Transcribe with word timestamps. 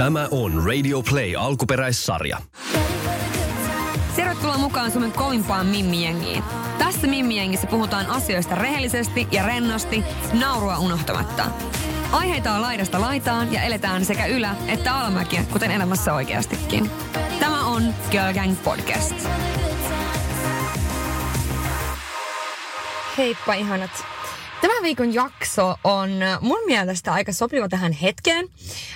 Tämä 0.00 0.28
on 0.30 0.66
Radio 0.66 1.02
Play 1.02 1.34
alkuperäissarja. 1.38 2.38
Tervetuloa 4.16 4.58
mukaan 4.58 4.90
Suomen 4.90 5.12
kovimpaan 5.12 5.66
mimmijengiin. 5.66 6.44
Tässä 6.78 7.06
mimmijengissä 7.06 7.66
puhutaan 7.66 8.06
asioista 8.06 8.54
rehellisesti 8.54 9.28
ja 9.32 9.42
rennosti, 9.42 10.04
naurua 10.32 10.78
unohtamatta. 10.78 11.44
Aiheita 12.12 12.52
on 12.52 12.62
laidasta 12.62 13.00
laitaan 13.00 13.52
ja 13.52 13.62
eletään 13.62 14.04
sekä 14.04 14.26
ylä- 14.26 14.56
että 14.68 14.94
alamäkiä, 14.94 15.44
kuten 15.52 15.70
elämässä 15.70 16.14
oikeastikin. 16.14 16.90
Tämä 17.40 17.66
on 17.66 17.82
Girl 18.10 18.32
Gang 18.34 18.62
Podcast. 18.64 19.14
Heippa 23.18 23.54
ihanat. 23.54 24.19
Tämän 24.60 24.82
viikon 24.82 25.14
jakso 25.14 25.74
on 25.84 26.10
mun 26.40 26.58
mielestä 26.66 27.12
aika 27.12 27.32
sopiva 27.32 27.68
tähän 27.68 27.92
hetkeen. 27.92 28.48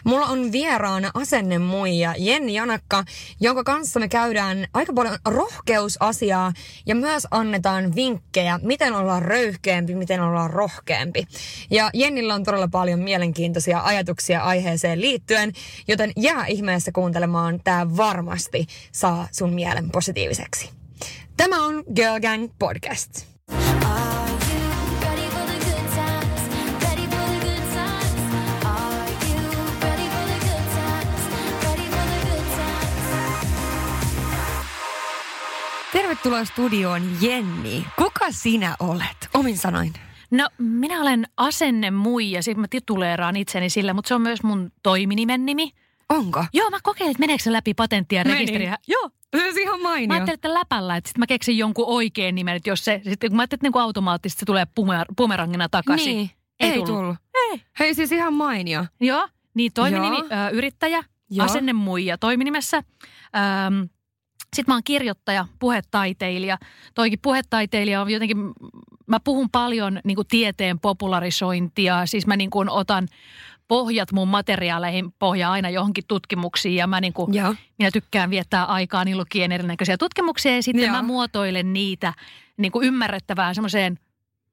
Mulla 0.04 0.26
on 0.26 0.52
vieraana 0.52 1.10
asennemuija 1.14 2.14
Jenni 2.18 2.54
Janakka, 2.54 3.04
jonka 3.40 3.64
kanssa 3.64 4.00
me 4.00 4.08
käydään 4.08 4.66
aika 4.74 4.92
paljon 4.92 5.18
rohkeusasiaa 5.24 6.52
ja 6.86 6.94
myös 6.94 7.26
annetaan 7.30 7.94
vinkkejä, 7.94 8.60
miten 8.62 8.94
ollaan 8.94 9.22
röyhkeämpi, 9.22 9.94
miten 9.94 10.20
ollaan 10.20 10.50
rohkeampi. 10.50 11.26
Ja 11.70 11.90
Jennillä 11.94 12.34
on 12.34 12.44
todella 12.44 12.68
paljon 12.68 13.00
mielenkiintoisia 13.00 13.80
ajatuksia 13.80 14.40
aiheeseen 14.40 15.00
liittyen, 15.00 15.52
joten 15.88 16.12
jää 16.16 16.46
ihmeessä 16.46 16.92
kuuntelemaan. 16.92 17.60
Tää 17.64 17.96
varmasti 17.96 18.66
saa 18.92 19.28
sun 19.32 19.54
mielen 19.54 19.90
positiiviseksi. 19.90 20.70
Tämä 21.36 21.66
on 21.66 21.84
Girl 21.94 22.20
Gang 22.20 22.50
Podcast. 22.58 23.26
Are 23.84 24.03
Tervetuloa 36.14 36.44
studioon 36.44 37.02
Jenni. 37.20 37.86
Kuka 37.96 38.26
sinä 38.30 38.76
olet? 38.80 39.28
Omin 39.34 39.58
sanoin. 39.58 39.92
No 40.30 40.48
minä 40.58 41.00
olen 41.00 41.26
asenne 41.36 41.90
muija, 41.90 42.42
sitten 42.42 42.60
mä 42.60 42.66
tituleeraan 42.70 43.36
itseni 43.36 43.70
sillä, 43.70 43.94
mutta 43.94 44.08
se 44.08 44.14
on 44.14 44.22
myös 44.22 44.42
mun 44.42 44.72
toiminimen 44.82 45.46
nimi. 45.46 45.70
Onko? 46.08 46.44
Joo, 46.52 46.70
mä 46.70 46.78
kokeilin, 46.82 47.10
että 47.10 47.20
meneekö 47.20 47.42
se 47.42 47.52
läpi 47.52 47.74
patenttia 47.74 48.20
ja 48.20 48.24
Meni. 48.24 48.34
rekisteriä. 48.38 48.78
Joo. 48.88 49.10
Se 49.36 49.48
on 49.48 49.58
ihan 49.60 49.80
Mä 49.80 49.88
mainio. 49.88 50.14
ajattelin, 50.14 50.34
että 50.34 50.54
läpällä, 50.54 50.96
että 50.96 51.08
sitten 51.08 51.20
mä 51.20 51.26
keksin 51.26 51.58
jonkun 51.58 51.84
oikean 51.88 52.34
nimen, 52.34 52.56
että 52.56 52.70
jos 52.70 52.84
se, 52.84 53.00
sitten 53.08 53.30
kun 53.30 53.36
mä 53.36 53.42
ajattelin, 53.42 53.58
että 53.66 53.78
niin 53.78 53.82
automaattisesti 53.82 54.40
se 54.40 54.46
tulee 54.46 54.66
bumer, 54.76 55.06
bumerangina 55.16 55.68
takaisin. 55.68 56.16
Niin. 56.16 56.30
Ei 56.60 56.68
Ei, 56.70 56.74
tullut. 56.74 56.86
tullut. 57.00 57.16
Ei. 57.34 57.62
Hei 57.78 57.94
siis 57.94 58.12
ihan 58.12 58.34
mainio. 58.34 58.84
Joo, 59.00 59.28
niin 59.54 59.72
toiminimi, 59.72 60.16
Joo. 60.16 60.26
ö, 60.46 60.50
yrittäjä, 60.52 61.04
Joo. 61.30 61.44
asenne 61.46 61.72
muija 61.72 62.18
toiminimessä. 62.18 62.76
Öm, 62.76 63.88
sitten 64.54 64.72
mä 64.72 64.76
oon 64.76 64.84
kirjoittaja, 64.84 65.46
puhetaiteilija. 65.58 66.58
Toikin 66.94 67.18
puhetaiteilija 67.22 68.00
on 68.00 68.10
jotenkin, 68.10 68.36
mä 69.06 69.20
puhun 69.20 69.50
paljon 69.52 70.00
niin 70.04 70.16
kuin 70.16 70.28
tieteen 70.28 70.80
popularisointia. 70.80 72.06
Siis 72.06 72.26
mä 72.26 72.36
niin 72.36 72.50
kuin 72.50 72.70
otan 72.70 73.08
pohjat 73.68 74.12
mun 74.12 74.28
materiaaleihin 74.28 75.12
pohjaa 75.18 75.52
aina 75.52 75.70
johonkin 75.70 76.04
tutkimuksiin 76.08 76.76
ja 76.76 76.86
mä 76.86 77.00
niin 77.00 77.12
kuin, 77.12 77.34
Joo. 77.34 77.54
minä 77.78 77.90
tykkään 77.90 78.30
viettää 78.30 78.64
aikaa 78.64 79.04
niin 79.04 79.18
lukien 79.18 79.52
erinäköisiä 79.52 79.96
tutkimuksia 79.96 80.54
ja 80.54 80.62
sitten 80.62 80.84
Joo. 80.84 80.96
mä 80.96 81.02
muotoilen 81.02 81.72
niitä 81.72 82.14
niin 82.56 82.72
kuin 82.72 82.86
ymmärrettävään 82.86 83.54
semmoiseen 83.54 83.98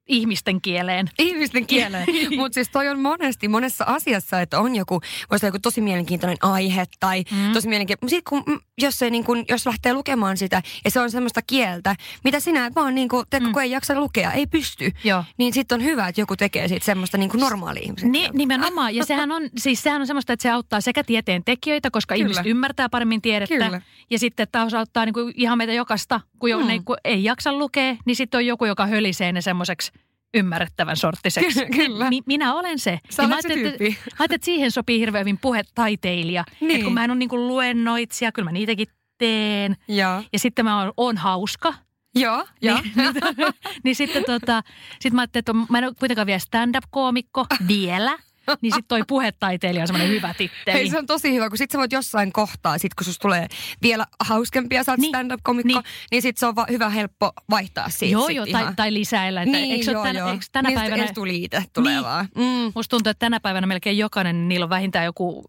ihmisten 0.07 0.61
kieleen. 0.61 1.09
Ihmisten 1.19 1.67
kieleen. 1.67 2.07
Mutta 2.37 2.53
siis 2.53 2.69
toi 2.69 2.87
on 2.87 2.99
monesti 2.99 3.47
monessa 3.47 3.83
asiassa, 3.87 4.41
että 4.41 4.59
on 4.59 4.75
joku, 4.75 5.01
voisi 5.29 5.45
olla 5.45 5.47
joku 5.47 5.59
tosi 5.61 5.81
mielenkiintoinen 5.81 6.37
aihe 6.41 6.85
tai 6.99 7.23
mm. 7.31 7.53
tosi 7.53 7.67
mielenkiintoinen. 7.67 8.09
Sitten 8.09 8.29
kun, 8.29 8.43
mm, 8.47 8.59
jos, 8.81 9.01
ei 9.01 9.11
niin 9.11 9.23
kun, 9.23 9.45
jos 9.49 9.65
lähtee 9.65 9.93
lukemaan 9.93 10.37
sitä 10.37 10.61
ja 10.85 10.91
se 10.91 10.99
on 10.99 11.11
semmoista 11.11 11.41
kieltä, 11.41 11.95
mitä 12.23 12.39
sinä 12.39 12.65
et 12.65 12.75
vaan 12.75 12.95
niin 12.95 13.09
kun, 13.09 13.25
te, 13.29 13.39
mm. 13.39 13.57
ei 13.57 13.71
jaksa 13.71 13.95
lukea, 13.95 14.31
ei 14.31 14.47
pysty. 14.47 14.91
Joo. 15.03 15.23
Niin 15.37 15.53
sitten 15.53 15.75
on 15.75 15.83
hyvä, 15.83 16.07
että 16.07 16.21
joku 16.21 16.35
tekee 16.35 16.67
siitä 16.67 16.85
semmoista 16.85 17.17
niin 17.17 17.29
kuin 17.29 17.41
normaali 17.41 17.79
ihmisen 17.79 18.11
Ni, 18.11 18.29
nimenomaan. 18.33 18.95
Ja 18.95 19.05
sehän 19.05 19.31
on, 19.31 19.43
siis 19.57 19.83
sehän 19.83 20.01
on 20.01 20.07
semmoista, 20.07 20.33
että 20.33 20.43
se 20.43 20.49
auttaa 20.51 20.81
sekä 20.81 21.03
tieteen 21.03 21.43
tekijöitä, 21.43 21.91
koska 21.91 22.15
Kyllä. 22.15 22.23
Kyllä. 22.23 22.31
ihmiset 22.31 22.45
ymmärtää 22.51 22.89
paremmin 22.89 23.21
tiedettä. 23.21 23.55
Kyllä. 23.65 23.81
Ja 24.09 24.19
sitten 24.19 24.47
taas 24.51 24.73
auttaa 24.73 25.05
niin 25.05 25.13
kuin 25.13 25.33
ihan 25.35 25.57
meitä 25.57 25.73
jokasta, 25.73 26.21
kun, 26.39 26.49
jo, 26.49 26.59
Mm. 26.59 26.67
ne, 26.67 26.79
kun 26.85 26.97
ei 27.03 27.23
jaksa 27.23 27.53
lukea, 27.53 27.95
niin 28.05 28.15
sitten 28.15 28.37
on 28.37 28.45
joku, 28.45 28.65
joka 28.65 28.85
hölisee 28.87 29.31
ne 29.31 29.41
semmoiseksi 29.41 29.91
ymmärrettävän 30.33 30.97
sorttiseksi. 30.97 31.65
Ky- 31.65 31.71
kyllä. 31.75 32.09
Mi, 32.09 32.21
minä 32.25 32.53
olen 32.53 32.79
se. 32.79 32.99
Sä 33.09 33.23
Ja 33.23 33.27
olet 33.27 33.41
se 33.41 33.47
ajattelin, 33.47 33.65
että- 33.67 33.77
tyyppi. 33.77 33.99
mä 34.19 34.25
että 34.25 34.45
siihen 34.45 34.71
sopii 34.71 34.99
hirveän 34.99 35.21
hyvin 35.21 35.37
puhetaiteilija. 35.41 36.43
Niin. 36.61 36.83
Kun 36.83 36.93
mä 36.93 37.03
en 37.03 37.11
ole 37.11 37.19
niin 37.19 37.47
luennoitsija, 37.47 38.31
kyllä 38.31 38.45
mä 38.45 38.51
niitäkin 38.51 38.87
teen. 39.17 39.75
Joo. 39.87 40.23
Ja 40.33 40.39
sitten 40.39 40.65
mä 40.65 40.81
oon, 40.81 40.93
oon 40.97 41.17
hauska. 41.17 41.73
Joo. 42.15 42.45
Joo. 42.61 42.79
Niin, 42.81 43.13
niin 43.83 43.95
sitten 43.95 44.23
tota, 44.25 44.61
sit 44.99 45.13
mä 45.13 45.21
ajattelin, 45.21 45.41
että 45.41 45.53
mä 45.73 45.77
en 45.77 45.83
ole 45.85 45.93
kuitenkaan 45.99 46.27
vielä 46.27 46.39
stand-up-koomikko 46.39 47.45
vielä. 47.67 48.17
Niin 48.61 48.71
sitten 48.73 48.87
toi 48.87 49.01
puhetaiteilija 49.07 49.83
on 49.83 49.87
semmoinen 49.87 50.09
hyvä 50.15 50.33
titteli. 50.37 50.77
Hei, 50.77 50.89
se 50.89 50.97
on 50.97 51.05
tosi 51.05 51.33
hyvä, 51.33 51.49
kun 51.49 51.57
sit 51.57 51.71
sä 51.71 51.77
voit 51.77 51.91
jossain 51.91 52.31
kohtaa, 52.33 52.77
sit 52.77 52.93
kun 52.93 53.05
susta 53.05 53.21
tulee 53.21 53.47
vielä 53.81 54.05
hauskempia, 54.19 54.83
sä 54.83 54.91
oot 54.91 54.99
Niin, 54.99 55.09
stand-up-komikko, 55.09 55.67
niin, 55.67 55.75
niin. 55.75 55.83
niin 56.11 56.21
sit 56.21 56.37
se 56.37 56.45
on 56.45 56.55
va- 56.55 56.65
hyvä 56.69 56.89
helppo 56.89 57.31
vaihtaa 57.49 57.89
siitä 57.89 58.13
Joo, 58.13 58.29
joo, 58.29 58.45
tai, 58.51 58.65
tai 58.75 58.93
lisäillä. 58.93 59.41
Että 59.41 59.57
niin, 59.57 59.71
eikö 59.71 59.91
joo, 59.91 60.03
tänä, 60.03 60.19
joo. 60.19 60.31
eikö 60.31 60.45
tänä 60.51 60.69
niin 60.69 60.79
päivänä... 60.79 61.03
Estuliite 61.03 61.63
tulee 61.73 61.93
Niin. 61.93 62.03
vaan. 62.03 62.27
Mm. 62.35 62.71
Musta 62.75 62.89
tuntuu, 62.89 63.09
että 63.09 63.19
tänä 63.25 63.39
päivänä 63.39 63.67
melkein 63.67 63.97
jokainen, 63.97 64.47
niillä 64.49 64.63
on 64.63 64.69
vähintään 64.69 65.05
joku 65.05 65.43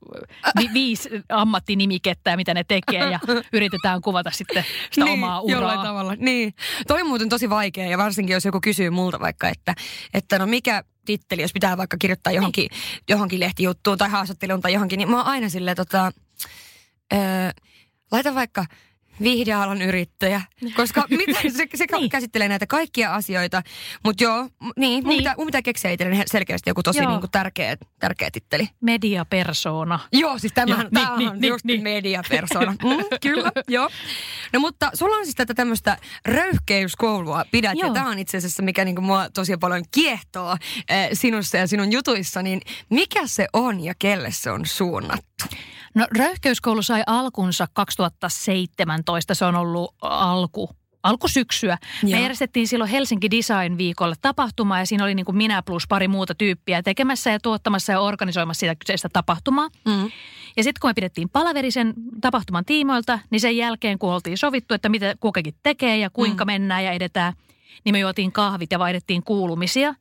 vi- 0.61 0.71
viisi 0.81 1.09
ammattinimikettä 1.29 2.31
ja 2.31 2.37
mitä 2.37 2.55
ne 2.55 2.65
tekee 2.65 3.11
ja 3.11 3.19
yritetään 3.53 4.01
kuvata 4.01 4.31
sitten 4.31 4.65
sitä 4.91 5.05
niin, 5.05 5.13
omaa 5.13 5.43
Jollain 5.47 5.79
uraa. 5.79 5.85
tavalla. 5.87 6.15
Niin. 6.19 6.55
Toi 6.87 7.01
on 7.01 7.07
muuten 7.09 7.29
tosi 7.29 7.51
vaikea 7.51 7.87
ja 7.87 7.99
varsinkin 7.99 8.35
jos 8.35 8.45
joku 8.45 8.61
kysyy 8.63 8.91
multa 8.91 9.21
vaikka, 9.21 9.49
että, 9.49 9.75
että 10.15 10.39
no 10.39 10.47
mikä 10.47 10.85
titteli, 11.05 11.43
jos 11.43 11.53
pitää 11.53 11.77
vaikka 11.77 11.97
kirjoittaa 11.97 12.33
johonkin, 12.33 12.71
johonkin 13.09 13.41
lehtijuttuun 13.41 13.99
tai 13.99 14.09
haastatteluun 14.09 14.61
tai 14.61 14.73
johonkin, 14.73 14.99
niin 14.99 15.11
mä 15.11 15.17
oon 15.17 15.27
aina 15.27 15.49
silleen 15.49 15.77
tota, 15.77 16.13
öö, 17.13 17.21
laita 18.13 18.35
vaikka 18.35 18.67
viihdealan 19.23 19.83
yrittäjä, 19.83 20.43
koska 20.77 21.05
mitä, 21.27 21.41
se, 21.43 21.49
se 21.49 21.85
niin. 21.91 22.01
Niin. 22.01 22.11
käsittelee 22.11 22.49
näitä 22.49 22.67
kaikkia 22.67 23.15
asioita. 23.15 23.63
Mutta 24.05 24.25
joo, 24.25 24.49
niin, 24.77 25.05
mun, 25.05 25.09
Niin. 25.09 25.19
Pitää, 25.19 25.35
mun 25.39 25.47
pitää 25.47 25.63
keksiä 25.63 25.91
itselleni 25.91 26.23
selkeästi 26.27 26.71
joku 26.71 26.83
tosi 26.83 26.99
Joo. 26.99 27.11
niinku 27.11 27.29
tärkeä, 27.33 27.77
tärkeä 28.01 28.31
titteli. 28.31 28.69
Mediapersona. 28.81 29.99
Joo, 30.13 30.39
siis 30.39 30.53
tämähän, 30.53 30.83
Joo, 30.85 30.91
tämähän 30.91 31.19
niin, 31.19 31.31
on 31.31 31.41
niin, 31.41 31.49
just 31.49 31.65
niin. 31.65 31.83
mediapersona. 31.83 32.73
Mm, 32.73 33.19
kyllä, 33.23 33.53
joo. 33.69 33.91
No 34.53 34.61
mutta 34.61 34.91
sulla 34.95 35.17
on 35.17 35.25
siis 35.25 35.35
tätä 35.35 35.55
tämmöistä 35.55 35.97
röyhkeyskoulua 36.27 37.45
pidät, 37.51 37.79
ja 37.79 37.87
Joo. 37.87 37.95
tämä 37.95 38.09
on 38.09 38.19
itse 38.19 38.37
asiassa, 38.37 38.63
mikä 38.63 38.85
niinku 38.85 39.03
mua 39.03 39.31
tosi 39.31 39.57
paljon 39.57 39.85
kiehtoo 39.91 40.51
äh, 40.51 41.09
sinussa 41.13 41.57
ja 41.57 41.67
sinun 41.67 41.93
jutuissa, 41.93 42.43
niin 42.43 42.61
mikä 42.91 43.21
se 43.27 43.47
on 43.53 43.81
ja 43.85 43.95
kelle 43.99 44.29
se 44.31 44.51
on 44.51 44.67
suunnattu? 44.67 45.45
No 45.95 46.07
röyhkeyskoulu 46.19 46.83
sai 46.83 47.03
alkunsa 47.07 47.67
2017, 47.75 49.35
se 49.35 49.45
on 49.45 49.57
ollut 49.57 49.95
alku 50.01 50.71
alkusyksyä. 51.03 51.79
Me 52.03 52.11
Joo. 52.11 52.21
järjestettiin 52.21 52.69
silloin 52.69 52.91
Helsinki 52.91 53.31
Design 53.31 53.79
Viikolle 53.79 54.15
tapahtuma 54.23 54.79
ja 54.79 54.87
siinä 54.87 55.05
oli 55.05 55.15
niin 55.15 55.27
kuin 55.27 55.37
minä 55.37 55.63
plus 55.63 55.87
pari 55.89 56.09
muuta 56.09 56.35
tyyppiä 56.35 56.83
tekemässä 56.83 57.31
ja 57.31 57.41
tuottamassa 57.41 57.93
ja 57.93 58.01
organisoimassa 58.01 58.61
sitä 58.61 58.75
kyseistä 58.75 59.09
tapahtumaa. 59.13 59.69
Mm. 59.85 60.11
Ja 60.57 60.63
sitten 60.63 60.81
kun 60.81 60.91
me 60.91 60.95
pidettiin 60.95 61.29
palaverisen 61.29 61.95
tapahtuman 62.21 62.65
tiimoilta, 62.65 63.19
niin 63.31 63.41
sen 63.41 63.57
jälkeen 63.57 63.99
kun 63.99 64.13
oltiin 64.13 64.39
sovittu, 64.39 64.75
että 64.75 64.89
mitä 64.89 65.15
kukakin 65.21 65.55
tekee 65.63 65.97
ja 65.97 66.11
kuinka 66.11 66.45
mm. 66.45 66.47
mennään 66.47 66.85
ja 66.85 66.93
edetään, 66.93 67.33
niin 67.85 67.95
me 67.95 67.99
juotiin 67.99 68.33
kahvit 68.33 68.73
ja 68.73 68.79
vaihdettiin 68.79 69.23
kuulumisia. 69.23 69.95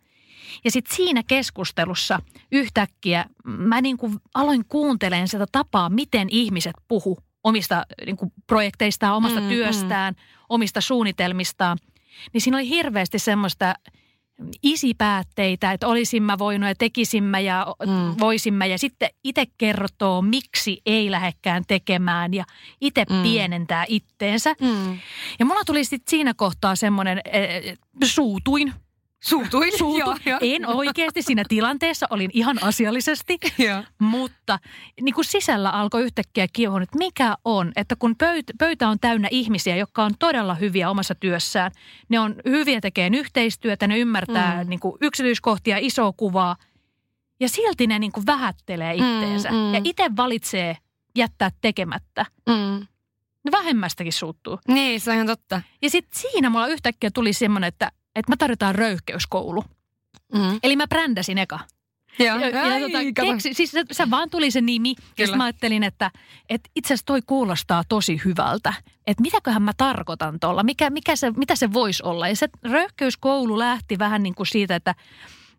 Ja 0.66 0.72
sitten 0.72 0.96
siinä 0.96 1.24
keskustelussa 1.28 2.20
yhtäkkiä 2.52 3.26
mä 3.46 3.82
niin 3.82 3.98
kuin 3.98 4.18
aloin 4.34 4.66
kuuntelemaan 4.70 5.28
sitä 5.28 5.46
tapaa, 5.52 5.90
miten 5.90 6.28
ihmiset 6.32 6.76
puhu 6.88 7.18
omista 7.44 7.86
niin 8.06 8.18
kuin 8.18 8.32
projekteistaan, 8.48 9.16
omasta 9.16 9.40
Mm, 9.40 9.46
mm, 9.46 9.50
työstään, 9.50 10.14
mm. 10.14 10.46
omista 10.50 10.82
suunnitelmistaan. 10.82 11.78
Niin 12.34 12.42
siinä 12.42 12.58
oli 12.58 12.70
hirveästi 12.70 13.20
semmoista 13.20 13.76
isipäätteitä, 14.64 15.72
että 15.72 15.88
olisimme 15.88 16.38
voinut 16.40 16.70
ja 16.70 16.76
tekisimme 16.76 17.42
ja 17.42 17.68
Mm. 17.86 17.92
mm. 17.92 18.16
voisimme. 18.20 18.68
Ja 18.68 18.78
sitten 18.78 19.10
itse 19.24 19.46
kertoo, 19.58 20.22
miksi 20.22 20.82
ei 20.86 21.12
lähekkään 21.12 21.64
tekemään 21.68 22.34
ja 22.34 22.44
itse 22.82 23.06
Mm. 23.10 23.16
mm. 23.16 23.24
pienentää 23.24 23.86
itteensä. 23.88 24.56
Mm. 24.62 25.00
Ja 25.40 25.46
mulla 25.46 25.62
tuli 25.66 25.84
sitten 25.84 26.10
siinä 26.10 26.34
kohtaa 26.34 26.76
semmoinen, 26.76 27.18
äh, 27.18 27.78
suutuin. 28.04 28.74
Suutuin. 29.24 29.78
Suutu. 29.78 30.00
Joo, 30.00 30.18
joo. 30.26 30.40
En 30.42 30.68
oikeasti 30.68 31.22
siinä 31.22 31.44
tilanteessa, 31.50 32.08
olin 32.10 32.30
ihan 32.34 32.64
asiallisesti. 32.64 33.38
Joo. 33.58 33.84
Mutta 34.00 34.60
niin 35.02 35.16
kuin 35.16 35.26
sisällä 35.26 35.70
alkoi 35.70 36.04
yhtäkkiä 36.04 36.48
kiehua, 36.54 36.82
että 36.82 36.98
mikä 36.98 37.36
on, 37.46 37.72
että 37.76 37.96
kun 37.96 38.16
pöytä, 38.18 38.54
pöytä 38.60 38.90
on 38.90 39.00
täynnä 39.00 39.28
ihmisiä, 39.32 39.76
jotka 39.76 40.04
on 40.04 40.12
todella 40.20 40.56
hyviä 40.56 40.90
omassa 40.90 41.16
työssään, 41.16 41.72
ne 42.10 42.20
on 42.20 42.36
hyviä 42.46 42.82
tekemään 42.82 43.14
yhteistyötä, 43.14 43.88
ne 43.88 43.98
ymmärtää 43.98 44.56
Mm. 44.56 44.64
mm. 44.64 44.70
niin 44.70 44.80
kuin 44.80 44.98
yksityiskohtia, 45.02 45.78
isoa 45.80 46.14
kuvaa, 46.18 46.56
ja 47.40 47.50
silti 47.50 47.88
ne 47.88 48.00
niin 48.00 48.12
kuin 48.12 48.26
vähättelee 48.26 48.94
itteensä. 48.94 49.52
Mm, 49.52 49.58
mm. 49.58 49.74
Ja 49.74 49.82
itse 49.84 50.12
valitsee 50.18 50.78
jättää 51.18 51.50
tekemättä. 51.62 52.26
Mm. 52.50 52.88
Vähemmästäkin 53.52 54.14
suuttuu. 54.14 54.60
Niin, 54.68 55.02
se 55.02 55.10
on 55.10 55.16
ihan 55.16 55.28
totta. 55.28 55.62
Ja 55.82 55.90
sitten 55.90 56.22
siinä 56.22 56.50
mulla 56.50 56.68
yhtäkkiä 56.68 57.12
tuli 57.14 57.34
semmoinen, 57.34 57.68
että, 57.68 57.92
että 58.16 58.32
mä 58.32 58.38
tarjotaan 58.38 58.76
röyhkeyskoulu. 58.76 59.64
Mm. 60.34 60.60
Eli 60.64 60.76
mä 60.76 60.88
brändäsin 60.88 61.38
eka. 61.38 61.60
Joo. 62.20 62.40
Ja, 62.40 62.50
ja, 62.50 62.64
Ai, 62.64 62.82
tota, 62.82 62.98
keksi, 63.16 63.54
siis 63.54 63.72
se, 63.72 63.84
se 63.92 64.10
vaan 64.10 64.30
tuli 64.30 64.52
se 64.52 64.62
nimi. 64.62 64.96
Ja 65.18 65.26
Kyllä. 65.26 65.38
mä 65.38 65.44
ajattelin, 65.44 65.84
että, 65.84 66.12
että 66.50 66.70
itse 66.76 66.88
asiassa 66.88 67.06
toi 67.06 67.22
kuulostaa 67.22 67.84
tosi 67.90 68.22
hyvältä. 68.26 68.74
Että 69.08 69.22
mitäköhän 69.22 69.62
mä 69.62 69.72
tarkoitan 69.78 70.40
tuolla, 70.40 70.64
mikä, 70.64 70.90
mikä 70.90 71.16
se, 71.16 71.32
mitä 71.32 71.56
se 71.56 71.74
voisi 71.74 72.04
olla. 72.04 72.28
Ja 72.28 72.36
se 72.36 72.50
röyhkeyskoulu 72.64 73.60
lähti 73.60 74.00
vähän 74.00 74.24
niin 74.24 74.36
kuin 74.36 74.48
siitä, 74.48 74.76
että 74.76 74.96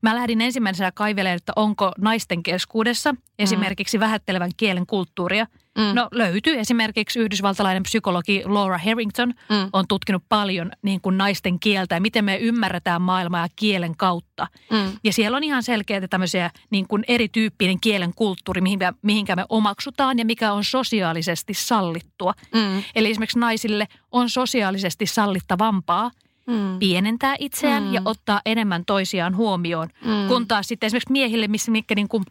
mä 0.03 0.15
lähdin 0.15 0.41
ensimmäisenä 0.41 0.93
kaivelemaan, 0.93 1.37
että 1.37 1.53
onko 1.57 1.93
naisten 1.99 2.43
keskuudessa 2.43 3.15
esimerkiksi 3.39 4.01
vähättelevän 4.01 4.51
kielen 4.57 4.87
kulttuuria. 4.87 5.47
Mm. 5.79 5.95
No 5.95 6.09
löytyy 6.13 6.59
esimerkiksi 6.59 7.19
yhdysvaltalainen 7.19 7.83
psykologi 7.83 8.43
Laura 8.45 8.79
Harrington 8.79 9.29
Mm. 9.29 9.69
on 9.73 9.85
tutkinut 9.89 10.23
paljon 10.29 10.73
niin 10.83 11.01
kuin 11.01 11.19
naisten 11.19 11.61
kieltä 11.61 11.95
ja 11.95 12.01
miten 12.01 12.25
me 12.25 12.37
ymmärretään 12.37 13.03
maailmaa 13.03 13.47
kielen 13.57 13.97
kautta. 13.97 14.47
Mm. 14.71 14.99
Ja 15.05 15.13
siellä 15.13 15.37
on 15.37 15.45
ihan 15.45 15.63
selkeitä 15.63 16.09
tämmöisiä 16.09 16.51
niin 16.71 16.89
kuin 16.89 17.05
erityyppinen 17.09 17.81
kielen 17.81 18.13
kulttuuri, 18.17 18.61
mihinkä, 18.61 18.93
mihinkä 19.03 19.37
me 19.37 19.45
omaksutaan 19.49 20.19
ja 20.19 20.25
mikä 20.25 20.53
on 20.53 20.65
sosiaalisesti 20.65 21.55
sallittua. 21.55 22.35
Mm. 22.55 22.83
Eli 22.95 23.11
esimerkiksi 23.11 23.39
naisille 23.39 23.87
on 24.11 24.31
sosiaalisesti 24.31 25.07
sallittavampaa 25.07 26.11
Mm. 26.47 26.79
pienentää 26.79 27.37
itseään 27.39 27.83
Mm. 27.83 27.95
ja 27.95 28.03
ottaa 28.05 28.41
enemmän 28.47 28.85
toisiaan 28.87 29.37
huomioon. 29.37 29.89
Mm. 30.05 30.29
Kun 30.29 30.49
taas 30.49 30.69
sitten 30.69 30.87
esimerkiksi 30.87 31.13
miehille, 31.13 31.49
missä 31.49 31.71
mikä 31.71 31.95
niin 31.95 32.09
kuin 32.09 32.25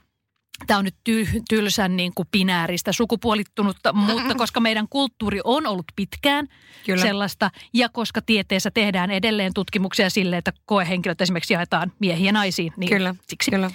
Tämä 0.67 0.77
on 0.77 0.85
nyt 0.85 0.95
ty- 1.09 1.41
tylsän 1.49 1.97
niin 1.97 2.11
kuin 2.15 2.27
binääristä, 2.31 2.91
sukupuolittunutta, 2.91 3.93
mutta 4.13 4.35
koska 4.35 4.59
meidän 4.59 4.87
kulttuuri 4.89 5.39
on 5.43 5.67
ollut 5.67 5.85
pitkään 5.95 6.47
Kyllä. 6.85 7.01
sellaista, 7.01 7.51
ja 7.73 7.89
koska 7.89 8.21
tieteessä 8.21 8.71
tehdään 8.71 9.11
edelleen 9.11 9.53
tutkimuksia 9.53 10.09
sille, 10.09 10.37
että 10.37 10.53
koehenkilöt 10.65 11.21
esimerkiksi 11.21 11.53
jaetaan 11.53 11.91
miehiin 11.99 12.25
ja 12.25 12.31
naisiin, 12.31 12.73
niin 12.77 12.89
Kyllä. 12.89 13.15
siksi. 13.27 13.51
Kyllä. 13.51 13.71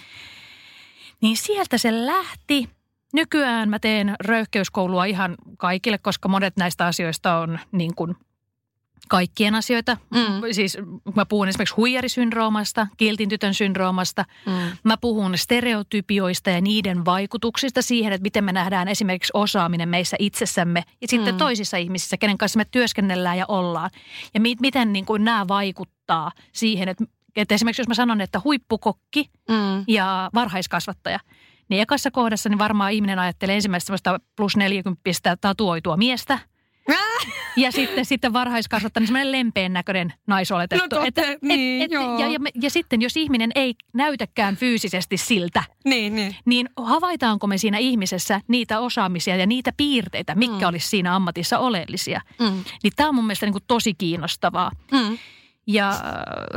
Niin 1.22 1.36
sieltä 1.36 1.78
se 1.78 2.06
lähti. 2.06 2.68
Nykyään 3.12 3.68
mä 3.68 3.78
teen 3.78 4.16
röyhkeyskoulua 4.20 5.04
ihan 5.04 5.34
kaikille, 5.58 5.98
koska 5.98 6.28
monet 6.28 6.56
näistä 6.56 6.86
asioista 6.86 7.38
on 7.38 7.58
niin 7.72 7.94
kuin 7.94 8.16
kaikkien 9.08 9.54
asioita. 9.54 9.96
Mm. 10.10 10.20
Siis 10.52 10.78
mä 11.14 11.26
puhun 11.26 11.48
esimerkiksi 11.48 11.74
huijarisyndroomasta, 11.74 12.86
kiltin 12.96 13.28
tytön 13.28 13.54
syndroomasta. 13.54 14.24
Mm. 14.46 14.52
Mä 14.84 14.96
puhun 14.96 15.38
stereotypioista 15.38 16.50
ja 16.50 16.60
niiden 16.60 17.04
vaikutuksista 17.04 17.82
siihen, 17.82 18.12
että 18.12 18.22
miten 18.22 18.44
me 18.44 18.52
nähdään 18.52 18.88
esimerkiksi 18.88 19.30
osaaminen 19.34 19.88
meissä 19.88 20.16
itsessämme 20.20 20.82
ja 21.00 21.08
sitten 21.08 21.34
Mm. 21.34 21.38
toisissa 21.38 21.76
ihmisissä, 21.76 22.16
kenen 22.16 22.38
kanssa 22.38 22.56
me 22.56 22.64
työskennellään 22.70 23.38
ja 23.38 23.44
ollaan. 23.48 23.90
Ja 24.34 24.40
mi- 24.40 24.56
miten 24.60 24.92
niin 24.92 25.06
kuin 25.06 25.24
nämä 25.24 25.48
vaikuttaa 25.48 26.32
siihen, 26.52 26.88
että, 26.88 27.04
että 27.36 27.54
esimerkiksi 27.54 27.80
jos 27.82 27.88
mä 27.88 27.94
sanon, 27.94 28.20
että 28.20 28.40
huippukokki 28.44 29.30
Mm. 29.48 29.84
ja 29.88 30.30
varhaiskasvattaja, 30.34 31.18
niin 31.68 31.82
ekassa 31.82 32.10
kohdassa 32.10 32.48
niin 32.48 32.58
varmaan 32.58 32.92
ihminen 32.92 33.18
ajattelee 33.18 33.54
ensimmäistä 33.54 33.92
plus 34.36 34.56
40 34.56 35.36
tatuoitua 35.40 35.96
miestä. 35.96 36.38
Ja 37.56 37.72
sitten, 37.72 38.04
sitten 38.04 38.32
varhaiskasvattaja, 38.32 39.00
niin 39.00 39.06
semmoinen 39.06 39.32
lempeän 39.32 39.72
näköinen 39.72 40.12
naisoletettu. 40.26 40.96
No 40.96 41.04
totta, 41.04 41.22
niin, 41.42 41.90
joo. 41.90 42.18
ja, 42.20 42.26
ja, 42.28 42.38
ja 42.62 42.70
sitten 42.70 43.02
jos 43.02 43.16
ihminen 43.16 43.50
ei 43.54 43.74
näytäkään 43.94 44.56
fyysisesti 44.56 45.16
siltä, 45.16 45.64
Niin, 45.84 46.14
niin. 46.14 46.36
niin 46.44 46.68
havaitaanko 46.76 47.46
me 47.46 47.58
siinä 47.58 47.78
ihmisessä 47.78 48.40
niitä 48.48 48.80
osaamisia 48.80 49.36
ja 49.36 49.46
niitä 49.46 49.70
piirteitä, 49.76 50.34
mitkä 50.34 50.64
Mm. 50.66 50.68
olisi 50.68 50.88
siinä 50.88 51.16
ammatissa 51.16 51.58
oleellisia. 51.58 52.20
Mm. 52.40 52.64
Niin 52.82 52.92
tämä 52.96 53.08
on 53.08 53.14
mun 53.14 53.24
mielestä 53.26 53.46
niin 53.46 53.52
kuin 53.52 53.64
tosi 53.66 53.94
kiinnostavaa. 53.94 54.70
Mm. 54.92 55.18
Ja 55.66 55.90
äh, 55.90 56.00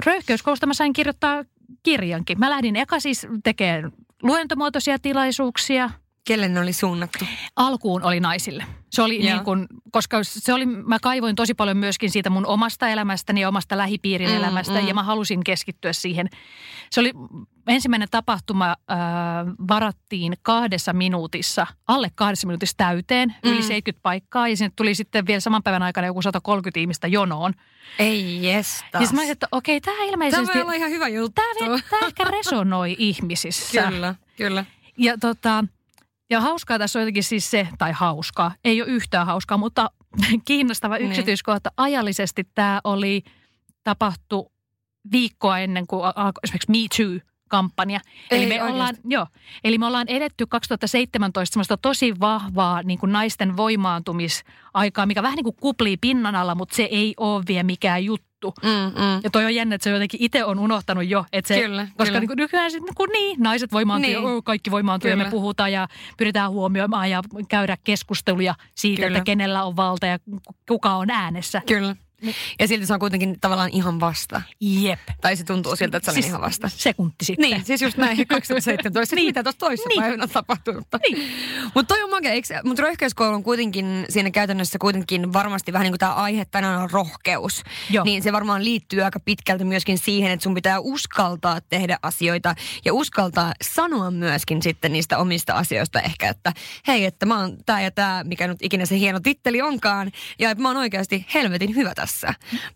röyhkeyskoulusta 0.06 0.66
mä 0.68 0.74
sain 0.74 0.94
kirjoittaa 0.94 1.44
kirjankin. 1.84 2.40
Mä 2.40 2.50
lähdin 2.50 2.76
eka 2.76 3.00
siis 3.00 3.28
tekemään 3.44 3.92
luentomuotoisia 4.24 5.00
tilaisuuksia. 5.00 5.90
Kelle 6.28 6.48
ne 6.48 6.60
oli 6.60 6.74
suunnattu? 6.74 7.26
Alkuun 7.56 8.04
oli 8.04 8.20
naisille. 8.20 8.66
Se 8.90 9.02
oli 9.02 9.26
Joo. 9.26 9.34
niin 9.36 9.46
kuin, 9.46 9.68
koska 9.92 10.18
se 10.24 10.54
oli, 10.54 10.66
mä 10.66 10.98
kaivoin 11.02 11.36
tosi 11.36 11.54
paljon 11.54 11.78
myöskin 11.78 12.12
siitä 12.12 12.30
mun 12.30 12.46
omasta 12.46 12.90
elämästäni 12.90 13.42
ja 13.42 13.48
omasta 13.48 13.78
lähipiirin 13.78 14.30
Mm, 14.30 14.36
elämästä 14.36 14.82
mm. 14.82 14.88
ja 14.88 14.94
mä 14.94 15.04
halusin 15.04 15.44
keskittyä 15.44 15.94
siihen. 15.94 16.30
Se 16.92 17.00
oli 17.00 17.14
ensimmäinen 17.68 18.08
tapahtuma, 18.12 18.70
äh, 18.70 18.98
varattiin 19.68 20.34
kahdessa 20.42 20.94
minuutissa, 20.94 21.68
alle 21.88 22.12
kahdessa 22.16 22.48
minuutissa 22.48 22.78
täyteen, 22.78 23.36
yli 23.44 23.56
Mm. 23.56 23.62
70 23.62 24.00
paikkaa 24.04 24.48
ja 24.48 24.58
sinne 24.58 24.72
tuli 24.76 24.96
sitten 24.96 25.28
vielä 25.28 25.40
saman 25.40 25.64
päivän 25.64 25.84
aikana 25.84 26.08
joku 26.08 26.22
130 26.22 26.80
ihmistä 26.80 27.08
jonoon. 27.08 27.54
Ei 28.00 28.44
jestas. 28.48 28.84
Ja 28.94 29.00
mä 29.00 29.04
ajattelin, 29.04 29.32
että 29.32 29.48
okei, 29.52 29.82
tämä 29.82 29.98
Tämä 29.98 30.10
ilmeisesti... 30.10 30.54
voi 30.54 30.62
olla 30.62 30.74
ihan 30.74 30.90
hyvä 30.92 31.08
juttu. 31.08 31.42
Tämä, 31.60 31.78
tämä 31.90 32.08
ehkä 32.08 32.24
resonoi 32.24 32.96
ihmisissä. 33.00 33.84
Kyllä, 33.90 34.16
kyllä. 34.38 34.66
Ja, 34.98 35.18
tota, 35.18 35.64
ja 36.30 36.42
hauskaa 36.42 36.80
tässä 36.80 37.00
on 37.00 37.02
jotenkin 37.02 37.24
siis 37.24 37.52
se, 37.52 37.68
tai 37.78 37.92
hauskaa, 37.92 38.52
ei 38.64 38.82
ole 38.82 38.90
yhtään 38.90 39.26
hauskaa, 39.26 39.58
mutta 39.58 39.92
kiinnostava 40.48 40.98
Niin. 40.98 41.10
yksityiskohta. 41.10 41.72
Ajallisesti 41.78 42.44
tämä 42.56 42.82
oli 42.84 43.24
tapahtu 43.84 44.52
viikkoa 45.12 45.60
ennen 45.60 45.88
kuin 45.88 46.06
al- 46.06 46.14
alkoi 46.16 46.40
esimerkiksi 46.44 46.72
Me 46.72 46.78
Too-kampanja. 46.98 47.30
Ei 48.32 48.38
eli, 48.44 48.46
me 48.46 48.54
oikeasti. 48.54 48.74
ollaan, 48.74 48.96
joo, 49.06 49.28
eli 49.64 49.78
me 49.78 49.86
ollaan 49.86 50.08
edetty 50.08 50.46
2017 50.46 51.54
semmoista 51.54 51.78
tosi 51.78 52.20
vahvaa 52.20 52.84
niin 52.84 53.00
kuin 53.00 53.12
naisten 53.12 53.58
voimaantumisaikaa, 53.58 55.06
mikä 55.06 55.24
vähän 55.24 55.36
niin 55.36 55.44
kuin 55.44 55.56
kuplii 55.62 55.98
pinnan 55.98 56.36
alla, 56.36 56.56
mutta 56.56 56.76
se 56.76 56.84
ei 56.84 57.14
ole 57.18 57.44
vielä 57.48 57.64
mikään 57.64 58.06
juttu. 58.06 58.54
Mm, 58.64 58.70
mm. 58.70 59.20
Ja 59.24 59.30
toi 59.30 59.46
on 59.46 59.56
jännä, 59.56 59.76
että 59.76 59.84
se 59.84 59.90
jotenkin 59.90 60.24
itse 60.24 60.46
on 60.46 60.60
unohtanut 60.60 61.08
jo. 61.08 61.26
Että 61.34 61.48
se, 61.48 61.62
Kyllä, 61.62 61.84
koska 61.86 62.06
kyllä. 62.06 62.20
Niin 62.20 62.28
kuin 62.28 62.38
nykyään 62.38 62.72
sitten 62.72 62.94
niin, 63.00 63.12
niin, 63.12 63.40
naiset 63.40 63.72
voimaantuu 63.72 64.12
Niin. 64.12 64.24
ja 64.24 64.42
kaikki 64.44 64.72
voimaantuu 64.72 65.10
ja 65.10 65.16
me 65.18 65.24
Kyllä. 65.24 65.32
puhutaan 65.32 65.72
ja 65.72 65.88
pyritään 66.18 66.52
huomioimaan 66.52 67.10
ja 67.10 67.22
käydä 67.50 67.78
keskusteluja 67.84 68.56
siitä, 68.76 69.02
Kyllä. 69.02 69.18
että 69.18 69.26
kenellä 69.26 69.64
on 69.64 69.76
valta 69.76 70.06
ja 70.06 70.20
ku- 70.20 70.42
kuka 70.68 70.96
on 70.96 71.10
äänessä. 71.10 71.62
Kyllä. 71.68 71.96
Ja 72.60 72.68
silti 72.68 72.86
se 72.86 72.94
on 72.94 73.00
kuitenkin 73.00 73.40
tavallaan 73.42 73.70
ihan 73.74 74.00
vasta. 74.00 74.42
Jep. 74.62 75.00
Tai 75.22 75.36
se 75.36 75.44
tuntuu 75.44 75.76
siltä, 75.76 75.98
että 75.98 76.12
se 76.12 76.20
oli 76.20 76.28
ihan 76.28 76.42
vasta. 76.42 76.70
Sekunti 76.70 77.26
sitten. 77.26 77.50
Niin, 77.50 77.66
siis 77.66 77.82
just 77.82 77.98
näin 77.98 78.18
2017. 78.28 79.16
niin. 79.16 79.26
Mitä 79.26 79.44
tuossa 79.44 79.60
toisessa 79.60 79.90
Niin. 79.90 80.02
päivänä 80.02 80.28
tapahtui. 80.28 80.74
Niin. 81.10 81.32
Mutta 81.76 81.94
toi 81.96 82.04
on 82.04 82.10
makea, 82.10 82.32
eikö, 82.32 82.48
mutta 82.64 82.82
röyhkeyskoulu 82.84 83.34
on 83.36 83.44
kuitenkin 83.44 84.06
siinä 84.10 84.32
käytännössä 84.32 84.80
kuitenkin 84.80 85.34
varmasti 85.34 85.74
vähän 85.74 85.84
niin 85.84 85.92
kuin 85.92 86.00
tämä 86.00 86.14
aihe 86.14 86.46
tänään 86.46 86.82
on 86.82 86.90
rohkeus. 86.90 87.64
Joo. 87.90 88.06
Niin 88.06 88.24
se 88.24 88.32
varmaan 88.34 88.64
liittyy 88.66 89.02
aika 89.02 89.20
pitkälti 89.20 89.64
myöskin 89.64 89.98
siihen, 89.98 90.32
että 90.32 90.44
sun 90.44 90.54
pitää 90.54 90.80
uskaltaa 90.80 91.62
tehdä 91.62 91.98
asioita 92.02 92.56
ja 92.86 92.94
uskaltaa 92.94 93.54
sanoa 93.62 94.12
myöskin 94.12 94.62
sitten 94.62 94.92
niistä 94.94 95.18
omista 95.18 95.54
asioista 95.54 96.02
ehkä, 96.02 96.30
että 96.30 96.54
hei, 96.88 97.06
että 97.06 97.26
mä 97.26 97.40
oon 97.40 97.58
tää 97.66 97.82
ja 97.82 97.92
tää, 97.92 98.24
mikä 98.24 98.48
nyt 98.48 98.58
ikinä 98.62 98.86
se 98.86 98.98
hieno 99.00 99.20
titteli 99.20 99.62
onkaan, 99.62 100.12
ja 100.40 100.52
että 100.52 100.62
mä 100.62 100.68
oon 100.70 100.78
oikeasti 100.78 101.26
helvetin 101.34 101.76
hyvä 101.76 101.94
tässä 101.96 102.09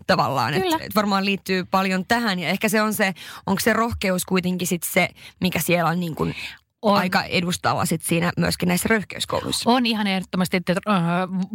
tavallaan. 0.08 0.54
Kyllä. 0.54 0.76
Että 0.76 0.86
et 0.86 0.96
varmaan 0.96 1.26
liittyy 1.26 1.66
paljon 1.66 2.06
tähän 2.06 2.40
ja 2.40 2.50
ehkä 2.50 2.70
se 2.70 2.82
on 2.82 2.94
se, 2.94 3.14
onko 3.46 3.60
se 3.60 3.74
rohkeus 3.74 4.26
kuitenkin 4.26 4.68
sit 4.68 4.84
se, 4.84 5.10
mikä 5.42 5.60
siellä 5.60 5.90
on 5.90 6.00
niin 6.00 6.16
kuin 6.16 6.36
On. 6.82 6.98
aika 6.98 7.24
edustava 7.24 7.86
sit 7.86 8.02
siinä 8.02 8.32
myöskin 8.38 8.68
näissä 8.68 8.90
röyhkeyskouluissa. 8.90 9.70
On 9.70 9.86
ihan 9.86 10.08
ehdottomasti, 10.08 10.58
että 10.58 10.74
äh, 10.90 10.96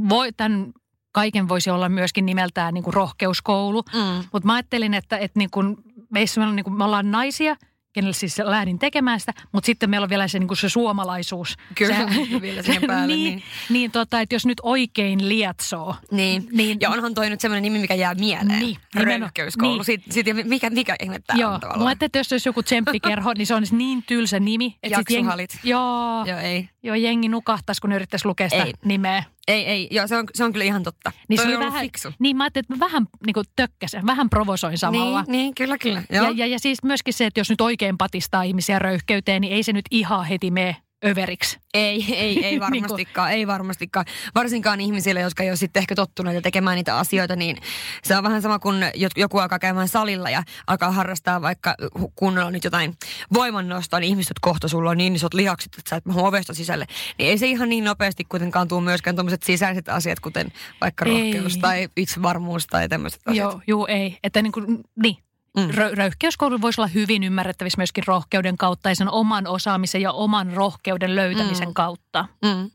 voi, 0.08 0.32
tämän 0.32 0.72
kaiken 1.12 1.48
voisi 1.48 1.70
olla 1.70 1.88
myöskin 1.88 2.26
nimeltään 2.26 2.74
niin 2.74 2.84
kuin 2.84 2.94
rohkeuskoulu. 2.94 3.82
Mm. 3.94 4.24
Mutta 4.32 4.46
mä 4.46 4.54
ajattelin, 4.54 4.94
että, 4.94 5.18
että 5.18 5.38
niin 5.38 5.50
kuin 5.50 5.76
meissä 6.10 6.40
me, 6.40 6.46
on, 6.46 6.56
niin 6.56 6.64
kuin, 6.64 6.78
me 6.78 6.84
ollaan 6.84 7.10
naisia, 7.10 7.56
kenelle 7.92 8.14
siis 8.14 8.38
lähdin 8.38 8.78
tekemään 8.78 9.20
sitä, 9.20 9.32
mutta 9.52 9.66
sitten 9.66 9.90
meillä 9.90 10.04
on 10.04 10.10
vielä 10.10 10.28
se, 10.28 10.38
niin 10.38 10.48
kuin 10.48 10.58
se 10.58 10.68
suomalaisuus. 10.68 11.56
Kyllä, 11.74 11.94
se, 11.94 12.06
vielä 12.42 12.62
siihen 12.62 12.82
päälle, 12.86 13.06
niin, 13.16 13.24
niin. 13.24 13.42
niin 13.70 13.90
tota, 13.90 14.20
että 14.20 14.34
jos 14.34 14.46
nyt 14.46 14.60
oikein 14.62 15.28
lietsoo. 15.28 15.94
Niin. 16.10 16.48
Niin. 16.52 16.78
ja 16.80 16.90
onhan 16.90 17.14
toi 17.14 17.30
nyt 17.30 17.40
semmoinen 17.40 17.62
nimi, 17.62 17.78
mikä 17.78 17.94
jää 17.94 18.14
mieleen. 18.14 18.60
Niin. 18.60 18.76
Röyhkeyskoulu. 18.94 19.74
Niin. 19.76 19.84
Sit, 19.84 20.02
sit, 20.10 20.26
mikä, 20.44 20.70
mikä 20.70 20.96
ihme 21.02 21.18
tää 21.26 21.36
Joo, 21.36 21.48
on 21.48 21.54
mä 21.54 21.60
tavallaan. 21.60 21.86
ajattelin, 21.86 22.08
että 22.08 22.18
jos 22.18 22.32
olisi 22.32 22.48
joku 22.48 22.62
tsemppikerho, 22.62 23.32
niin 23.32 23.46
se 23.46 23.54
on 23.54 23.62
niin 23.70 24.02
tylsä 24.06 24.40
nimi. 24.40 24.76
että 24.82 24.98
sit 24.98 25.10
Jaksohalit. 25.10 25.50
Jengi, 25.54 25.68
joo, 25.70 26.24
Joo, 26.26 26.38
ei. 26.38 26.68
joo, 26.82 26.94
jengi 26.94 27.28
nukahtaisi, 27.28 27.80
kun 27.80 27.92
yrittäisi 27.92 28.26
lukea 28.26 28.48
sitä 28.48 28.62
Ei. 28.64 28.72
nimeä. 28.84 29.22
Ei, 29.48 29.66
ei. 29.66 29.88
Joo, 29.90 30.06
se 30.06 30.16
on, 30.16 30.24
se 30.34 30.44
on 30.44 30.52
kyllä 30.52 30.64
ihan 30.64 30.82
totta. 30.82 31.12
Niin, 31.28 31.36
Toi 31.36 31.46
se 31.46 31.50
on 31.52 31.56
oli 31.56 31.66
vähän, 31.66 31.82
fiksu. 31.82 32.08
niin 32.18 32.36
mä 32.36 32.44
ajattelin, 32.44 32.64
että 32.64 32.74
mä 32.74 32.80
vähän 32.80 33.06
niin 33.26 33.34
kuin 33.34 33.46
tökkäsen, 33.56 34.06
vähän 34.06 34.30
provosoin 34.30 34.78
samalla. 34.78 35.22
Niin, 35.22 35.32
niin, 35.32 35.54
kyllä, 35.54 35.78
kyllä. 35.78 36.02
Joo. 36.12 36.24
Ja, 36.24 36.32
ja, 36.36 36.46
ja 36.46 36.58
siis 36.58 36.82
myöskin 36.82 37.14
se, 37.14 37.26
että 37.26 37.40
jos 37.40 37.50
nyt 37.50 37.60
oikein 37.60 37.98
patistaa 37.98 38.42
ihmisiä 38.42 38.78
röyhkeyteen, 38.78 39.40
niin 39.40 39.52
ei 39.52 39.62
se 39.62 39.72
nyt 39.72 39.84
ihan 39.90 40.24
heti 40.24 40.50
mene 40.50 40.76
överiksi. 41.04 41.58
Ei, 41.74 42.14
ei, 42.14 42.44
ei 42.44 42.60
varmastikaan, 42.70 43.32
ei 43.32 43.46
varmastikaan. 43.46 44.06
Varsinkaan 44.34 44.80
ihmisille, 44.80 45.20
jotka 45.20 45.42
ei 45.42 45.50
ole 45.50 45.56
sitten 45.56 45.80
ehkä 45.80 45.94
tottuneita 45.94 46.40
tekemään 46.40 46.76
niitä 46.76 46.98
asioita, 46.98 47.36
niin 47.36 47.56
se 48.02 48.16
on 48.16 48.24
vähän 48.24 48.42
sama 48.42 48.58
kuin 48.58 48.84
joku 49.16 49.38
alkaa 49.38 49.58
käymään 49.58 49.88
salilla 49.88 50.30
ja 50.30 50.42
alkaa 50.66 50.90
harrastaa 50.90 51.42
vaikka 51.42 51.76
hu- 51.98 52.12
kunnolla 52.14 52.50
nyt 52.50 52.64
jotain 52.64 52.94
voimannostoa, 53.34 54.00
niin 54.00 54.10
ihmiset 54.10 54.36
kohta 54.40 54.68
sulla 54.68 54.90
on 54.90 54.96
niin 54.96 55.16
isot 55.16 55.34
lihakset, 55.34 55.74
että 55.78 55.90
sä 55.90 55.96
et 55.96 56.06
mahdu 56.06 56.24
ovesta 56.24 56.54
sisälle. 56.54 56.86
Niin 57.18 57.30
ei 57.30 57.38
se 57.38 57.46
ihan 57.46 57.68
niin 57.68 57.84
nopeasti 57.84 58.24
kuitenkaan 58.24 58.68
tule 58.68 58.82
myöskään 58.82 59.16
tuommoiset 59.16 59.42
sisäiset 59.42 59.88
asiat, 59.88 60.20
kuten 60.20 60.52
vaikka 60.80 61.04
Ei. 61.04 61.12
rohkeus 61.12 61.58
tai 61.58 61.88
itsevarmuus 61.96 62.66
tai 62.66 62.88
tämmöiset 62.88 63.20
asiat. 63.26 63.52
Joo, 63.52 63.60
joo, 63.66 63.86
ei. 63.86 64.18
Että 64.22 64.42
niin 64.42 64.52
kuin, 64.52 64.84
niin. 65.02 65.27
Mm. 65.56 65.62
Mm. 65.62 65.70
Röyhkeyskoulu 65.94 66.60
voisi 66.60 66.80
olla 66.80 66.88
hyvin 66.94 67.24
ymmärrettävissä 67.24 67.76
myöskin 67.78 68.04
rohkeuden 68.06 68.56
kautta 68.56 68.88
ja 68.88 68.94
sen 68.96 69.10
oman 69.10 69.46
osaamisen 69.46 70.00
ja 70.02 70.12
oman 70.12 70.52
rohkeuden 70.52 71.16
löytämisen 71.16 71.68
Mm. 71.68 71.74
kautta. 71.74 72.24
Mm. 72.44 72.70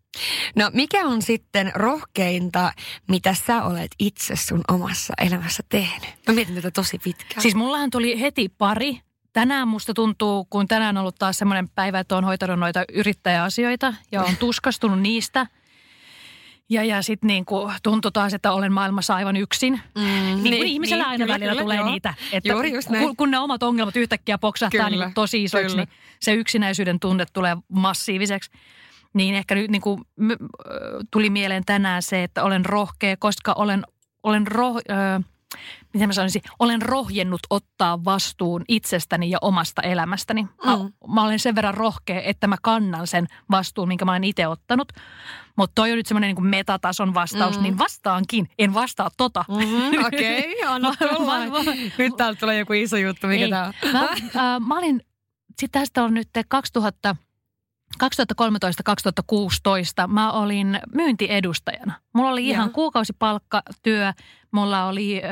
No 0.56 0.70
mikä 0.74 1.08
on 1.08 1.22
sitten 1.22 1.72
rohkeinta, 1.76 2.74
mitä 3.08 3.34
sä 3.34 3.64
olet 3.64 3.92
itse 4.00 4.36
sun 4.36 4.62
omassa 4.68 5.14
elämässä 5.22 5.64
tehnyt? 5.70 6.10
Mä 6.28 6.34
mietin 6.34 6.56
tätä 6.56 6.72
tosi 6.72 7.00
pitkään. 7.00 7.42
Siis 7.42 7.56
mullahan 7.56 7.90
tuli 7.90 8.20
heti 8.22 8.50
pari. 8.50 9.00
Tänään 9.34 9.68
musta 9.68 9.94
tuntuu, 9.94 10.46
kun 10.46 10.68
tänään 10.68 10.98
on 10.98 11.02
ollut 11.02 11.16
taas 11.20 11.38
semmoinen 11.38 11.70
päivä, 11.70 12.00
että 12.00 12.18
on 12.18 12.24
hoitanut 12.24 12.60
noita 12.60 12.86
yrittäjäasioita 12.94 13.94
ja 14.12 14.22
on 14.24 14.38
tuskastunut 14.46 15.00
niistä. 15.02 15.48
Ja, 16.74 16.84
ja 16.84 17.02
sitten 17.02 17.28
niin 17.28 17.46
tuntui 17.84 18.12
taas, 18.12 18.34
että 18.34 18.52
olen 18.52 18.74
maailmassa 18.74 19.16
aivan 19.16 19.36
yksin. 19.38 19.82
Mm, 19.96 20.04
Niin, 20.04 20.44
niin 20.44 20.68
ihmisellä 20.68 21.04
aina 21.04 21.26
kyllä, 21.26 21.34
välillä 21.34 21.52
kyllä, 21.52 21.62
tulee 21.62 21.78
joo. 21.78 21.92
niitä. 21.92 22.14
Että 22.32 22.50
Juuri 22.50 22.74
just 22.74 22.90
näin. 22.90 23.06
kun, 23.06 23.16
kun 23.16 23.32
ne 23.32 23.40
omat 23.40 23.64
ongelmat 23.64 23.96
yhtäkkiä 23.96 24.38
poksahtaa 24.38 24.90
Kyllä, 24.90 25.06
niin 25.06 25.14
tosi 25.14 25.44
isoiksi, 25.44 25.76
kyllä. 25.76 25.86
niin 25.86 25.96
se 26.20 26.34
yksinäisyyden 26.34 27.00
tunne 27.00 27.26
tulee 27.34 27.58
massiiviseksi. 27.70 28.52
Niin 29.14 29.36
ehkä 29.36 29.56
nyt 29.56 29.72
niin 29.72 29.82
kuin, 29.82 30.02
tuli 31.12 31.30
mieleen 31.30 31.66
tänään 31.66 32.02
se, 32.04 32.24
että 32.24 32.44
olen 32.44 32.66
rohkea, 32.66 33.18
koska 33.18 33.54
olen, 33.54 33.84
olen 34.24 34.48
roh, 34.48 34.78
ö, 34.78 34.82
miten 35.94 36.10
mä 36.10 36.14
sanoisin, 36.14 36.42
olen 36.60 36.82
rohjennut 36.82 37.40
ottaa 37.50 38.06
vastuun 38.06 38.64
itsestäni 38.68 39.30
ja 39.30 39.38
omasta 39.42 39.82
elämästäni. 39.82 40.48
Mä, 40.66 40.78
Mm. 40.78 40.94
mä 41.14 41.24
olen 41.24 41.40
sen 41.40 41.56
verran 41.56 41.74
rohkea, 41.74 42.22
että 42.22 42.48
mä 42.48 42.56
kannan 42.62 43.08
sen 43.08 43.28
vastuun, 43.52 43.88
minkä 43.88 44.06
mä 44.06 44.12
olen 44.12 44.24
itse 44.24 44.48
ottanut. 44.48 44.92
Mutta 45.58 45.72
toi 45.76 45.92
on 45.92 45.98
nyt 45.98 46.06
semmoinen 46.06 46.28
niin 46.28 46.36
kuin 46.36 46.48
metatason 46.48 47.14
vastaus, 47.14 47.58
Mm. 47.58 47.64
niin 47.64 47.78
vastaankin. 47.78 48.50
En 48.60 48.74
vastaa 48.74 49.10
tota. 49.18 49.46
Mm-hmm, 49.48 50.06
Okei, 50.06 50.40
okay, 50.40 50.54
anna 50.74 50.94
tulla. 51.00 51.36
Nyt 51.98 52.14
täältä 52.18 52.40
tulee 52.40 52.60
joku 52.60 52.74
iso 52.74 52.98
juttu, 52.98 53.28
mikä 53.28 53.50
tää 53.50 53.66
on. 53.84 53.92
Mä, 53.92 54.02
äh, 54.02 54.60
mä 54.68 54.78
olin, 54.78 55.02
sit 55.62 55.72
tästä 55.72 56.04
on 56.04 56.14
nyt 56.14 56.30
2000, 56.50 57.16
2013-2016 58.04 58.08
mä 60.08 60.32
olin 60.32 60.80
myyntiedustajana. 60.94 61.94
Mulla 62.14 62.30
oli 62.32 62.48
ihan 62.50 62.70
kuukausipalkkatyö, 62.72 64.14
mulla 64.54 64.86
oli 64.86 65.22
ö, 65.24 65.28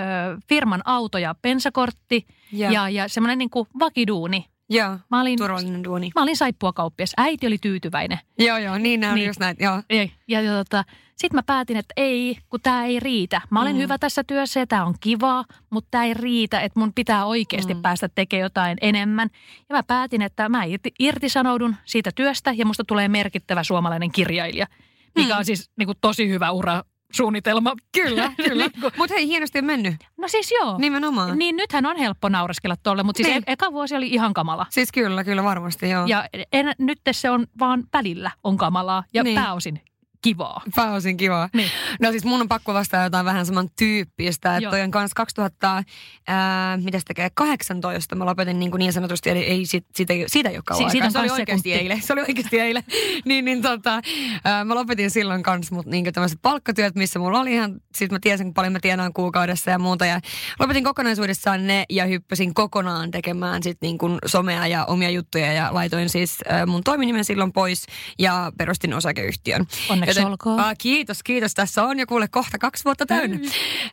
firman 0.49 0.81
auto 0.85 1.17
ja 1.17 1.35
bensakortti 1.41 2.25
Ja, 2.51 2.71
ja, 2.71 2.89
ja 2.89 3.07
semmoinen 3.09 3.37
niin 3.37 3.49
kuin 3.49 3.67
vakiduuni. 3.79 4.45
ja 4.69 4.99
Mä 5.11 5.21
olin, 5.21 5.37
turvallinen 5.39 5.83
duuni. 5.83 6.11
mä 6.15 6.21
olin 6.21 6.37
saippuakauppias. 6.37 7.13
Äiti 7.17 7.47
oli 7.47 7.57
tyytyväinen. 7.57 8.19
Joo, 8.39 8.57
joo, 8.57 8.77
niin 8.77 8.99
nämä 8.99 9.11
on 9.13 9.15
Niin. 9.17 9.27
just 9.27 9.39
näin. 9.39 9.55
Joo. 9.59 9.83
Ei. 9.89 10.11
Ja, 10.27 10.41
ja 10.41 10.51
tota, 10.51 10.83
sitten 11.15 11.37
mä 11.37 11.43
päätin, 11.43 11.77
että 11.77 11.93
ei, 11.97 12.37
kun 12.49 12.59
tämä 12.63 12.85
ei 12.85 12.99
riitä. 12.99 13.41
Mä 13.49 13.61
olen 13.61 13.75
Mm. 13.75 13.81
hyvä 13.81 13.97
tässä 13.97 14.23
työssä 14.23 14.59
ja 14.59 14.67
tämä 14.67 14.85
on 14.85 14.95
kivaa, 14.99 15.45
mutta 15.69 15.87
tämä 15.91 16.03
ei 16.05 16.13
riitä, 16.13 16.59
että 16.61 16.79
mun 16.79 16.93
pitää 16.93 17.25
oikeasti 17.25 17.73
mm. 17.73 17.81
päästä 17.81 18.09
tekemään 18.15 18.43
jotain 18.45 18.77
enemmän. 18.81 19.29
Ja 19.69 19.75
mä 19.75 19.83
päätin, 19.83 20.21
että 20.21 20.49
mä 20.49 20.63
irti, 20.63 20.91
irtisanoudun 20.99 21.75
siitä 21.85 22.11
työstä 22.15 22.51
ja 22.51 22.65
musta 22.65 22.83
tulee 22.83 23.07
merkittävä 23.07 23.63
suomalainen 23.63 24.11
kirjailija, 24.11 24.67
mikä 25.15 25.33
Mm. 25.33 25.39
on 25.39 25.45
siis 25.45 25.71
niin 25.77 25.87
kuin, 25.87 25.97
tosi 26.01 26.29
hyvä 26.29 26.51
ura 26.51 26.83
suunnitelma. 27.12 27.74
Kyllä, 27.91 28.32
kyllä. 28.48 28.65
Niin 28.68 28.91
Mutta 28.98 29.15
hei, 29.15 29.27
hienosti 29.27 29.60
on 29.60 29.65
mennyt. 29.65 29.96
No 30.18 30.27
siis 30.27 30.51
joo. 30.62 30.77
Nimenomaan. 30.77 31.38
Niin 31.38 31.56
nythän 31.56 31.86
on 31.86 31.98
helppo 31.98 32.30
naureskella 32.30 32.75
tolle, 32.84 33.03
mutta 33.03 33.18
siis 33.18 33.27
Niin. 33.27 33.44
e- 33.48 33.51
eka 33.51 33.72
vuosi 33.72 33.96
oli 33.96 34.08
ihan 34.08 34.34
kamala. 34.34 34.65
Siis 34.70 34.91
kyllä, 34.91 35.24
kyllä 35.24 35.44
varmasti, 35.44 35.89
joo. 35.89 36.06
Ja 36.06 36.25
en, 36.53 36.72
nyt 36.77 37.00
se 37.12 37.30
on 37.30 37.48
vaan 37.60 37.84
välillä 37.94 38.32
on 38.44 38.58
kamalaa 38.58 39.03
ja 39.13 39.24
niin. 39.24 39.36
pääosin 39.36 39.82
kivaa. 40.21 40.61
Pääosin 40.75 41.17
kiva. 41.17 41.49
Niin. 41.53 41.69
No 42.01 42.11
siis 42.11 42.23
mun 42.25 42.41
on 42.41 42.47
pakko 42.47 42.73
vastata 42.73 43.03
jotain 43.03 43.25
vähän 43.25 43.45
saman 43.45 43.69
tyyppistä. 43.77 44.57
Että 44.57 44.69
toi 44.69 44.81
on 44.81 44.91
kanssa 44.91 45.15
2000, 45.15 45.83
ää, 46.27 46.77
mitäs 46.77 47.05
tekee, 47.05 47.29
18 47.33 48.15
mä 48.15 48.25
lopetin 48.25 48.59
niin, 48.59 48.71
kuin 48.71 48.79
niin 48.79 48.93
sanotusti, 48.93 49.29
eli 49.29 49.39
ei, 49.39 49.65
sit, 49.65 49.85
siitä, 49.95 50.13
ei- 50.13 50.25
siitä 50.27 50.49
ei 50.49 50.55
ole 50.55 50.63
kauan 50.65 50.89
Si- 50.89 50.91
siitä 50.91 51.09
Se 51.09 51.19
oli 51.19 51.29
oikeasti 51.29 51.73
eilen. 51.73 52.01
Se 52.01 52.13
oli 52.13 52.21
oikeasti 52.21 52.59
eilen. 52.59 52.83
niin, 53.25 53.45
niin 53.45 53.61
tota, 53.61 54.01
ää, 54.43 54.63
mä 54.65 54.75
lopetin 54.75 55.11
silloin 55.11 55.43
kanssa 55.43 55.75
mut 55.75 55.85
niin 55.85 56.13
tämmöiset 56.13 56.39
palkkatyöt, 56.41 56.95
missä 56.95 57.19
mulla 57.19 57.39
oli 57.39 57.53
ihan, 57.53 57.75
siis 57.97 58.11
mä 58.11 58.17
tiesin 58.21 58.53
paljon 58.53 58.73
mä 58.73 58.79
tienaan 58.79 59.13
kuukaudessa 59.13 59.71
ja 59.71 59.79
muuta. 59.79 60.05
Ja 60.05 60.19
lopetin 60.59 60.83
kokonaisuudessaan 60.83 61.67
ne 61.67 61.85
ja 61.89 62.05
hyppäsin 62.05 62.53
kokonaan 62.53 63.11
tekemään 63.11 63.63
sit 63.63 63.77
niin 63.81 63.97
kuin 63.97 64.17
somea 64.25 64.67
ja 64.67 64.85
omia 64.85 65.09
juttuja 65.09 65.53
ja 65.53 65.69
laitoin 65.73 66.09
siis 66.09 66.37
ää, 66.49 66.65
mun 66.65 66.83
toiminimen 66.83 67.25
silloin 67.25 67.53
pois 67.53 67.85
ja 68.19 68.51
perustin 68.57 68.93
osakeyhtiön. 68.93 69.65
Onneksi 69.89 70.11
olkoon. 70.18 70.60
Ah, 70.60 70.75
kiitos, 70.77 71.24
kiitos. 71.24 71.53
Tässä 71.53 71.84
on 71.84 72.00
jo 72.00 72.08
kuule 72.08 72.27
kohta 72.27 72.58
kaksi 72.58 72.86
vuotta 72.86 73.06
täynnä. 73.06 73.39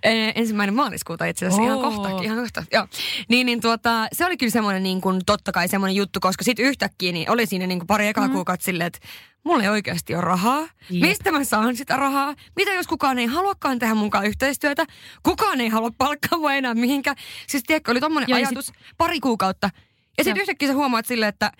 Eh, 0.02 0.32
ensimmäinen 0.34 0.74
maaliskuuta 0.74 1.24
itse 1.24 1.46
asiassa, 1.46 1.62
ihan 1.62 1.78
Oo. 1.78 1.90
kohta, 1.90 2.22
ihan 2.22 2.38
kohta. 2.38 2.64
Joo. 2.72 2.86
Niin, 3.28 3.46
niin 3.46 3.60
tuota, 3.60 4.08
se 4.12 4.26
oli 4.26 4.36
kyllä 4.36 4.50
semmoinen 4.50 4.82
niin 4.82 5.00
kuin, 5.00 5.20
totta 5.26 5.52
kai 5.52 5.68
semmoinen 5.68 5.96
juttu, 5.96 6.20
koska 6.20 6.44
sitten 6.44 6.64
yhtäkkiä 6.64 7.12
niin 7.12 7.30
oli 7.30 7.46
siinä 7.46 7.66
niin 7.66 7.78
kuin 7.78 7.86
pari 7.86 8.06
ekaa 8.06 8.26
mm. 8.26 8.32
kuukautta 8.32 8.64
silleen, 8.64 8.86
että 8.86 8.98
mulla 9.44 9.62
ei 9.62 9.68
oikeasti 9.68 10.14
ole 10.14 10.22
rahaa. 10.22 10.60
Jep. 10.90 11.02
Mistä 11.02 11.32
mä 11.32 11.44
saan 11.44 11.76
sitä 11.76 11.96
rahaa? 11.96 12.34
Mitä 12.56 12.72
jos 12.72 12.86
kukaan 12.86 13.18
ei 13.18 13.26
haluakaan 13.26 13.78
tehdä 13.78 13.94
munkaan 13.94 14.26
yhteistyötä? 14.26 14.86
Kukaan 15.22 15.60
ei 15.60 15.68
halua 15.68 15.90
palkkaa 15.98 16.38
mua 16.38 16.52
enää 16.52 16.74
mihinkään. 16.74 17.16
Siis 17.46 17.62
tiedätkö, 17.66 17.90
oli 17.90 18.00
tommonen 18.00 18.28
Joo, 18.28 18.38
ja 18.38 18.48
ajatus 18.48 18.72
pari 18.98 19.20
kuukautta. 19.20 19.70
Ja 20.18 20.24
sitten 20.24 20.40
yhtäkkiä 20.40 20.68
sä 20.68 20.74
huomaat 20.74 21.06
silleen, 21.06 21.28
että 21.28 21.52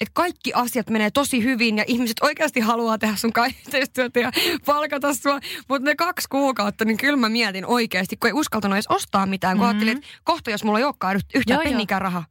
että 0.00 0.12
kaikki 0.14 0.52
asiat 0.54 0.90
menee 0.90 1.10
tosi 1.10 1.44
hyvin 1.44 1.78
ja 1.78 1.84
ihmiset 1.86 2.16
oikeasti 2.22 2.60
haluaa 2.60 2.98
tehdä 2.98 3.16
sun 3.16 3.32
kanssa 3.32 3.58
yhteistyötä 3.66 4.20
ja 4.20 4.32
palkata 4.66 5.14
sua. 5.14 5.40
Mutta 5.68 5.88
ne 5.90 5.94
kaksi 5.94 6.28
kuukautta, 6.30 6.84
niin 6.84 6.96
kyllä 6.96 7.16
mä 7.16 7.28
mietin 7.28 7.66
oikeasti, 7.66 8.16
kun 8.16 8.28
ei 8.28 8.32
uskaltanut 8.32 8.76
edes 8.76 8.86
ostaa 8.88 9.26
mitään. 9.26 9.56
Kun 9.56 9.66
Mhm. 9.66 9.68
ajattelin, 9.70 9.96
että 9.96 10.08
kohta 10.24 10.50
jos 10.50 10.64
mulla 10.64 10.78
ei 10.78 10.84
olekaan 10.84 11.16
yht- 11.16 11.30
yhtään 11.34 11.60
pennikään 11.64 12.02
rahaa. 12.02 12.24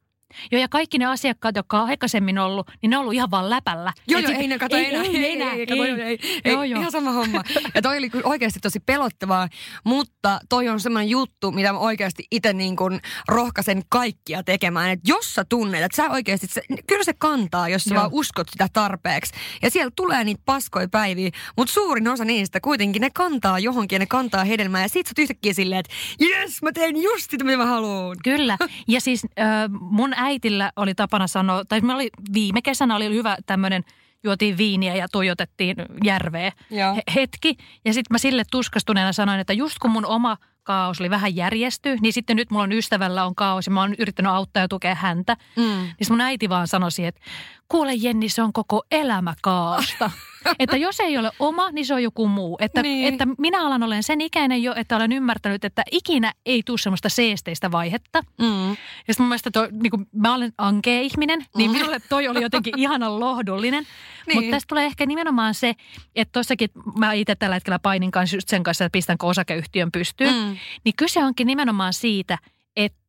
Joo, 0.52 0.62
ja 0.62 0.68
kaikki 0.68 0.98
ne 0.98 1.06
asiakkaat, 1.06 1.56
jotka 1.56 1.82
on 1.82 1.90
aikaisemmin 1.90 2.40
ollut, 2.40 2.72
niin 2.82 2.90
ne 2.90 2.98
on 2.98 3.02
ollut 3.02 3.14
ihan 3.14 3.32
vaan 3.32 3.50
läpällä. 3.50 3.94
Joo, 4.08 4.22
joo, 4.22 4.32
ei 4.32 4.48
ne 4.48 4.60
kato, 4.60 4.76
ei, 4.76 4.86
ei, 4.86 4.96
ei, 4.96 5.26
ei, 5.26 5.42
ei, 5.42 5.68
kato, 5.68 5.84
ei, 5.84 6.02
ei, 6.02 6.20
ei, 6.44 6.52
Joo, 6.52 6.64
joo. 6.64 6.80
ihan 6.80 6.92
sama 6.92 7.12
homma. 7.12 7.44
Ja 7.76 7.82
toi 7.82 7.98
oli 7.98 8.10
oikeasti 8.24 8.60
tosi 8.60 8.80
pelottavaa, 8.80 9.50
mutta 9.84 10.40
toi 10.50 10.70
on 10.70 10.80
semmoinen 10.80 11.10
juttu, 11.10 11.52
mitä 11.52 11.74
mä 11.74 11.80
oikeasti 11.80 12.24
itse 12.32 12.54
niin 12.54 12.76
kuin 12.76 13.00
rohkaisen 13.28 13.84
kaikkia 13.90 14.44
tekemään. 14.44 14.90
Että 14.90 15.12
jos 15.12 15.34
sä 15.34 15.46
tunnet, 15.50 15.84
että 15.84 15.96
sä 15.96 16.10
oikeasti, 16.10 16.48
se, 16.48 16.62
kyllä 16.88 17.04
se 17.04 17.14
kantaa, 17.14 17.70
jos 17.70 17.84
sä 17.84 17.96
Joo. 17.96 18.02
vaan 18.02 18.14
uskot 18.14 18.48
sitä 18.52 18.68
tarpeeksi. 18.74 19.34
Ja 19.62 19.72
siellä 19.72 19.92
tulee 19.96 20.24
niitä 20.24 20.42
paskoja 20.46 20.88
päiviä, 20.88 21.30
mutta 21.58 21.74
suurin 21.74 22.08
osa 22.08 22.26
niistä 22.26 22.60
kuitenkin, 22.60 23.02
ne 23.02 23.10
kantaa 23.14 23.60
johonkin 23.60 23.96
ja 23.96 24.00
ne 24.00 24.06
kantaa 24.06 24.44
hedelmää. 24.44 24.82
Ja 24.82 24.90
sit 24.90 25.08
sä 25.08 25.12
oot 25.12 25.20
yhtäkkiä 25.20 25.54
silleen, 25.54 25.80
että 25.80 25.94
jes, 26.20 26.62
mä 26.62 26.72
teen 26.72 27.02
just 27.02 27.32
sitä, 27.32 27.44
mitä 27.44 27.58
mä 27.58 27.66
haluan. 27.66 28.18
Kyllä. 28.24 28.58
Ja 28.88 29.02
siis 29.02 29.26
äh, 29.26 29.50
mun 29.80 30.14
äitillä 30.20 30.72
oli 30.76 30.96
tapana 30.96 31.28
sanoa, 31.28 31.66
tai 31.66 31.82
me 31.82 31.94
oli, 31.94 32.10
viime 32.34 32.62
kesänä 32.62 32.96
oli 32.96 33.10
hyvä 33.10 33.38
tämmöinen, 33.46 33.84
juotiin 34.24 34.58
viiniä 34.58 34.96
ja 34.96 35.08
tuijotettiin 35.12 35.76
järveä 36.04 36.52
Joo. 36.70 36.96
he- 36.96 37.04
hetki. 37.16 37.58
Ja 37.86 37.94
sitten 37.94 38.14
mä 38.14 38.18
sille 38.18 38.44
tuskastuneena 38.52 39.14
sanoin, 39.14 39.40
että 39.40 39.54
just 39.54 39.76
kun 39.82 39.92
mun 39.92 40.06
oma 40.06 40.38
kaos 40.64 41.00
oli 41.02 41.10
vähän 41.10 41.36
järjesty, 41.36 41.98
niin 42.02 42.14
sitten 42.14 42.36
nyt 42.36 42.52
mulla 42.52 42.64
on 42.64 42.72
ystävällä 42.72 43.26
on 43.26 43.36
kaos 43.36 43.66
ja 43.68 43.72
mä 43.72 43.82
oon 43.82 43.96
yrittänyt 44.00 44.32
auttaa 44.32 44.62
ja 44.64 44.68
tukea 44.68 44.96
häntä. 44.96 45.38
Mm. 45.56 45.64
Niin 45.64 46.08
mun 46.10 46.22
äiti 46.22 46.50
vaan 46.50 46.68
sanoi, 46.68 46.90
että 47.04 47.22
kuule 47.68 47.94
Jenni, 47.94 48.30
se 48.30 48.42
on 48.42 48.54
koko 48.54 48.84
elämä 48.92 49.34
kaaosta. 49.42 50.12
että 50.60 50.78
jos 50.78 51.00
ei 51.00 51.18
ole 51.18 51.32
oma, 51.40 51.72
niin 51.72 51.86
se 51.86 51.94
on 51.94 52.04
joku 52.04 52.28
muu. 52.28 52.58
Että, 52.62 52.82
Niin. 52.82 53.14
että 53.14 53.28
minä 53.38 53.66
alan 53.66 53.84
olen 53.84 54.04
sen 54.04 54.22
ikäinen 54.22 54.64
jo, 54.64 54.74
että 54.76 54.96
olen 54.96 55.12
ymmärtänyt, 55.12 55.66
että 55.66 55.84
ikinä 55.92 56.34
ei 56.46 56.64
tule 56.66 56.78
semmoista 56.78 57.10
seesteistä 57.10 57.72
vaihetta. 57.72 58.22
Mm. 58.42 58.70
Ja 58.70 58.76
sitten 59.14 59.16
mun 59.24 59.28
mielestä 59.28 59.52
toi, 59.52 59.68
niin 59.72 59.92
kun 59.92 60.08
mä 60.16 60.36
olen 60.36 60.54
ankea 60.58 61.02
ihminen, 61.02 61.46
niin 61.58 61.72
minulle 61.72 62.00
toi 62.10 62.28
oli 62.28 62.42
jotenkin 62.42 62.80
ihanan 62.82 63.20
lohdullinen. 63.20 63.88
Niin. 64.28 64.38
Mutta 64.38 64.52
tästä 64.52 64.68
tulee 64.68 64.86
ehkä 64.86 65.06
nimenomaan 65.06 65.54
se, 65.54 65.76
että 66.16 66.32
tossakin 66.32 66.70
mä 66.98 67.14
itse 67.14 67.36
tällä 67.36 67.56
hetkellä 67.56 67.80
painin 67.80 68.12
kanssa 68.12 68.36
just 68.38 68.50
sen 68.50 68.64
kanssa, 68.64 68.86
että 68.86 68.94
pistänkö 68.94 69.26
osakeyhtiön 69.26 69.92
pystyyn. 69.92 70.34
Mm. 70.34 70.58
Niin 70.86 70.94
kyse 70.98 71.24
onkin 71.24 71.48
nimenomaan 71.48 71.94
siitä, 71.94 72.38
että 72.76 73.00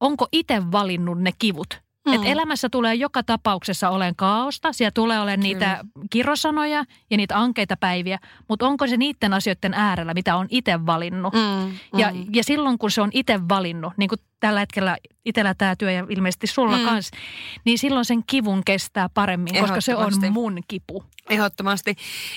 onko 0.00 0.28
itse 0.32 0.62
valinnut 0.72 1.20
ne 1.20 1.30
kivut. 1.38 1.80
Mm. 2.06 2.12
Mm. 2.12 2.14
Et 2.22 2.28
elämässä 2.32 2.68
tulee 2.68 2.94
joka 2.94 3.22
tapauksessa 3.22 3.90
olen 3.90 4.16
kaaosta, 4.16 4.72
siellä 4.72 4.90
tulee 4.90 5.20
olemaan 5.20 5.40
niitä 5.40 5.84
kirosanoja 6.10 6.84
ja 7.10 7.16
niitä 7.16 7.38
ankeita 7.38 7.76
päiviä, 7.76 8.18
mutta 8.48 8.66
onko 8.66 8.86
se 8.86 8.96
niiden 8.96 9.32
asioiden 9.34 9.74
äärellä, 9.74 10.14
mitä 10.14 10.36
on 10.36 10.46
itse 10.50 10.86
valinnut. 10.86 11.34
Mm. 11.34 11.78
Ja, 11.98 12.10
Mm. 12.12 12.26
ja 12.34 12.44
silloin 12.44 12.78
kun 12.78 12.90
se 12.90 13.02
on 13.02 13.10
itse 13.12 13.40
valinnut, 13.48 13.92
niin 13.96 14.08
kuin 14.08 14.18
tällä 14.40 14.60
hetkellä 14.60 14.96
itsellä 15.24 15.54
tämä 15.54 15.76
työ 15.76 15.90
ja 15.92 16.06
ilmeisesti 16.08 16.46
sulla 16.46 16.78
Mm. 16.78 16.84
kanssa, 16.84 17.16
niin 17.64 17.78
silloin 17.78 18.04
sen 18.04 18.24
kivun 18.26 18.62
kestää 18.64 19.08
paremmin, 19.08 19.60
koska 19.60 19.80
se 19.80 19.96
on 19.96 20.12
mun 20.30 20.58
kipu. 20.68 21.04
Ehdottomasti. 21.30 21.94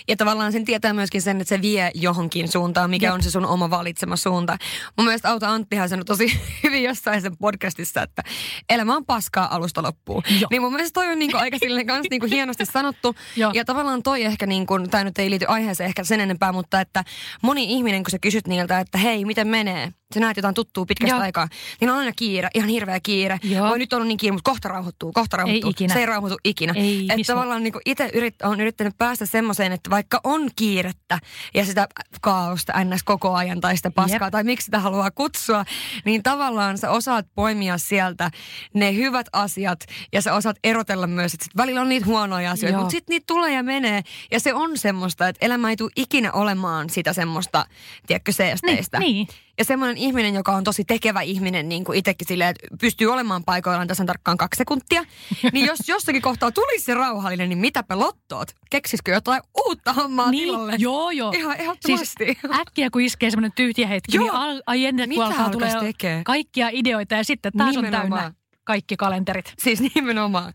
Ja 0.08 0.18
tavallaan 0.18 0.52
sen 0.52 0.66
tietää 0.66 0.94
myöskin 0.94 1.22
sen, 1.22 1.42
että 1.42 1.50
se 1.56 1.62
vie 1.62 1.92
johonkin 1.96 2.48
suuntaan, 2.48 2.90
mikä 2.90 3.06
Jep. 3.08 3.14
on 3.14 3.24
se 3.24 3.32
sun 3.32 3.46
oma 3.46 3.70
valitsema 3.70 4.16
suunta. 4.16 4.58
Mun 4.98 5.06
mielestä 5.06 5.30
Auta 5.30 5.50
Anttihan 5.50 5.90
sanoi 5.90 6.06
tosi 6.06 6.40
hyvin 6.64 6.84
jossain 6.84 7.22
sen 7.22 7.38
podcastissa, 7.38 8.02
että 8.02 8.24
elämä 8.70 8.96
on 8.96 9.06
paskaa 9.06 9.56
alusta 9.56 9.84
loppuun. 9.84 10.24
Joo. 10.40 10.48
Niin 10.52 10.62
mun 10.62 10.74
mielestä 10.74 10.94
toi 11.02 11.08
on 11.12 11.20
niinku 11.20 11.38
aika 11.38 11.58
silleen 11.58 11.88
kans 11.88 12.08
niinku 12.10 12.28
hienosti 12.30 12.66
sanottu. 12.66 13.16
Joo. 13.36 13.52
ja 13.56 13.66
tavallaan 13.66 14.04
toi 14.04 14.24
ehkä, 14.24 14.46
niinku, 14.46 14.80
tämä 14.92 15.04
nyt 15.04 15.20
ei 15.20 15.30
liity 15.30 15.46
aiheeseen 15.48 15.88
ehkä 15.88 16.04
sen 16.04 16.20
enempää, 16.20 16.52
mutta 16.52 16.82
että 16.82 17.04
moni 17.44 17.64
ihminen, 17.64 18.04
kun 18.04 18.12
sä 18.12 18.20
kysyt 18.20 18.48
niiltä, 18.48 18.80
että 18.80 18.98
hei, 18.98 19.26
miten 19.26 19.48
menee? 19.48 19.94
Sä 20.14 20.20
näet 20.20 20.38
jotain 20.38 20.56
tuttua 20.56 20.86
pitkästä 20.86 21.16
Joo. 21.16 21.22
aikaa. 21.22 21.48
Niin 21.82 21.90
on 21.90 21.98
aina 21.98 22.12
kiire, 22.16 22.50
ihan 22.54 22.70
hirveä 22.70 23.00
kiire. 23.00 23.40
Joo. 23.44 23.70
Voi 23.70 23.80
nyt 23.80 23.94
on 23.94 24.08
niin 24.08 24.18
kiire, 24.18 24.32
mutta 24.32 24.52
kohta 24.52 24.70
rauhoittuu, 24.70 25.12
kohta 25.12 25.38
rauhoittuu. 25.38 25.70
ikinä. 25.70 25.94
Se 25.94 26.00
ei 26.00 26.06
rauhoitu 26.06 26.38
ikinä. 26.44 26.74
Ei 26.76 27.08
että 27.10 27.34
tavallaan 27.34 27.64
niin 27.64 27.74
itse 27.86 28.10
yrit, 28.14 28.42
on 28.42 28.62
yrittänyt 28.62 28.98
päästä 28.98 29.26
semmoiseen, 29.26 29.72
että 29.72 29.90
vaikka 29.90 30.22
on 30.24 30.50
kiirettä 30.56 31.20
ja 31.54 31.66
sitä 31.66 31.88
kaaosta 32.22 32.84
ns. 32.84 33.04
koko 33.04 33.34
ajan 33.34 33.62
tai 33.62 33.78
sitä 33.78 33.92
paskaa 33.92 34.28
Jep. 34.28 34.32
tai 34.32 34.44
miksi 34.44 34.66
sitä 34.66 34.80
haluaa 34.80 35.12
kutsua, 35.12 35.66
niin 36.06 36.24
tavallaan 36.24 36.78
sä 36.78 36.90
osaat 36.92 37.26
poimia 37.36 37.78
sieltä 37.78 38.32
ne 38.74 38.96
hyvät 38.96 39.28
asiat 39.34 39.80
ja 40.14 40.22
sä 40.22 40.34
osaat 40.34 40.58
erotella 40.64 41.08
myös, 41.08 41.34
että 41.34 41.44
sit 41.44 41.58
välillä 41.58 41.82
on 41.82 41.90
niitä 41.90 42.06
huonoja 42.06 42.52
asioita, 42.52 42.74
Joo. 42.74 42.82
mutta 42.82 42.92
sitten 42.92 43.14
niitä 43.14 43.24
tulee 43.28 43.54
ja 43.54 43.64
menee 43.64 44.02
ja 44.32 44.40
se 44.40 44.54
on 44.54 44.78
semmoista, 44.78 45.28
että 45.28 45.46
elämä 45.46 45.70
ei 45.70 45.78
tule 45.78 45.92
ikinä 45.96 46.32
olemaan 46.32 46.90
sitä 46.90 47.14
semmoista, 47.14 47.66
tiedätkö, 48.08 48.32
seesteistä. 48.32 49.00
Niin, 49.00 49.16
niin. 49.16 49.28
Ja 49.62 49.66
semmoinen 49.66 49.98
ihminen, 49.98 50.36
joka 50.36 50.52
on 50.56 50.64
tosi 50.64 50.84
tekevä 50.86 51.22
ihminen, 51.22 51.70
niin 51.70 51.84
kuin 51.84 51.98
itsekin 51.98 52.28
silleen, 52.28 52.50
että 52.50 52.78
pystyy 52.82 53.08
olemaan 53.14 53.44
paikoillaan 53.44 53.88
tasan 53.88 54.06
tarkkaan 54.06 54.38
kaksi 54.38 54.58
sekuntia, 54.58 55.04
niin 55.54 55.66
jos 55.66 55.80
jossakin 55.88 56.22
kohtaa 56.22 56.52
tulisi 56.52 56.86
se 56.86 56.94
rauhallinen, 56.94 57.50
niin 57.50 57.58
mitäpä 57.60 58.00
lottoot? 58.00 58.52
Keksisikö 58.70 59.12
jotain 59.12 59.42
uutta 59.68 59.94
hommaa 59.94 60.32
niin 60.32 60.44
tilalle? 60.44 60.76
joo, 60.78 61.12
joo. 61.12 61.32
Ihan 61.38 61.58
ehdottomasti. 61.58 62.26
Siis 62.26 62.38
äkkiä 62.62 62.90
kun 62.90 63.02
iskee 63.02 63.30
semmoinen 63.32 63.52
tyhjä 63.56 63.88
hetki, 63.88 64.18
Joo. 64.18 64.24
niin 64.24 64.34
al- 64.34 64.62
ai 64.68 64.86
ennen 64.86 65.10
Mitä 65.10 65.22
kuin 65.22 65.28
alkaa 65.32 65.50
tulee 65.50 65.76
tekee? 65.80 66.22
kaikkia 66.26 66.70
ideoita 66.72 67.16
ja 67.16 67.24
sitten 67.24 67.52
taas 67.58 67.78
on 67.78 67.84
Nimenomaan. 67.84 68.10
täynnä 68.22 68.34
kaikki 68.72 68.98
kalenterit. 68.98 69.54
Siis 69.60 69.82
nimenomaan. 69.96 70.54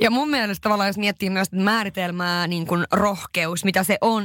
Ja 0.00 0.10
mun 0.10 0.30
mielestä 0.30 0.62
tavallaan, 0.62 0.88
jos 0.88 0.98
miettii 0.98 1.30
myös 1.30 1.52
määritelmää, 1.52 2.46
niin 2.46 2.66
kuin 2.66 2.84
rohkeus, 2.92 3.64
mitä 3.64 3.84
se 3.84 3.98
on, 4.00 4.24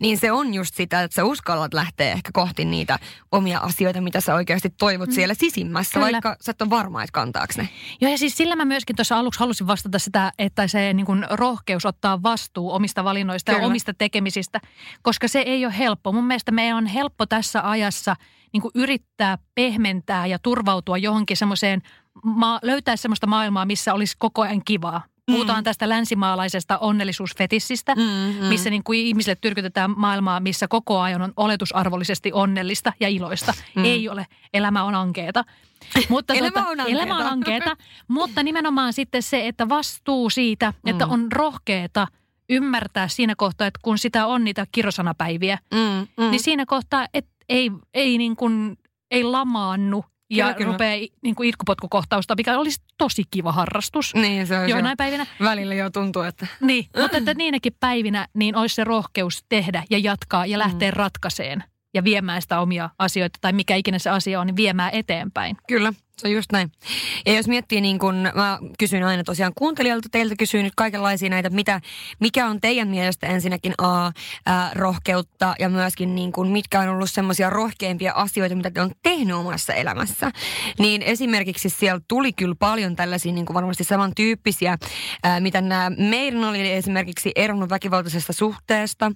niin 0.00 0.18
se 0.18 0.32
on 0.32 0.54
just 0.54 0.74
sitä, 0.74 1.02
että 1.02 1.14
sä 1.14 1.24
uskallat 1.24 1.74
lähteä 1.74 2.12
ehkä 2.12 2.30
kohti 2.32 2.64
niitä 2.64 2.98
omia 3.32 3.58
asioita, 3.58 4.00
mitä 4.00 4.20
sä 4.20 4.34
oikeasti 4.34 4.70
toivot 4.70 5.12
siellä 5.12 5.34
sisimmässä, 5.34 5.92
Kyllä. 5.92 6.12
vaikka 6.12 6.36
sä 6.40 6.50
et 6.50 6.62
ole 6.62 6.70
varma, 6.70 7.02
että 7.02 7.12
kantaako 7.12 7.52
ne. 7.56 7.68
Joo, 8.00 8.10
ja 8.10 8.18
siis 8.18 8.36
sillä 8.36 8.56
mä 8.56 8.64
myöskin 8.64 8.96
tuossa 8.96 9.18
aluksi 9.18 9.40
halusin 9.40 9.66
vastata 9.66 9.98
sitä, 9.98 10.32
että 10.38 10.66
se 10.66 10.92
niin 10.92 11.06
kuin 11.06 11.26
rohkeus 11.30 11.86
ottaa 11.86 12.22
vastuu 12.22 12.72
omista 12.72 13.04
valinnoista 13.04 13.52
Kyllä. 13.52 13.62
ja 13.62 13.66
omista 13.66 13.94
tekemisistä, 13.94 14.60
koska 15.02 15.28
se 15.28 15.40
ei 15.40 15.64
ole 15.64 15.78
helppo. 15.78 16.12
Mun 16.12 16.26
mielestä 16.26 16.52
meidän 16.52 16.76
on 16.76 16.86
helppo 16.86 17.26
tässä 17.26 17.70
ajassa 17.70 18.16
niin 18.52 18.62
kuin 18.62 18.72
yrittää 18.74 19.38
pehmentää 19.54 20.26
ja 20.26 20.38
turvautua 20.38 20.98
johonkin 20.98 21.36
semmoiseen, 21.36 21.82
ma- 22.22 22.58
löytää 22.62 22.96
semmoista 22.96 23.26
maailmaa, 23.26 23.64
missä 23.64 23.94
olisi 23.94 24.16
koko 24.18 24.42
ajan 24.42 24.62
kivaa. 24.64 25.02
Puhutaan 25.26 25.64
tästä 25.64 25.88
länsimaalaisesta 25.88 26.78
onnellisuusfetissistä, 26.78 27.94
Mm, 27.94 28.00
mm, 28.02 28.40
mm. 28.40 28.46
missä 28.46 28.70
niin 28.70 28.84
kuin 28.84 29.00
ihmisille 29.06 29.36
tyrkytetään 29.40 29.94
maailmaa, 29.96 30.40
missä 30.40 30.68
koko 30.68 31.00
ajan 31.00 31.22
on 31.22 31.32
oletusarvollisesti 31.36 32.32
onnellista 32.32 32.92
ja 33.00 33.08
iloista. 33.08 33.52
Mm. 33.74 33.80
Mm. 33.80 33.84
Ei 33.84 34.08
ole. 34.08 34.26
Elämä 34.54 34.84
on 34.84 34.94
ankeeta. 34.94 35.44
Mutta 36.08 36.34
Elämä 36.34 36.50
tota, 36.50 36.68
on 36.68 36.80
ankeeta. 36.80 37.02
Elämä 37.02 37.16
on 37.18 37.26
ankeeta, 37.26 37.76
mutta 38.08 38.42
nimenomaan 38.42 38.92
sitten 38.92 39.22
se, 39.22 39.48
että 39.48 39.68
vastuu 39.68 40.30
siitä, 40.30 40.72
että 40.86 41.06
Mm. 41.06 41.12
on 41.12 41.32
rohkeeta 41.32 42.06
ymmärtää 42.50 43.08
siinä 43.08 43.34
kohtaa, 43.36 43.66
että 43.66 43.80
kun 43.82 43.98
sitä 43.98 44.26
on 44.26 44.44
niitä 44.44 44.66
kirosanapäiviä, 44.72 45.58
Mm, 45.74 46.06
mm. 46.24 46.30
niin 46.30 46.40
siinä 46.42 46.66
kohtaa, 46.66 47.06
että 47.14 47.30
ei, 47.48 47.70
ei, 47.94 48.18
niin 48.18 48.36
kuin, 48.36 48.78
ei 49.10 49.24
lamaannu 49.24 50.04
ja 50.30 50.44
Kyllä, 50.44 50.54
kyllä. 50.54 50.72
rupeaa 50.72 51.08
niin 51.22 51.34
kuin 51.34 51.48
itkupotkukohtausta, 51.48 52.34
mikä 52.36 52.58
olisi 52.58 52.80
tosi 52.98 53.22
kiva 53.30 53.52
harrastus. 53.52 54.14
Niin, 54.14 54.46
se 54.46 54.58
on 54.58 54.68
Joinain 54.68 54.96
päivinä. 54.96 55.26
Välillä 55.40 55.74
jo 55.74 55.90
tuntuu, 55.90 56.22
että... 56.22 56.46
Niin, 56.60 56.86
mutta 57.00 57.16
että 57.16 57.34
niinäkin 57.34 57.72
päivinä 57.80 58.28
niin 58.34 58.56
olisi 58.56 58.74
se 58.74 58.84
rohkeus 58.84 59.44
tehdä 59.48 59.82
ja 59.90 59.98
jatkaa 59.98 60.46
ja 60.46 60.58
lähteä 60.58 60.90
ratkaiseen 60.90 61.64
ja 61.94 62.04
viemään 62.04 62.42
sitä 62.42 62.60
omia 62.60 62.90
asioita 62.98 63.38
tai 63.40 63.52
mikä 63.52 63.76
ikinä 63.76 63.98
se 63.98 64.10
asia 64.10 64.40
on, 64.40 64.46
niin 64.46 64.56
viemään 64.56 64.90
eteenpäin. 64.92 65.56
Kyllä, 65.68 65.92
se 66.18 66.28
on 66.28 66.32
just 66.32 66.52
näin. 66.52 66.72
Ja 67.26 67.34
jos 67.34 67.48
miettii 67.48 67.80
niin 67.80 67.98
kun, 67.98 68.14
mä 68.34 68.58
kysyn 68.78 69.04
aina 69.04 69.24
tosiaan 69.24 69.52
kuuntelijalta, 69.54 70.08
teiltä 70.12 70.34
kysyn 70.38 70.64
nyt 70.64 70.72
kaikenlaisia 70.76 71.28
näitä, 71.28 71.50
mitä, 71.50 71.80
mikä 72.20 72.46
on 72.46 72.60
teidän 72.60 72.88
mielestä 72.88 73.26
ensinnäkin 73.26 73.74
A, 73.78 74.10
ää, 74.46 74.70
rohkeutta 74.74 75.54
ja 75.58 75.68
myöskin 75.68 76.14
niin 76.14 76.32
kun, 76.32 76.48
mitkä 76.48 76.80
on 76.80 76.88
ollut 76.88 77.10
semmoisia 77.10 77.50
rohkeimpia 77.50 78.12
asioita, 78.12 78.54
mitä 78.54 78.70
te 78.70 78.80
on 78.80 78.90
tehnyt 79.02 79.36
omassa 79.36 79.74
elämässä. 79.74 80.30
Niin 80.78 81.02
esimerkiksi 81.02 81.70
siellä 81.70 82.00
tuli 82.08 82.32
kyllä 82.32 82.54
paljon 82.58 82.96
tällaisia 82.96 83.32
niin 83.32 83.46
varmasti 83.54 83.84
samantyyppisiä, 83.84 84.78
ää, 85.22 85.40
mitä 85.40 85.60
nämä 85.60 85.90
meidän 85.90 86.44
oli 86.44 86.72
esimerkiksi 86.72 87.32
eronnut 87.36 87.70
väkivaltaisesta 87.70 88.32
suhteesta. 88.32 89.12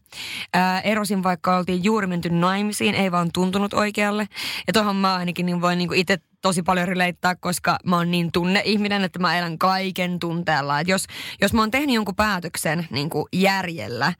Ää, 0.54 0.80
erosin 0.80 1.22
vaikka 1.22 1.56
oltiin 1.56 1.84
juuri 1.84 2.06
menty 2.06 2.30
naimisiin, 2.30 2.94
ei 2.94 3.12
vaan 3.12 3.30
tuntunut 3.34 3.74
oikealle. 3.74 4.28
Ja 4.66 4.72
tuohon 4.72 4.96
mä 4.96 5.14
ainakin 5.14 5.46
niin 5.46 5.60
voin 5.60 5.78
niin 5.78 5.94
itse 5.94 6.18
tosi 6.42 6.62
paljon 6.62 6.88
releittää, 6.88 7.35
koska 7.35 7.78
mä 7.85 7.96
oon 7.96 8.11
niin 8.11 8.33
tunneihminen, 8.33 9.05
että 9.05 9.18
mä 9.18 9.38
elän 9.38 9.59
kaiken 9.59 10.18
tunteella. 10.18 10.81
Et 10.81 10.88
jos, 10.88 11.07
jos 11.40 11.52
mä 11.52 11.62
oon 11.62 11.70
tehnyt 11.70 11.94
jonkun 11.94 12.16
päätöksen 12.16 12.87
niin 12.90 13.11
kuin 13.11 13.24
järjellä 13.33 14.12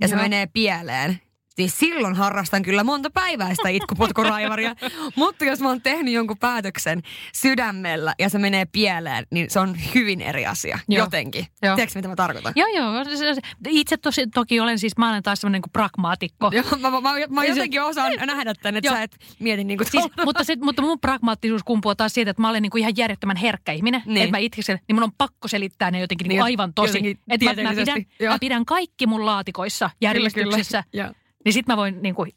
ja 0.00 0.08
se 0.08 0.14
Joo. 0.14 0.22
menee 0.22 0.46
pieleen, 0.46 1.20
niin 1.60 1.70
silloin 1.70 2.14
harrastan 2.14 2.62
kyllä 2.62 2.84
monta 2.84 3.10
päivää 3.10 3.54
sitä 3.54 3.68
itkupotkuraivaria. 3.68 4.74
Mutta 5.16 5.44
jos 5.44 5.60
mä 5.60 5.68
oon 5.68 5.82
tehnyt 5.82 6.14
jonkun 6.14 6.38
päätöksen 6.38 7.02
sydämellä 7.34 8.14
ja 8.18 8.28
se 8.28 8.38
menee 8.38 8.64
pieleen, 8.72 9.26
niin 9.30 9.50
se 9.50 9.60
on 9.60 9.76
hyvin 9.94 10.20
eri 10.20 10.46
asia. 10.46 10.78
Joo. 10.88 11.04
Jotenkin. 11.04 11.46
Joo. 11.62 11.74
Tiedätkö, 11.76 11.98
mitä 11.98 12.08
mä 12.08 12.16
tarkoitan? 12.16 12.52
Joo, 12.56 12.68
joo. 12.76 13.04
se- 13.04 13.34
se- 13.34 13.40
Itse 13.68 13.96
tosi, 13.96 14.26
toki 14.26 14.60
olen 14.60 14.78
siis, 14.78 14.96
mä 14.98 15.10
olen 15.10 15.22
taas 15.22 15.40
semmoinen 15.40 15.62
kuin 15.62 15.72
pragmaatikko. 15.72 16.50
Joo, 16.52 16.64
mä, 16.80 16.90
mä, 16.90 17.00
mä, 17.00 17.10
mä 17.30 17.44
jotenkin 17.44 17.82
osaan 17.82 18.12
nähdä 18.26 18.54
tän, 18.54 18.76
että 18.76 18.88
Joo. 18.88 18.96
sä 18.96 19.02
et 19.02 19.16
mieti 19.38 19.64
niin 19.64 19.78
kuin 19.78 19.90
Siis, 19.90 20.04
mutta, 20.24 20.44
sit, 20.44 20.60
mutta 20.60 20.82
mun 20.82 21.00
pragmaattisuus 21.00 21.62
kumpuaa 21.64 21.94
taas 21.94 22.14
siitä, 22.14 22.30
että 22.30 22.40
mä 22.42 22.48
olen 22.48 22.62
niinku 22.62 22.78
ihan 22.78 22.92
järjettömän 22.96 23.36
herkkä 23.36 23.72
ihminen. 23.72 24.02
Niin. 24.04 24.14
Niin. 24.14 24.24
Että 24.24 24.30
mä 24.36 24.38
itkisen, 24.38 24.78
niin 24.88 24.96
mun 24.96 25.02
on 25.02 25.12
pakko 25.18 25.48
selittää 25.48 25.90
ne 25.90 26.00
jotenkin 26.00 26.24
Niin, 26.24 26.28
niinku 26.28 26.44
aivan 26.44 26.74
tosi. 26.74 26.88
jotenkin 26.88 27.18
Että 27.30 27.46
mä, 27.46 27.62
mä, 27.62 27.74
pidän, 27.74 28.04
joo. 28.20 28.32
mä 28.32 28.38
pidän 28.38 28.64
kaikki 28.64 29.06
mun 29.06 29.26
laatikoissa 29.26 29.90
järjestyksessä. 30.00 30.84
Kyllä, 30.92 31.04
kyllä. 31.04 31.19
Niin 31.44 31.52
sit 31.52 31.66
mä 31.66 31.76
voin 31.76 32.02
niinku 32.02 32.24
hi, 32.24 32.30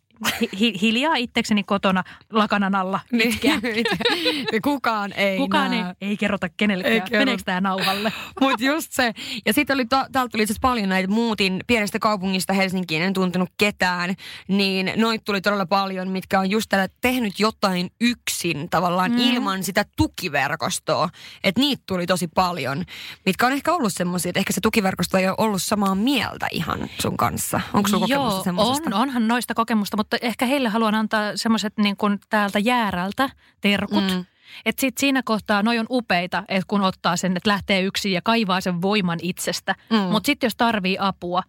hi, 0.60 0.74
hiljaa 0.82 1.16
itsekseni 1.16 1.64
kotona 1.64 2.04
lakanan 2.32 2.76
alla 2.76 3.00
Niin. 3.12 3.30
itkeä. 3.30 3.60
Ja 4.54 4.62
Kukaan 4.64 5.14
ei 5.14 5.38
Kukaan 5.38 5.74
ei, 5.74 5.82
näe. 5.82 5.96
ei 6.02 6.18
kerrota 6.18 6.48
Ei 6.48 6.54
kenellekään. 6.58 7.10
Meneekö 7.12 7.44
tää 7.46 7.62
nauhalle? 7.62 8.14
Mutta 8.42 8.66
just 8.66 8.92
se. 8.92 9.14
Ja 9.46 9.54
sitten 9.54 9.74
oli, 9.74 9.86
ta- 9.86 10.08
täältä 10.12 10.32
tuli 10.32 10.44
itse 10.44 10.54
paljon 10.62 10.90
näitä, 10.90 11.08
muutin 11.08 11.60
pienestä 11.68 12.00
kaupungista 12.00 12.54
Helsinkiin, 12.54 13.02
en 13.02 13.14
tuntenut 13.14 13.50
ketään. 13.58 14.16
Niin 14.48 14.94
noit 14.96 15.24
tuli 15.26 15.42
todella 15.42 15.66
paljon, 15.66 16.08
mitkä 16.08 16.40
on 16.40 16.50
just 16.50 16.70
tällä 16.70 16.88
tehnyt 17.02 17.40
jotain 17.40 17.90
yksin 18.02 18.70
tavallaan 18.70 19.12
mm. 19.12 19.18
ilman 19.18 19.64
sitä 19.64 19.86
tukiverkostoa. 19.98 21.10
Että 21.44 21.62
niitä 21.62 21.84
tuli 21.86 22.06
tosi 22.06 22.28
paljon, 22.28 22.86
mitkä 23.26 23.46
on 23.48 23.54
ehkä 23.54 23.74
ollut 23.74 23.94
semmoisia, 23.94 24.30
että 24.30 24.40
ehkä 24.40 24.54
se 24.54 24.62
tukiverkosto 24.62 25.18
ei 25.18 25.28
ole 25.28 25.36
ollut 25.38 25.62
samaa 25.62 25.96
mieltä 25.96 26.48
ihan 26.52 26.90
sun 27.02 27.18
kanssa. 27.18 27.62
Onko 27.74 27.90
sulla 27.90 28.08
kokemusta 28.08 28.50
Joo, 28.50 28.98
on, 28.98 29.02
onhan 29.02 29.28
noista 29.28 29.54
kokemusta, 29.54 29.98
mutta 30.04 30.18
ehkä 30.22 30.46
heille 30.46 30.70
haluan 30.70 30.96
antaa 30.96 31.32
semmoiset 31.36 31.74
niin 31.78 31.98
kuin 31.98 32.20
täältä 32.30 32.60
jäärältä 32.60 33.30
terkut. 33.62 34.04
Mm. 34.04 34.14
Mm. 34.14 34.26
Että 34.66 34.82
sit 34.82 34.98
siinä 34.98 35.22
kohtaa 35.26 35.64
noi 35.64 35.80
on 35.80 35.86
upeita, 35.90 36.44
että 36.48 36.68
kun 36.68 36.82
ottaa 36.82 37.18
sen, 37.18 37.38
että 37.38 37.50
lähtee 37.50 37.82
yksin 37.82 38.12
ja 38.12 38.22
kaivaa 38.24 38.62
sen 38.62 38.82
voiman 38.82 39.20
itsestä. 39.22 39.76
Mm. 39.90 39.98
Mm. 39.98 40.04
Mutta 40.04 40.26
sitten 40.26 40.48
jos 40.48 40.56
tarvii 40.56 40.98
apua, 41.00 41.44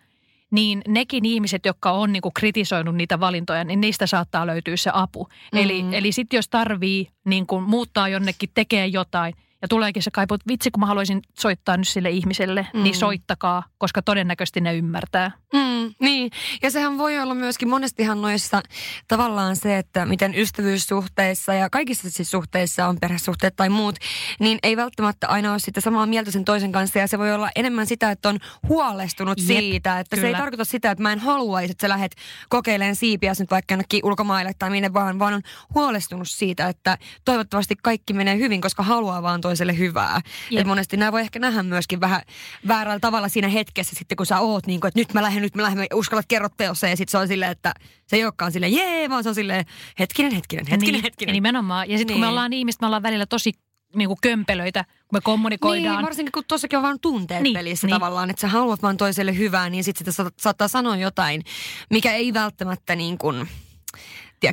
niin 0.51 0.83
nekin 0.89 1.25
ihmiset, 1.25 1.67
jotka 1.67 1.91
on 1.91 2.13
niinku 2.13 2.31
kritisoinut 2.31 2.97
niitä 2.97 3.21
valintoja, 3.21 3.65
niin 3.65 3.81
niistä 3.81 4.07
saattaa 4.07 4.47
löytyä 4.47 4.77
se 4.77 4.91
apu. 4.95 5.29
Mm. 5.53 5.59
Eli, 5.59 5.85
eli 5.93 6.13
sitten 6.13 6.39
jos 6.39 6.49
tarvii 6.49 7.09
niinku 7.25 7.61
muuttaa 7.61 8.09
jonnekin, 8.09 8.51
tekee 8.55 8.87
jotain 8.87 9.35
ja 9.65 9.69
tuleekin 9.69 10.03
se 10.03 10.11
kaipu, 10.11 10.35
että 10.35 10.49
vitsi 10.49 10.71
kun 10.71 10.81
mä 10.81 10.87
haluaisin 10.87 11.23
soittaa 11.39 11.77
nyt 11.77 11.89
sille 11.89 12.11
ihmiselle, 12.11 12.67
mm. 12.75 12.83
niin 12.83 12.95
soittakaa, 12.95 13.63
koska 13.79 14.03
todennäköisesti 14.03 14.61
ne 14.61 14.77
ymmärtää. 14.77 15.31
Mm, 15.55 15.95
niin, 16.01 16.31
ja 16.63 16.71
sehän 16.71 16.99
voi 16.99 17.19
olla 17.19 17.35
myöskin 17.35 17.69
monestihan 17.69 18.23
noissa 18.23 18.63
tavallaan 19.09 19.57
se, 19.57 19.79
että 19.79 20.07
miten 20.07 20.35
ystävyyssuhteissa 20.35 21.55
ja 21.55 21.71
kaikissa 21.71 22.11
siis 22.11 22.31
suhteissa 22.31 22.89
on 22.89 22.97
perhesuhteet 23.01 23.57
tai 23.57 23.69
muut, 23.69 23.97
niin 24.41 24.59
ei 24.63 24.77
välttämättä 24.77 25.29
aina 25.29 25.51
ole 25.51 25.59
sitten 25.59 25.83
samaa 25.83 26.07
mieltä 26.07 26.31
sen 26.31 26.45
toisen 26.45 26.73
kanssa 26.73 26.99
ja 26.99 27.09
se 27.09 27.19
voi 27.19 27.33
olla 27.33 27.51
enemmän 27.57 27.87
sitä, 27.87 28.11
että 28.11 28.29
on 28.29 28.39
huolestunut 28.69 29.39
Jep, 29.39 29.47
siitä, 29.47 30.01
että 30.01 30.17
se 30.17 30.23
ei 30.23 30.33
kyllä. 30.33 30.39
tarkoita 30.39 30.65
sitä, 30.65 30.91
että 30.91 31.03
mä 31.03 31.13
en 31.13 31.19
haluaisi, 31.19 31.71
että 31.71 31.83
sä 31.85 31.89
lähdet 31.89 32.15
kokeilemaan 32.49 32.97
siipiä 32.97 33.33
nyt 33.39 33.51
vaikka 33.51 33.73
jonnekin 33.75 34.01
ulkomaille 34.05 34.53
tai 34.59 34.71
minne 34.71 34.93
vaan, 34.93 35.19
vaan 35.19 35.35
on 35.35 35.43
huolestunut 35.75 36.29
siitä, 36.31 36.69
että 36.69 36.99
toivottavasti 37.25 37.75
kaikki 37.83 38.13
menee 38.13 38.39
hyvin, 38.39 38.61
koska 38.61 38.83
haluaa 38.83 39.23
vaan 39.23 39.41
toiselle 39.55 39.79
hyvää. 39.79 40.21
Jep. 40.51 40.61
Et 40.61 40.67
monesti 40.67 40.97
nämä 40.97 41.13
voi 41.13 41.21
ehkä 41.21 41.39
nähdä 41.39 41.63
myöskin 41.63 42.01
vähän 42.01 42.23
väärällä 42.69 43.01
tavalla 43.01 43.29
siinä 43.29 43.49
hetkessä 43.49 43.97
sitten, 43.99 44.17
kun 44.17 44.27
sä 44.27 44.41
oot 44.41 44.67
niin 44.67 44.81
kuin, 44.81 44.89
että 44.89 45.01
nyt 45.01 45.15
mä 45.15 45.23
lähden, 45.23 45.43
nyt 45.43 45.55
mä 45.55 45.63
lähden, 45.63 45.87
uskallat 45.95 46.27
kerro 46.29 46.49
teossa 46.57 46.89
ja 46.89 46.97
sitten 46.97 47.11
se 47.11 47.19
on 47.19 47.29
silleen, 47.29 47.51
että 47.51 47.75
se 48.07 48.17
ei 48.17 48.25
olekaan 48.25 48.53
silleen, 48.53 48.73
jee, 48.73 49.11
vaan 49.11 49.23
se 49.23 49.29
on 49.29 49.35
silleen, 49.35 49.65
hetkinen, 49.99 50.33
hetkinen, 50.33 50.67
hetkinen, 50.67 50.93
niin, 50.93 51.03
hetkinen. 51.03 51.33
Nimenomaan. 51.33 51.91
Ja 51.91 51.99
sitten 51.99 52.15
kun 52.15 52.21
me 52.21 52.27
Niin. 52.27 52.31
ollaan 52.31 52.53
ihmiset, 52.53 52.81
me 52.81 52.87
ollaan 52.87 53.03
välillä 53.03 53.27
tosi 53.27 53.53
niin 53.97 54.09
kuin 54.09 54.19
kömpelöitä, 54.23 54.85
kun 54.85 55.17
me 55.17 55.21
kommunikoidaan. 55.21 55.97
Niin, 55.97 56.05
varsinkin 56.07 56.33
kun 56.33 56.45
tuossakin 56.49 56.77
on 56.77 56.83
vaan 56.83 57.01
tunteet 57.01 57.43
Niin, 57.43 57.55
pelissä 57.55 57.87
niin. 57.87 57.95
tavallaan, 57.95 58.31
että 58.31 58.41
sä 58.41 58.49
haluat 58.49 58.83
vaan 58.83 58.97
toiselle 58.97 59.37
hyvää, 59.39 59.71
niin 59.71 59.85
sitten 59.85 59.99
sitä 59.99 60.13
sa- 60.13 60.31
saattaa 60.41 60.69
sanoa 60.69 60.97
jotain, 60.97 61.43
mikä 61.91 62.13
ei 62.13 62.35
välttämättä 62.35 62.97
niin 62.97 63.19
kuin, 63.19 63.49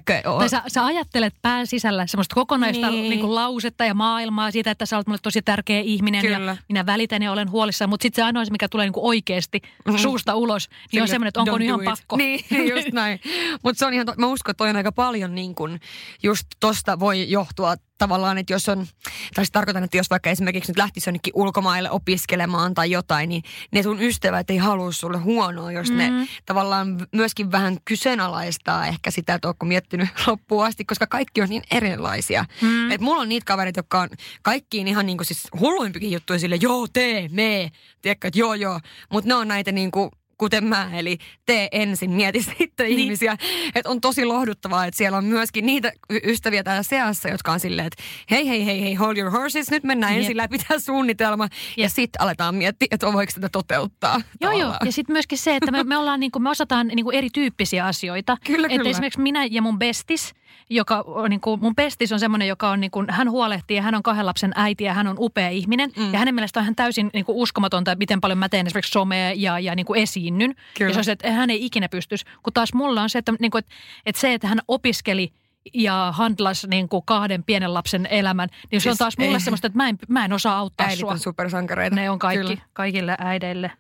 tiedätkö. 0.04 0.30
Tai 0.40 0.50
sä, 0.50 0.64
sä 0.68 0.86
ajattelet 0.86 1.34
pään 1.42 1.68
sisällä 1.68 2.08
semmoista 2.08 2.36
kokonaista 2.36 2.90
Niin. 2.90 3.10
niin. 3.10 3.20
Kuin 3.20 3.36
lausetta 3.36 3.86
ja 3.86 3.94
maailmaa 3.94 4.52
siitä, 4.52 4.72
että 4.72 4.86
sä 4.86 4.96
olet 4.98 5.08
mulle 5.08 5.20
tosi 5.24 5.42
tärkeä 5.42 5.80
ihminen 5.80 6.22
Kyllä. 6.22 6.38
ja 6.52 6.58
minä 6.70 6.86
välitän 6.86 7.22
ja 7.22 7.32
olen 7.32 7.52
huolissaan. 7.52 7.90
Mutta 7.90 8.04
sitten 8.04 8.22
se 8.22 8.26
ainoa, 8.26 8.44
mikä 8.52 8.70
tulee 8.70 8.86
niin 8.86 8.94
oikeasti 8.96 9.62
Mhm. 9.88 9.98
suusta 9.98 10.36
ulos, 10.36 10.70
niin 10.70 11.02
on 11.02 11.08
Sille, 11.08 11.14
semmoinen, 11.14 11.28
että 11.28 11.40
onko 11.42 11.56
ihan 11.56 11.80
it. 11.82 11.86
pakko. 11.86 12.18
Niin, 12.18 12.46
just 12.76 12.88
näin. 12.94 13.20
Mutta 13.64 13.80
se 13.80 13.86
on 13.86 13.94
ihan, 13.94 14.06
to- 14.06 14.14
mä 14.18 14.28
uskon, 14.28 14.52
että 14.52 14.58
toi 14.58 14.70
on 14.70 14.76
aika 14.76 14.92
paljon 14.92 15.36
niin 15.36 15.56
kun, 15.56 15.80
just 16.24 16.48
tosta 16.60 17.00
voi 17.00 17.32
johtua 17.32 17.76
tavallaan, 17.98 18.38
että 18.38 18.54
jos 18.54 18.70
on, 18.70 18.86
tai 19.36 19.46
se 19.46 19.52
tarkoitan, 19.52 19.84
että 19.84 19.98
jos 19.98 20.10
vaikka 20.10 20.30
esimerkiksi 20.30 20.72
nyt 20.72 20.78
lähtisi 20.78 21.10
jonnekin 21.10 21.34
ulkomaille 21.36 21.92
opiskelemaan 21.92 22.74
tai 22.74 22.92
jotain, 22.92 23.30
niin 23.30 23.44
ne 23.72 23.84
sun 23.84 24.02
ystävät 24.02 24.50
ei 24.50 24.58
halua 24.58 24.92
sulle 24.92 25.18
huonoa, 25.18 25.72
jos 25.72 25.92
mm. 25.92 25.98
ne 25.98 26.28
tavallaan 26.46 27.08
myöskin 27.12 27.52
vähän 27.52 27.78
kyseenalaistaa 27.86 28.88
ehkä 28.88 29.12
sitä, 29.12 29.34
että 29.34 29.48
ootko 29.48 29.66
miettinyt 29.66 30.10
loppuun 30.28 30.66
asti, 30.66 30.86
koska 30.86 31.08
kaikki 31.08 31.42
on 31.42 31.50
niin 31.50 31.64
erilaisia. 31.72 32.46
Mm. 32.62 32.92
Et 32.92 33.02
mulla 33.02 33.22
on 33.22 33.30
niitä 33.30 33.46
kavereita, 33.46 33.80
jotka 33.80 34.02
on 34.02 34.10
kaikkiin 34.42 34.88
ihan 34.88 35.06
niin 35.06 35.18
kuin 35.18 35.28
siis 35.28 35.48
hulluimpikin 35.60 36.12
juttuja 36.12 36.40
sille, 36.40 36.56
joo, 36.62 36.88
tee, 36.94 37.30
mee, 37.32 37.72
tiedätkö, 38.02 38.28
että 38.28 38.40
joo, 38.40 38.54
joo. 38.54 38.80
Mutta 39.12 39.28
ne 39.28 39.36
on 39.36 39.48
näitä 39.48 39.72
niin 39.72 39.92
kuin 39.92 40.12
kuten 40.42 40.64
mä, 40.64 40.90
eli 40.94 41.18
tee 41.46 41.68
ensin, 41.72 42.12
mieti 42.12 42.44
sitten 42.44 42.86
niin. 42.86 43.00
ihmisiä. 43.00 43.38
Että 43.76 43.90
on 43.90 44.02
tosi 44.02 44.26
lohduttavaa, 44.26 44.86
että 44.86 44.98
siellä 44.98 45.18
on 45.18 45.26
myöskin 45.26 45.66
niitä 45.66 45.92
ystäviä 46.24 46.64
täällä 46.64 46.84
seassa, 46.84 47.30
jotka 47.30 47.52
on 47.52 47.60
silleen, 47.60 47.88
että 47.88 48.04
hei, 48.32 48.48
hei, 48.48 48.66
hei, 48.66 48.82
hei, 48.82 48.96
hold 48.96 49.18
your 49.18 49.32
horses, 49.32 49.72
nyt 49.72 49.84
mennään 49.84 50.14
Jep. 50.14 50.22
ensin 50.22 50.38
läpi 50.38 50.58
tämä 50.58 50.80
suunnitelma 50.80 51.44
ja 51.78 51.84
Jep. 51.84 51.92
sitten 51.92 52.22
aletaan 52.22 52.56
miettiä, 52.56 52.88
että 52.92 53.14
voiko 53.14 53.32
tätä 53.36 53.50
toteuttaa. 53.50 54.22
Joo, 54.42 54.52
joo. 54.52 54.74
Ja 54.86 54.92
sitten 54.92 55.14
myöskin 55.14 55.38
se, 55.38 55.56
että 55.56 55.72
me, 55.72 55.84
me, 55.84 55.98
ollaan, 55.98 56.20
niin 56.20 56.32
kuin, 56.32 56.44
me 56.44 56.50
osataan 56.50 56.88
niin 56.88 57.04
kuin 57.04 57.16
erityyppisiä 57.16 57.86
asioita. 57.86 58.38
Kyllä, 58.48 58.68
että 58.68 58.78
kyllä. 58.78 58.90
esimerkiksi 58.90 59.22
minä 59.22 59.46
ja 59.46 59.62
mun 59.62 59.80
bestis, 59.80 60.34
joka 60.70 61.04
on 61.08 61.30
niin 61.30 61.42
kuin, 61.42 61.62
mun 61.62 61.76
bestis 61.76 62.12
on 62.12 62.20
semmoinen, 62.20 62.48
joka 62.48 62.70
on 62.70 62.80
niin 62.80 62.92
kuin, 62.92 63.06
hän 63.10 63.32
huolehtii 63.32 63.78
ja 63.78 63.84
hän 63.84 63.96
on 63.96 64.04
kahden 64.04 64.26
lapsen 64.26 64.52
äiti 64.56 64.84
ja 64.84 64.94
hän 64.94 65.08
on 65.08 65.16
upea 65.20 65.50
ihminen. 65.50 65.92
Mm. 65.98 66.14
Ja 66.14 66.20
hänen 66.20 66.36
mielestä 66.36 66.60
on 66.60 66.64
ihan 66.64 66.76
täysin 66.76 67.10
niin 67.14 67.26
kuin 67.26 67.38
uskomatonta, 67.38 67.96
miten 67.96 68.22
paljon 68.22 68.38
mä 68.38 68.50
teen 68.50 68.68
esimerkiksi 68.68 68.92
somea 68.92 69.34
ja, 69.36 69.60
ja 69.60 69.76
niin 69.76 69.86
kuin 69.86 70.02
esiinnyn. 70.32 70.56
Kyllä. 70.78 70.90
Ja 70.90 70.94
se 70.94 71.00
on 71.00 71.04
se, 71.04 71.12
että 71.12 71.32
hän 71.32 71.50
ei 71.50 71.66
ikinä 71.66 71.90
pystyisi. 71.90 72.26
Kun 72.44 72.54
taas 72.54 72.74
mulla 72.74 73.02
on 73.02 73.10
se, 73.10 73.20
että, 73.20 73.34
niin 73.40 73.52
kuin, 73.52 73.60
että, 73.60 73.72
että 74.06 74.22
se, 74.22 74.34
että 74.34 74.48
hän 74.48 74.60
opiskeli 74.68 75.34
ja 75.74 76.14
handlas 76.16 76.68
niin 76.70 76.90
kuin 76.90 77.04
kahden 77.06 77.44
pienen 77.44 77.74
lapsen 77.74 78.06
elämän, 78.12 78.50
niin 78.72 78.82
se 78.82 78.90
on 78.90 78.94
Siis 78.94 78.98
taas 78.98 79.18
mulle 79.18 79.34
ei. 79.38 79.40
semmoista, 79.40 79.68
että 79.68 79.78
mä 79.78 79.90
en, 79.90 79.98
mä 80.08 80.26
en 80.26 80.34
osaa 80.34 80.58
auttaa 80.58 80.88
Äidit 80.88 81.00
sua. 81.00 81.12
on 81.12 81.20
supersankareita. 81.20 81.96
Ne 81.96 82.10
on 82.10 82.20
kaikki, 82.20 82.48
Kyllä. 82.48 82.62
kaikille 82.74 83.16
äideille. 83.20 83.72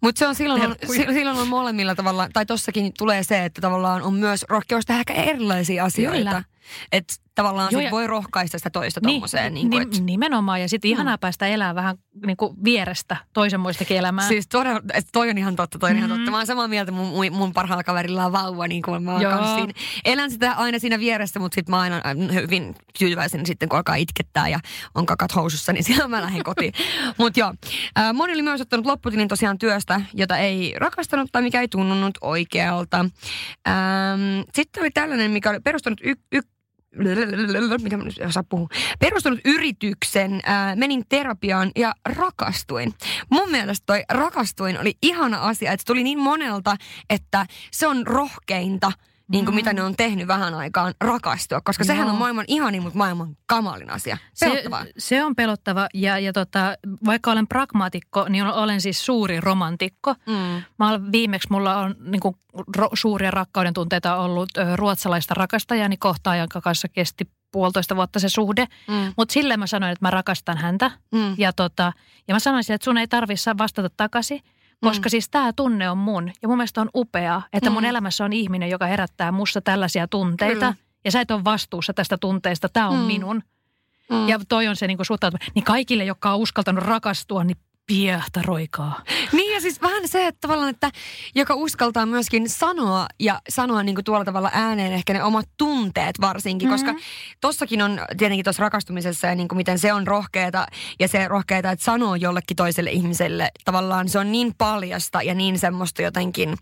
Mutta 0.00 0.18
se 0.18 0.26
on 0.26 0.34
silloin, 0.34 0.62
on, 0.62 0.76
silloin 0.88 1.38
on 1.38 1.48
molemmilla 1.48 1.94
tavalla, 1.94 2.28
tai 2.32 2.46
tossakin 2.46 2.92
tulee 2.98 3.24
se, 3.24 3.44
että 3.44 3.60
tavallaan 3.60 4.02
on 4.02 4.14
myös 4.14 4.44
rohkeus 4.48 4.86
tehdä 4.86 5.00
ehkä 5.00 5.12
erilaisia 5.14 5.84
asioita. 5.84 6.30
Kyllä. 6.30 6.44
Että 6.92 7.14
tavallaan 7.36 7.68
Joo, 7.72 7.80
ja- 7.80 7.90
voi 7.90 8.06
rohkaista 8.06 8.58
sitä 8.58 8.70
toista 8.70 9.00
tommoseen. 9.00 9.54
Niin, 9.54 9.70
niin, 9.70 9.82
nim- 9.82 10.02
nimenomaan. 10.02 10.60
Ja 10.60 10.68
sitten 10.68 10.90
ihanaa 10.90 11.18
päästä 11.18 11.46
elämään 11.46 11.74
vähän 11.74 11.96
niin 12.26 12.36
kuin 12.36 12.64
vierestä 12.64 13.16
toisen 13.32 13.60
muistakin 13.60 13.96
elämää. 13.96 14.28
Siis 14.28 14.48
todella, 14.48 14.80
et 14.94 15.06
toi 15.12 15.30
on 15.30 15.38
ihan 15.38 15.56
totta, 15.56 15.78
toi 15.78 15.90
on 15.90 15.96
ihan 15.96 16.10
Mhm. 16.10 16.18
totta. 16.18 16.30
Mä 16.30 16.36
oon 16.36 16.46
samaa 16.46 16.68
mieltä, 16.68 16.92
mun, 16.92 17.32
mun, 17.32 17.52
parhaalla 17.52 17.84
kaverilla 17.84 18.26
on 18.26 18.32
vauva, 18.32 18.68
niin 18.68 18.82
kuin 18.82 19.02
mä 19.02 19.12
oon 19.12 19.56
siinä. 19.58 19.72
Elän 20.04 20.30
sitä 20.30 20.52
aina 20.52 20.78
siinä 20.78 20.98
vieressä, 20.98 21.40
mutta 21.40 21.54
sitten 21.54 21.70
mä 21.70 21.80
aina 21.80 21.96
äh, 21.96 22.34
hyvin 22.34 22.74
tyytyväisen 22.98 23.46
sitten, 23.46 23.68
kun 23.68 23.76
alkaa 23.76 23.94
itkettää 23.94 24.48
ja 24.48 24.60
on 24.94 25.06
kakat 25.06 25.34
housussa, 25.34 25.72
niin 25.72 25.84
silloin 25.94 26.10
mä 26.10 26.22
lähden 26.22 26.42
kotiin. 26.44 26.72
Mutta 27.18 27.40
joo, 27.40 27.54
äh, 27.98 28.12
moni 28.14 28.32
oli 28.32 28.42
myös 28.42 28.60
ottanut 28.60 28.86
lopputilin 28.86 29.28
tosiaan 29.28 29.58
työstä, 29.58 30.00
jota 30.14 30.36
ei 30.38 30.74
rakastanut 30.76 31.28
tai 31.32 31.42
mikä 31.42 31.60
ei 31.60 31.68
tunnunut 31.68 32.18
oikealta. 32.20 33.04
Sitten 34.54 34.80
oli 34.82 34.90
tällainen, 34.90 35.30
mikä 35.30 35.50
oli 35.50 35.60
perustanut 35.60 36.00
y- 36.04 36.14
y- 36.32 36.40
en 38.20 38.28
osaa 38.28 38.44
puhua, 38.48 38.68
perustanut 38.98 39.40
yrityksen, 39.44 40.40
menin 40.74 41.04
terapiaan 41.08 41.70
ja 41.76 41.94
rakastuin. 42.04 42.94
Mun 43.30 43.50
mielestä 43.50 43.86
toi 43.86 44.04
rakastuin 44.08 44.80
oli 44.80 44.94
ihana 45.02 45.38
asia, 45.38 45.72
että 45.72 45.82
se 45.82 45.86
tuli 45.86 46.02
niin 46.02 46.18
monelta, 46.18 46.76
että 47.10 47.46
se 47.70 47.86
on 47.86 48.06
rohkeinta, 48.06 48.92
niin 49.30 49.44
kuin 49.44 49.54
mitä 49.54 49.72
ne 49.72 49.82
on 49.82 49.96
tehnyt 49.96 50.28
vähän 50.28 50.54
aikaan, 50.54 50.94
rakastua. 51.00 51.60
Koska 51.60 51.84
Joo. 51.84 51.86
sehän 51.86 52.08
on 52.08 52.14
maailman 52.14 52.44
ihanin, 52.48 52.82
mutta 52.82 52.98
maailman 52.98 53.36
kamalin 53.46 53.90
asia. 53.90 54.18
se, 54.34 54.46
Pelottavaa. 54.46 54.84
se 54.98 55.24
on 55.24 55.36
pelottava 55.36 55.88
ja, 55.94 56.18
ja 56.18 56.32
tota, 56.32 56.74
vaikka 57.04 57.32
olen 57.32 57.48
pragmaatikko, 57.48 58.26
niin 58.28 58.44
olen 58.44 58.80
siis 58.80 59.06
suuri 59.06 59.40
romantikko. 59.40 60.14
Mm. 60.26 60.62
Mä 60.78 60.88
olen, 60.88 61.12
viimeksi 61.12 61.48
mulla 61.50 61.76
on 61.76 61.94
niin 62.00 62.20
kuin, 62.20 62.36
ro, 62.76 62.88
suuria 62.94 63.30
rakkauden 63.30 63.74
tunteita 63.74 64.16
ollut 64.16 64.56
ö, 64.56 64.76
ruotsalaista 64.76 65.34
rakastajani 65.34 65.96
kohtaan, 65.96 66.38
jonka 66.38 66.60
kanssa 66.60 66.88
kesti 66.88 67.30
puolitoista 67.52 67.96
vuotta 67.96 68.18
se 68.18 68.28
suhde. 68.28 68.66
Mm. 68.88 69.12
Mutta 69.16 69.32
silleen 69.32 69.60
mä 69.60 69.66
sanoin, 69.66 69.92
että 69.92 70.04
mä 70.04 70.10
rakastan 70.10 70.58
häntä. 70.58 70.90
Mm. 71.12 71.34
Ja, 71.38 71.52
tota, 71.52 71.92
ja 72.28 72.34
mä 72.34 72.38
sanoisin, 72.38 72.74
että 72.74 72.84
sun 72.84 72.98
ei 72.98 73.08
tarvitse 73.08 73.58
vastata 73.58 73.90
takaisin, 73.96 74.40
koska 74.80 75.06
mm. 75.06 75.10
siis 75.10 75.28
tämä 75.28 75.52
tunne 75.52 75.90
on 75.90 75.98
mun. 75.98 76.32
Ja 76.42 76.48
mun 76.48 76.56
mielestä 76.56 76.80
on 76.80 76.90
upeaa, 76.94 77.42
että 77.52 77.70
mun 77.70 77.82
Mm. 77.82 77.88
elämässä 77.88 78.24
on 78.24 78.32
ihminen, 78.32 78.70
joka 78.70 78.86
herättää 78.86 79.32
mussa 79.32 79.60
tällaisia 79.60 80.08
tunteita. 80.08 80.54
Kyllä. 80.54 80.74
Ja 81.04 81.10
sä 81.10 81.20
et 81.20 81.30
ole 81.30 81.44
vastuussa 81.44 81.94
tästä 81.94 82.18
tunteesta, 82.18 82.68
tämä 82.68 82.88
on 82.88 82.98
mm. 82.98 83.04
minun. 83.04 83.42
Mm. 84.10 84.28
Ja 84.28 84.40
toi 84.48 84.68
on 84.68 84.76
se 84.76 84.86
niin 84.86 84.98
suhtautuminen. 85.02 85.48
Niin 85.54 85.64
kaikille, 85.64 86.04
jotka 86.04 86.32
on 86.32 86.38
uskaltanut 86.38 86.84
rakastua, 86.84 87.44
niin 87.44 87.56
piehtaroikaa. 87.86 89.02
Niin 89.32 89.54
ja 89.54 89.60
siis 89.60 89.82
vähän 89.82 90.08
se, 90.08 90.26
että 90.26 90.40
tavallaan, 90.40 90.70
että 90.70 90.90
joka 91.34 91.54
uskaltaa 91.54 92.06
myöskin 92.06 92.48
sanoa 92.48 93.06
ja 93.20 93.40
sanoa 93.48 93.82
niin 93.82 93.94
kuin 93.94 94.04
tuolla 94.04 94.24
tavalla 94.24 94.50
ääneen 94.52 94.92
ehkä 94.92 95.12
ne 95.12 95.24
omat 95.24 95.48
tunteet 95.58 96.20
varsinkin, 96.20 96.68
koska 96.68 96.94
tossakin 97.40 97.82
on 97.82 98.00
tietenkin 98.18 98.44
tuossa 98.44 98.62
rakastumisessa 98.62 99.26
ja 99.26 99.34
niin 99.34 99.48
kuin 99.48 99.56
miten 99.56 99.78
se 99.78 99.92
on 99.92 100.06
rohkeeta 100.06 100.66
ja 101.00 101.08
se 101.08 101.28
rohkeeta, 101.28 101.70
että 101.70 101.84
sanoo 101.84 102.14
jollekin 102.14 102.56
toiselle 102.56 102.90
ihmiselle 102.90 103.50
tavallaan 103.64 104.08
se 104.08 104.18
on 104.18 104.32
niin 104.32 104.54
paljasta 104.58 105.22
ja 105.22 105.34
niin 105.34 105.58
semmoista 105.58 106.02
jotenkin, 106.02 106.56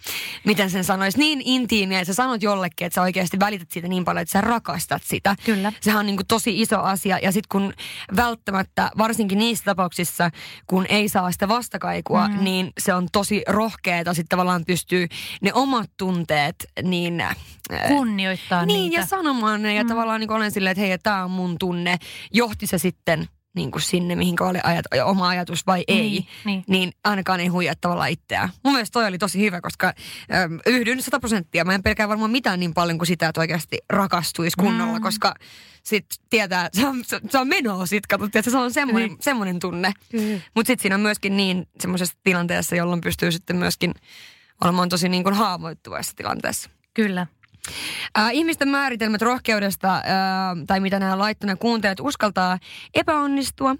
miten 0.45 0.71
sen 0.71 0.85
sanoisi, 0.85 1.19
niin 1.19 1.43
intiimiä, 1.45 2.01
että 2.01 2.15
sä 2.15 2.15
sanot 2.15 2.43
jollekin, 2.43 2.87
että 2.87 2.95
sä 2.95 3.03
oikeasti 3.03 3.41
välität 3.41 3.71
siitä 3.71 3.89
niin 3.89 4.05
paljon, 4.05 4.23
että 4.23 4.33
sä 4.33 4.41
rakastat 4.41 5.03
sitä. 5.03 5.37
Kyllä. 5.45 5.73
Sehän 5.81 6.01
on 6.01 6.07
niin 6.07 6.17
kuin 6.17 6.27
tosi 6.27 6.61
iso 6.61 6.81
asia 6.81 7.19
ja 7.23 7.33
sitten 7.33 7.49
kun 7.49 7.73
välttämättä, 8.17 8.91
varsinkin 8.99 9.39
niissä 9.39 9.65
tapauksissa, 9.65 10.31
kun 10.67 10.87
ei 10.89 11.09
saa 11.15 11.33
sitä 11.33 11.49
vastakaikua, 11.49 12.29
mm. 12.29 12.45
niin 12.45 12.71
se 12.81 12.95
on 12.95 13.09
tosi 13.13 13.43
rohkeeta 13.49 14.15
sitten 14.15 14.29
tavallaan 14.29 14.65
pystyy 14.67 15.07
ne 15.41 15.53
omat 15.53 15.91
tunteet 15.97 16.57
niin... 16.83 17.21
äh, 17.21 17.37
Kunnioittaa 17.89 18.67
niin, 18.67 18.91
niitä. 18.91 19.01
ja 19.01 19.07
sanomaan 19.07 19.63
ne 19.63 19.75
ja 19.75 19.83
mm. 19.83 19.89
tavallaan 19.89 20.21
niin 20.21 20.33
olen 20.33 20.51
silleen, 20.51 20.71
että 20.71 20.81
hei, 20.81 20.99
tämä 20.99 21.25
on 21.25 21.31
mun 21.31 21.57
tunne. 21.59 21.97
Johti 22.33 22.67
se 22.67 22.79
sitten 22.79 23.29
niin 23.55 23.71
kuin 23.71 23.83
sinne, 23.83 24.17
mihinkä 24.17 24.45
oli 24.45 24.59
ajat, 24.63 24.87
oma 25.05 25.29
ajatus 25.29 25.67
vai 25.67 25.85
ei, 25.89 26.11
Niin, 26.11 26.27
niin. 26.45 26.65
niin 26.69 26.93
ainakaan 27.05 27.41
ei 27.41 27.47
huijaa 27.47 27.75
tavallaan 27.81 28.11
itseään. 28.11 28.49
Mun 28.65 28.75
mielestä 28.75 28.93
toi 28.93 29.07
oli 29.07 29.19
tosi 29.19 29.41
hyvä, 29.41 29.61
koska 29.61 29.87
äm, 29.87 30.59
yhdyn 30.67 31.03
sata 31.03 31.21
prosenttia. 31.21 31.65
Mä 31.65 31.75
en 31.75 31.83
pelkää 31.83 32.09
varmaan 32.09 32.31
mitään 32.31 32.61
niin 32.61 32.75
paljon 32.75 32.99
kuin 32.99 33.07
sitä, 33.07 33.29
että 33.29 33.41
oikeasti 33.41 33.79
rakastuisi 33.91 34.57
kunnolla, 34.61 34.99
mm. 34.99 35.03
koska 35.03 35.35
sit 35.85 36.07
tietää, 36.31 36.69
se 36.73 36.87
on, 36.87 37.05
se, 37.05 37.39
on 37.39 37.49
menoa 37.49 37.87
sit, 37.87 38.07
katsot, 38.07 38.37
että 38.37 38.51
se 38.51 38.57
on 38.57 38.73
semmoinen, 38.73 39.09
Niin. 39.09 39.19
semmoinen 39.23 39.59
tunne. 39.61 39.93
Kyllä. 40.11 40.41
Mutta 40.55 40.67
sitten 40.67 40.83
siinä 40.83 40.95
on 40.95 41.01
myöskin 41.01 41.37
niin 41.37 41.69
semmoisessa 41.81 42.15
tilanteessa, 42.25 42.77
jolloin 42.77 43.01
pystyy 43.01 43.33
sitten 43.33 43.57
myöskin 43.57 43.95
olemaan 44.65 44.89
tosi 44.89 45.09
niin 45.09 45.23
kuin 45.23 45.35
haavoittuvassa 45.35 46.13
tilanteessa. 46.17 46.71
Kyllä. 46.95 47.27
Äh, 48.19 48.35
ihmisten 48.35 48.69
määritelmät 48.69 49.23
rohkeudesta, 49.23 49.95
äh, 49.95 50.03
tai 50.67 50.81
mitä 50.81 50.99
nämä 50.99 51.19
laittona 51.19 51.57
kuuntelijat, 51.57 52.01
uskaltaa 52.01 52.59
epäonnistua, 52.95 53.77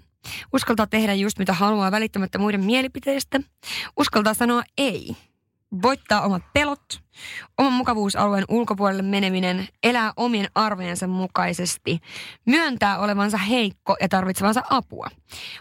uskaltaa 0.53 0.87
tehdä 0.87 1.13
just 1.13 1.39
mitä 1.39 1.53
haluaa 1.53 1.91
välittämättä 1.91 2.37
muiden 2.37 2.63
mielipiteistä, 2.63 3.39
uskaltaa 3.97 4.33
sanoa 4.33 4.63
ei. 4.77 5.15
Voittaa 5.81 6.21
omat 6.21 6.43
pelot, 6.53 7.01
oman 7.57 7.73
mukavuusalueen 7.73 8.45
ulkopuolelle 8.49 9.01
meneminen, 9.01 9.67
elää 9.83 10.13
omien 10.17 10.47
arvojensa 10.55 11.07
mukaisesti, 11.07 11.99
myöntää 12.45 12.99
olevansa 12.99 13.37
heikko 13.37 13.95
ja 14.01 14.09
tarvitsevansa 14.09 14.61
apua, 14.69 15.07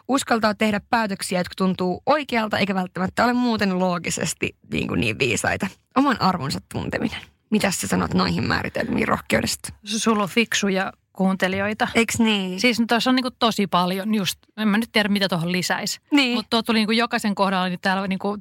uskaltaa 0.09 0.55
tehdä 0.55 0.81
päätöksiä, 0.91 1.41
jotka 1.41 1.55
tuntuu 1.57 2.03
oikealta 2.07 2.59
eikä 2.59 2.75
välttämättä 2.75 3.25
ole 3.25 3.33
muuten 3.33 3.79
loogisesti 3.79 4.57
niin, 4.73 4.89
kuin 4.89 5.01
niin 5.01 5.19
viisaita, 5.19 5.67
oman 5.97 6.21
arvonsa 6.21 6.61
tunteminen. 6.73 7.34
Mitä 7.51 7.71
sä 7.71 7.87
sanot 7.87 8.15
noihin 8.15 8.45
määritelmiin 8.45 9.09
rohkeudesta? 9.09 9.69
Sulla 9.85 10.23
on 10.23 10.29
fiksuja 10.29 10.93
kuuntelijoita. 11.13 11.89
Eiks 11.95 12.19
niin? 12.19 12.61
Siis 12.61 12.83
tuossa 12.89 13.11
on 13.11 13.17
niinku 13.17 13.31
tosi 13.39 13.67
paljon 13.67 14.15
just, 14.15 14.39
en 14.57 14.69
mä 14.69 14.79
nyt 14.79 14.89
tiedä 14.93 15.09
mitä 15.09 15.29
tuohon 15.29 15.53
lisäisi. 15.53 16.01
Niin. 16.11 16.35
Mutta 16.35 16.51
tuo 16.51 16.63
tuli 16.63 16.79
niinku 16.79 16.93
jokaisen 16.93 17.35
kohdalla, 17.35 17.69
niin 17.69 17.79
täällä 17.83 18.07
niinku 18.07 18.37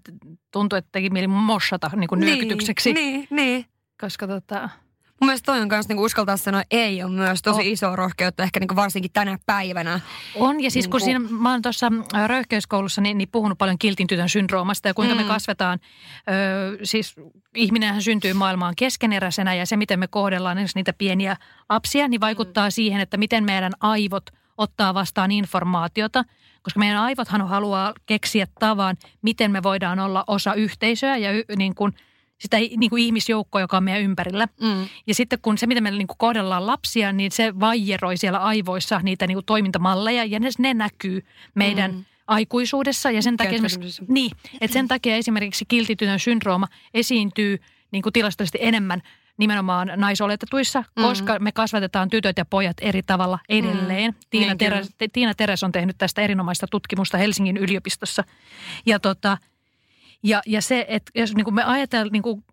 tuntui, 0.52 0.80
että 0.80 0.90
teki 0.92 1.10
mieli 1.10 1.28
moshata 1.28 1.92
niinku 1.96 2.16
nyökytykseksi. 2.16 2.94
Niin, 2.94 3.28
niin. 3.30 3.66
Koska 4.02 4.28
tota, 4.28 4.70
Mun 5.24 5.28
mielestä 5.28 5.46
toi 5.46 5.62
on 5.62 5.68
myös 5.68 5.88
niinku 5.88 6.04
uskaltaa 6.04 6.38
sanoa 6.38 6.64
ei 6.72 7.04
on 7.04 7.12
myös 7.12 7.42
tosi 7.42 7.72
iso 7.72 7.96
rohkeutta, 7.96 8.44
ehkä 8.44 8.60
niinku 8.60 8.76
varsinkin 8.76 9.12
tänä 9.12 9.38
päivänä. 9.46 10.00
on. 10.36 10.64
Ja 10.64 10.72
siis 10.72 10.88
kun 10.88 11.02
Niinku- 11.02 11.26
siinä, 11.26 11.42
mä 11.42 11.52
oon 11.52 11.62
tuossa 11.62 11.92
röyhkeyskoulussa 12.28 13.02
niin, 13.02 13.18
niin 13.18 13.30
puhunut 13.32 13.58
paljon 13.58 13.78
kiltin 13.78 14.08
tytön 14.08 14.30
syndroomasta 14.30 14.88
ja 14.88 14.94
kuinka 14.94 15.16
mm. 15.16 15.22
me 15.22 15.28
kasvetaan. 15.28 15.80
Ö, 15.82 16.78
siis 16.84 17.16
ihminenhän 17.56 18.02
syntyy 18.02 18.34
maailmaan 18.34 18.74
keskeneräisenä 18.78 19.54
ja 19.54 19.66
se, 19.66 19.78
miten 19.78 20.00
me 20.00 20.08
kohdellaan 20.08 20.58
esimerkiksi 20.58 20.80
niitä 20.80 20.94
pieniä 20.94 21.38
lapsia, 21.70 22.08
niin 22.08 22.22
vaikuttaa 22.22 22.68
mm. 22.68 22.72
siihen, 22.72 23.02
että 23.02 23.18
miten 23.18 23.44
meidän 23.44 23.72
aivot 23.80 24.26
ottaa 24.58 24.94
vastaan 24.94 25.32
informaatiota. 25.32 26.24
Koska 26.62 26.80
meidän 26.80 26.98
aivothan 26.98 27.48
haluaa 27.48 27.94
keksiä 28.06 28.48
tavan, 28.60 28.98
miten 29.22 29.52
me 29.52 29.64
voidaan 29.64 30.00
olla 30.00 30.24
osa 30.28 30.54
yhteisöä 30.54 31.18
ja 31.18 31.32
y, 31.32 31.44
niin 31.56 31.76
kuin, 31.76 31.94
sitä 32.44 32.58
niin 32.58 32.90
kuin 32.90 33.04
ihmisjoukkoa, 33.04 33.62
joka 33.62 33.78
on 33.78 33.84
meidän 33.84 34.02
ympärillä. 34.02 34.48
Mm. 34.62 34.88
Ja 35.08 35.16
sitten 35.16 35.40
kun 35.42 35.58
se, 35.58 35.68
miten 35.68 35.84
me 35.84 35.92
niin 35.92 36.08
kuin 36.08 36.18
kohdellaan 36.18 36.68
lapsia, 36.68 37.12
niin 37.12 37.32
se 37.32 37.60
vaijeroi 37.60 38.18
siellä 38.18 38.40
aivoissa 38.40 39.00
niitä 39.04 39.28
niin 39.28 39.36
kuin 39.36 39.46
toimintamalleja 39.46 40.26
ja 40.26 40.40
ne, 40.40 40.50
ne 40.58 40.74
näkyy 40.74 41.26
meidän 41.56 41.92
mm. 41.92 42.06
aikuisuudessa. 42.28 43.12
Ja 43.12 43.22
sen 43.22 43.38
takia, 43.38 43.60
niin, 44.08 44.32
että 44.62 44.74
sen 44.74 44.88
takia 44.88 45.16
esimerkiksi 45.16 45.66
kiltitytön 45.68 46.20
syndrooma 46.20 46.68
esiintyy 46.94 47.60
niin 47.92 48.02
kuin 48.04 48.14
tilastollisesti 48.14 48.58
enemmän 48.62 49.02
nimenomaan 49.38 49.92
naisoletetuissa, 49.96 50.84
Mm. 50.96 51.04
koska 51.04 51.40
me 51.40 51.52
kasvatetaan 51.52 52.10
tytöt 52.10 52.38
ja 52.38 52.46
pojat 52.46 52.78
eri 52.82 53.04
tavalla 53.04 53.40
edelleen. 53.50 54.12
Mm. 54.12 54.18
Tiina, 54.30 54.48
Niin, 54.48 54.58
Teres, 54.58 54.96
Tiina 55.14 55.34
Teres 55.34 55.64
on 55.64 55.72
tehnyt 55.72 55.98
tästä 55.98 56.22
erinomaista 56.22 56.68
tutkimusta 56.72 57.18
Helsingin 57.18 57.58
yliopistossa. 57.58 58.24
Ja, 58.86 59.00
tota, 59.00 59.38
ja, 60.24 60.42
ja 60.46 60.62
se, 60.62 60.86
että 60.88 61.12
jos 61.16 61.36
niin 61.36 61.46
kuin 61.46 61.54
me 61.54 61.64
ajatellaan, 61.64 62.12
niin 62.12 62.24
kuin, 62.24 62.44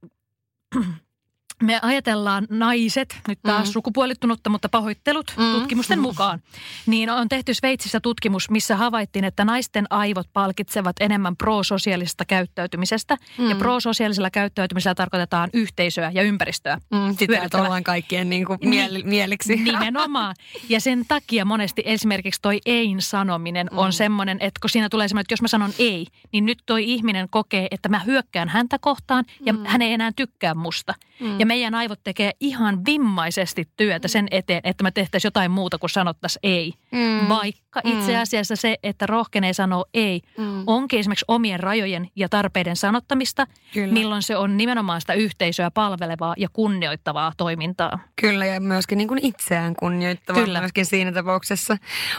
me 1.62 1.78
ajatellaan 1.82 2.46
naiset, 2.50 3.16
nyt 3.28 3.38
taas 3.42 3.64
Mm. 3.66 3.68
mm. 3.68 3.72
sukupuolittunutta, 3.72 4.50
mutta 4.50 4.68
pahoittelut 4.68 5.34
Mm. 5.36 5.42
mm. 5.44 5.52
tutkimusten 5.52 5.98
mukaan, 6.00 6.40
niin 6.86 7.10
on 7.10 7.28
tehty 7.28 7.54
Sveitsissä 7.54 8.00
tutkimus, 8.00 8.50
missä 8.50 8.76
havaittiin, 8.76 9.24
että 9.24 9.44
naisten 9.44 9.86
aivot 9.90 10.26
palkitsevat 10.32 10.96
enemmän 11.00 11.36
prososiaalisesta 11.36 12.24
käyttäytymisestä. 12.24 13.16
Mm. 13.38 13.44
Mm. 13.44 13.50
Ja 13.50 13.56
prososiaalisella 13.56 14.30
käyttäytymisellä 14.30 14.94
tarkoitetaan 14.94 15.50
yhteisöä 15.52 16.10
ja 16.14 16.22
ympäristöä. 16.22 16.78
Mm, 16.90 17.16
sitä, 17.18 17.42
että 17.42 17.62
ollaan 17.62 17.84
kaikkien 17.84 18.30
niinku 18.30 18.56
Niin. 18.60 18.90
miel- 18.90 19.04
mieliksi. 19.04 19.56
Nimenomaan. 19.72 20.34
Ja 20.68 20.80
sen 20.80 21.04
takia 21.08 21.44
monesti 21.44 21.82
esimerkiksi 21.84 22.40
toi 22.42 22.58
ein 22.66 23.00
sanominen 23.02 23.68
on 23.74 23.88
Mm. 23.88 23.92
semmoinen, 23.92 24.38
että 24.40 24.60
kun 24.60 24.70
siinä 24.70 24.88
tulee 24.88 25.08
semmoinen, 25.08 25.22
että 25.22 25.32
jos 25.32 25.42
mä 25.42 25.48
sanon 25.48 25.70
ei, 25.78 26.06
niin 26.32 26.46
nyt 26.46 26.58
toi 26.66 26.84
ihminen 26.92 27.28
kokee, 27.30 27.68
että 27.70 27.88
mä 27.88 27.98
hyökkään 27.98 28.48
häntä 28.48 28.78
kohtaan 28.78 29.24
ja 29.46 29.52
Mm. 29.52 29.64
hän 29.66 29.82
ei 29.82 29.92
enää 29.92 30.10
tykkää 30.16 30.54
musta. 30.54 30.94
Mm. 31.20 31.40
Ja 31.40 31.46
meidän 31.50 31.74
aivot 31.74 32.00
tekee 32.04 32.30
ihan 32.40 32.84
vimmaisesti 32.86 33.68
työtä 33.76 34.08
sen 34.08 34.26
eteen, 34.30 34.60
että 34.64 34.84
me 34.84 34.90
tehtäisiin 34.90 35.26
jotain 35.28 35.50
muuta 35.50 35.78
kuin 35.78 35.90
sanottaisiin 35.90 36.40
ei. 36.42 36.72
Mm. 36.92 37.28
Vaikka 37.28 37.80
itse 37.84 38.12
Mm. 38.16 38.22
asiassa 38.22 38.56
se, 38.56 38.76
että 38.82 39.06
rohkenee 39.06 39.52
sanoa 39.52 39.84
ei, 39.94 40.20
Mm. 40.38 40.62
onkin 40.66 41.00
esimerkiksi 41.00 41.24
omien 41.28 41.60
rajojen 41.60 42.08
ja 42.16 42.28
tarpeiden 42.28 42.76
sanottamista, 42.76 43.46
Kyllä. 43.74 43.92
milloin 43.92 44.22
se 44.22 44.36
on 44.36 44.56
nimenomaan 44.56 45.00
sitä 45.00 45.12
yhteisöä 45.14 45.70
palvelevaa 45.70 46.34
ja 46.38 46.48
kunnioittavaa 46.52 47.32
toimintaa. 47.36 47.98
Kyllä, 48.20 48.46
ja 48.46 48.60
myöskin 48.60 48.98
niin 48.98 49.08
kuin 49.08 49.20
itseään 49.24 49.74
kunnioittavaa 49.76 50.44
Kyllä. 50.44 50.60
myöskin 50.60 50.86
siinä 50.86 51.12
tapauksessa. 51.12 51.76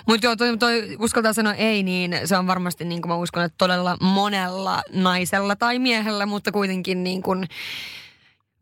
Mutta 0.07 0.27
joo, 0.27 0.35
toi, 0.35 0.57
toi, 0.57 0.95
uskaltaa 0.99 1.33
sanoa 1.33 1.53
ei, 1.53 1.83
niin 1.83 2.15
se 2.25 2.37
on 2.37 2.47
varmasti, 2.47 2.85
niin 2.85 3.01
kuin 3.01 3.09
mä 3.09 3.15
uskon, 3.15 3.43
että 3.43 3.55
todella 3.57 3.97
monella 4.01 4.81
naisella 4.93 5.55
tai 5.55 5.79
miehellä, 5.79 6.25
mutta 6.25 6.51
kuitenkin 6.51 7.03
niin 7.03 7.21
kuin 7.23 7.47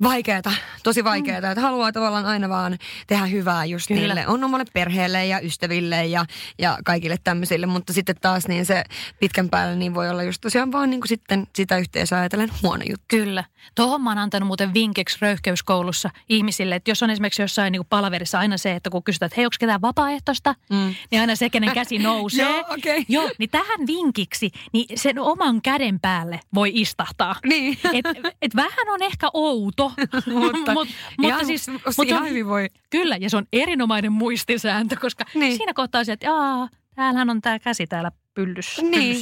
vaikeata, 0.03 0.51
tosi 0.83 1.03
vaikeata, 1.03 1.47
mm. 1.47 1.51
että 1.51 1.61
haluaa 1.61 1.91
tavallaan 1.91 2.25
aina 2.25 2.49
vaan 2.49 2.77
tehdä 3.07 3.25
hyvää 3.25 3.65
just 3.65 3.87
Kyllä. 3.87 4.01
niille, 4.01 4.27
on 4.27 4.43
omalle 4.43 4.65
perheelle 4.73 5.25
ja 5.25 5.39
ystäville 5.39 6.05
ja, 6.05 6.25
ja 6.59 6.77
kaikille 6.85 7.15
tämmöisille, 7.23 7.65
mutta 7.65 7.93
sitten 7.93 8.15
taas 8.21 8.47
niin 8.47 8.65
se 8.65 8.83
pitkän 9.19 9.49
päälle 9.49 9.75
niin 9.75 9.93
voi 9.93 10.09
olla 10.09 10.23
just 10.23 10.41
tosiaan 10.41 10.71
vaan 10.71 10.89
niin 10.89 11.01
kuin 11.01 11.09
sitten 11.09 11.47
sitä 11.55 11.77
yhteisöä 11.77 12.19
ajatellen 12.19 12.51
huono 12.63 12.83
juttu. 12.89 13.05
Kyllä. 13.07 13.43
Tuohon 13.75 14.01
mä 14.01 14.09
oon 14.09 14.17
antanut 14.17 14.47
muuten 14.47 14.73
vinkiksi 14.73 15.17
röyhkeyskoulussa 15.21 16.09
ihmisille, 16.29 16.75
että 16.75 16.91
jos 16.91 17.03
on 17.03 17.09
esimerkiksi 17.09 17.41
jossain 17.41 17.71
niin 17.71 17.85
palaverissa 17.89 18.39
aina 18.39 18.57
se, 18.57 18.75
että 18.75 18.89
kun 18.89 19.03
kysytään, 19.03 19.27
että 19.27 19.35
hei, 19.37 19.45
onko 19.45 19.55
ketään 19.59 19.81
vapaaehtoista, 19.81 20.55
Mm. 20.69 20.95
niin 21.11 21.21
aina 21.21 21.35
se, 21.35 21.49
kenen 21.49 21.73
käsi 21.73 21.97
nousee. 22.09 22.49
Joo, 22.51 22.63
okei. 22.69 23.05
Joo, 23.07 23.29
niin 23.37 23.49
tähän 23.49 23.87
vinkiksi, 23.87 24.51
niin 24.73 24.85
sen 24.99 25.19
oman 25.19 25.61
käden 25.61 25.99
päälle 25.99 26.39
voi 26.55 26.71
istahtaa. 26.73 27.35
Niin. 27.45 27.77
Et, 27.93 28.05
et 28.41 28.55
vähän 28.55 28.89
on 28.89 29.03
ehkä 29.03 29.27
outo, 29.33 29.88
mutta, 30.39 30.73
Mut- 30.73 30.87
ihan, 31.23 31.45
siis, 31.45 31.67
mutta 31.67 32.03
ihan 32.05 32.23
on- 32.23 32.29
hyvin 32.29 32.47
voi. 32.47 32.67
Kyllä, 32.89 33.17
ja 33.17 33.29
se 33.29 33.37
on 33.37 33.45
erinomainen 33.53 34.11
muistisääntö, 34.11 34.95
koska 35.01 35.23
Niin. 35.33 35.39
niin. 35.39 35.57
siinä 35.57 35.73
kohtaa 35.73 36.03
se, 36.03 36.11
että 36.11 36.25
jaa, 36.25 36.69
täällähän 36.95 37.29
on 37.29 37.41
tämä 37.41 37.59
käsi 37.59 37.87
täällä 37.87 38.11
pyllyssä. 38.39 38.81
Niin. 38.81 39.17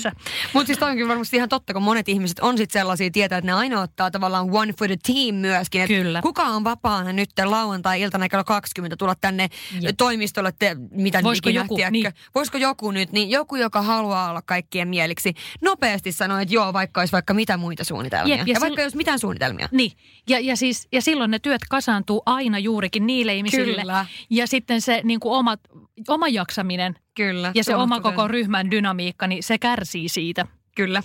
Mutta 0.53 0.67
siis 0.67 0.79
toi 0.79 0.91
onkin 0.91 1.07
varmasti 1.07 1.37
ihan 1.37 1.49
totta, 1.49 1.73
kun 1.73 1.81
monet 1.81 2.09
ihmiset 2.09 2.39
on 2.39 2.57
sitten 2.57 2.79
sellaisia 2.79 3.09
tietää, 3.11 3.37
että 3.37 3.51
ne 3.51 3.53
aina 3.53 3.81
ottaa 3.81 4.11
tavallaan 4.11 4.49
one 4.51 4.73
for 4.73 4.87
the 4.87 4.97
team 5.13 5.35
myöskin. 5.35 5.81
Että 5.81 5.93
Kyllä. 5.93 6.21
Kuka 6.21 6.43
on 6.43 6.63
vapaana 6.63 7.13
nyt 7.13 7.29
lauantai-iltana 7.45 8.29
kello 8.29 8.43
20 8.43 8.95
tulla 8.95 9.15
tänne 9.15 9.49
Jep. 9.81 9.97
toimistolle, 9.97 10.53
te, 10.59 10.75
mitä 10.91 11.23
Voisiko 11.23 11.49
joku, 11.49 11.77
niin. 11.91 12.11
Voisiko 12.35 12.57
joku 12.57 12.91
nyt, 12.91 13.11
niin 13.11 13.29
joku, 13.29 13.55
joka 13.55 13.81
haluaa 13.81 14.29
olla 14.29 14.41
kaikkien 14.41 14.87
mieliksi, 14.87 15.33
nopeasti 15.61 16.11
sanoo, 16.11 16.37
että 16.37 16.53
joo, 16.53 16.73
vaikka 16.73 17.01
olisi 17.01 17.11
vaikka 17.11 17.33
mitä 17.33 17.57
muita 17.57 17.83
suunnitelmia. 17.83 18.35
Jep, 18.35 18.47
ja, 18.47 18.53
ja 18.53 18.53
ja 18.53 18.59
sil- 18.59 18.61
vaikka 18.61 18.81
ei 18.81 18.85
olisi 18.85 18.97
mitään 18.97 19.19
suunnitelmia. 19.19 19.69
Niin, 19.71 19.91
ja, 20.29 20.39
ja, 20.39 20.55
siis, 20.55 20.87
ja 20.91 21.01
silloin 21.01 21.31
ne 21.31 21.39
työt 21.39 21.61
kasaantuu 21.69 22.23
aina 22.25 22.59
juurikin 22.59 23.07
niille 23.07 23.35
ihmisille. 23.35 23.81
Kyllä. 23.81 24.05
Ja 24.29 24.47
sitten 24.47 24.81
se 24.81 25.01
niin 25.03 25.19
kuin 25.19 25.33
omat, 25.33 25.59
oma 26.07 26.27
jaksaminen 26.27 26.95
Kyllä. 27.17 27.51
ja 27.55 27.63
se 27.63 27.75
oma 27.75 28.01
koko 28.01 28.27
ryhmän 28.27 28.71
dynamiikka, 28.71 29.27
niin 29.27 29.43
se 29.43 29.57
kärsii 29.57 30.09
siitä. 30.09 30.47
Kyllä. 30.75 31.03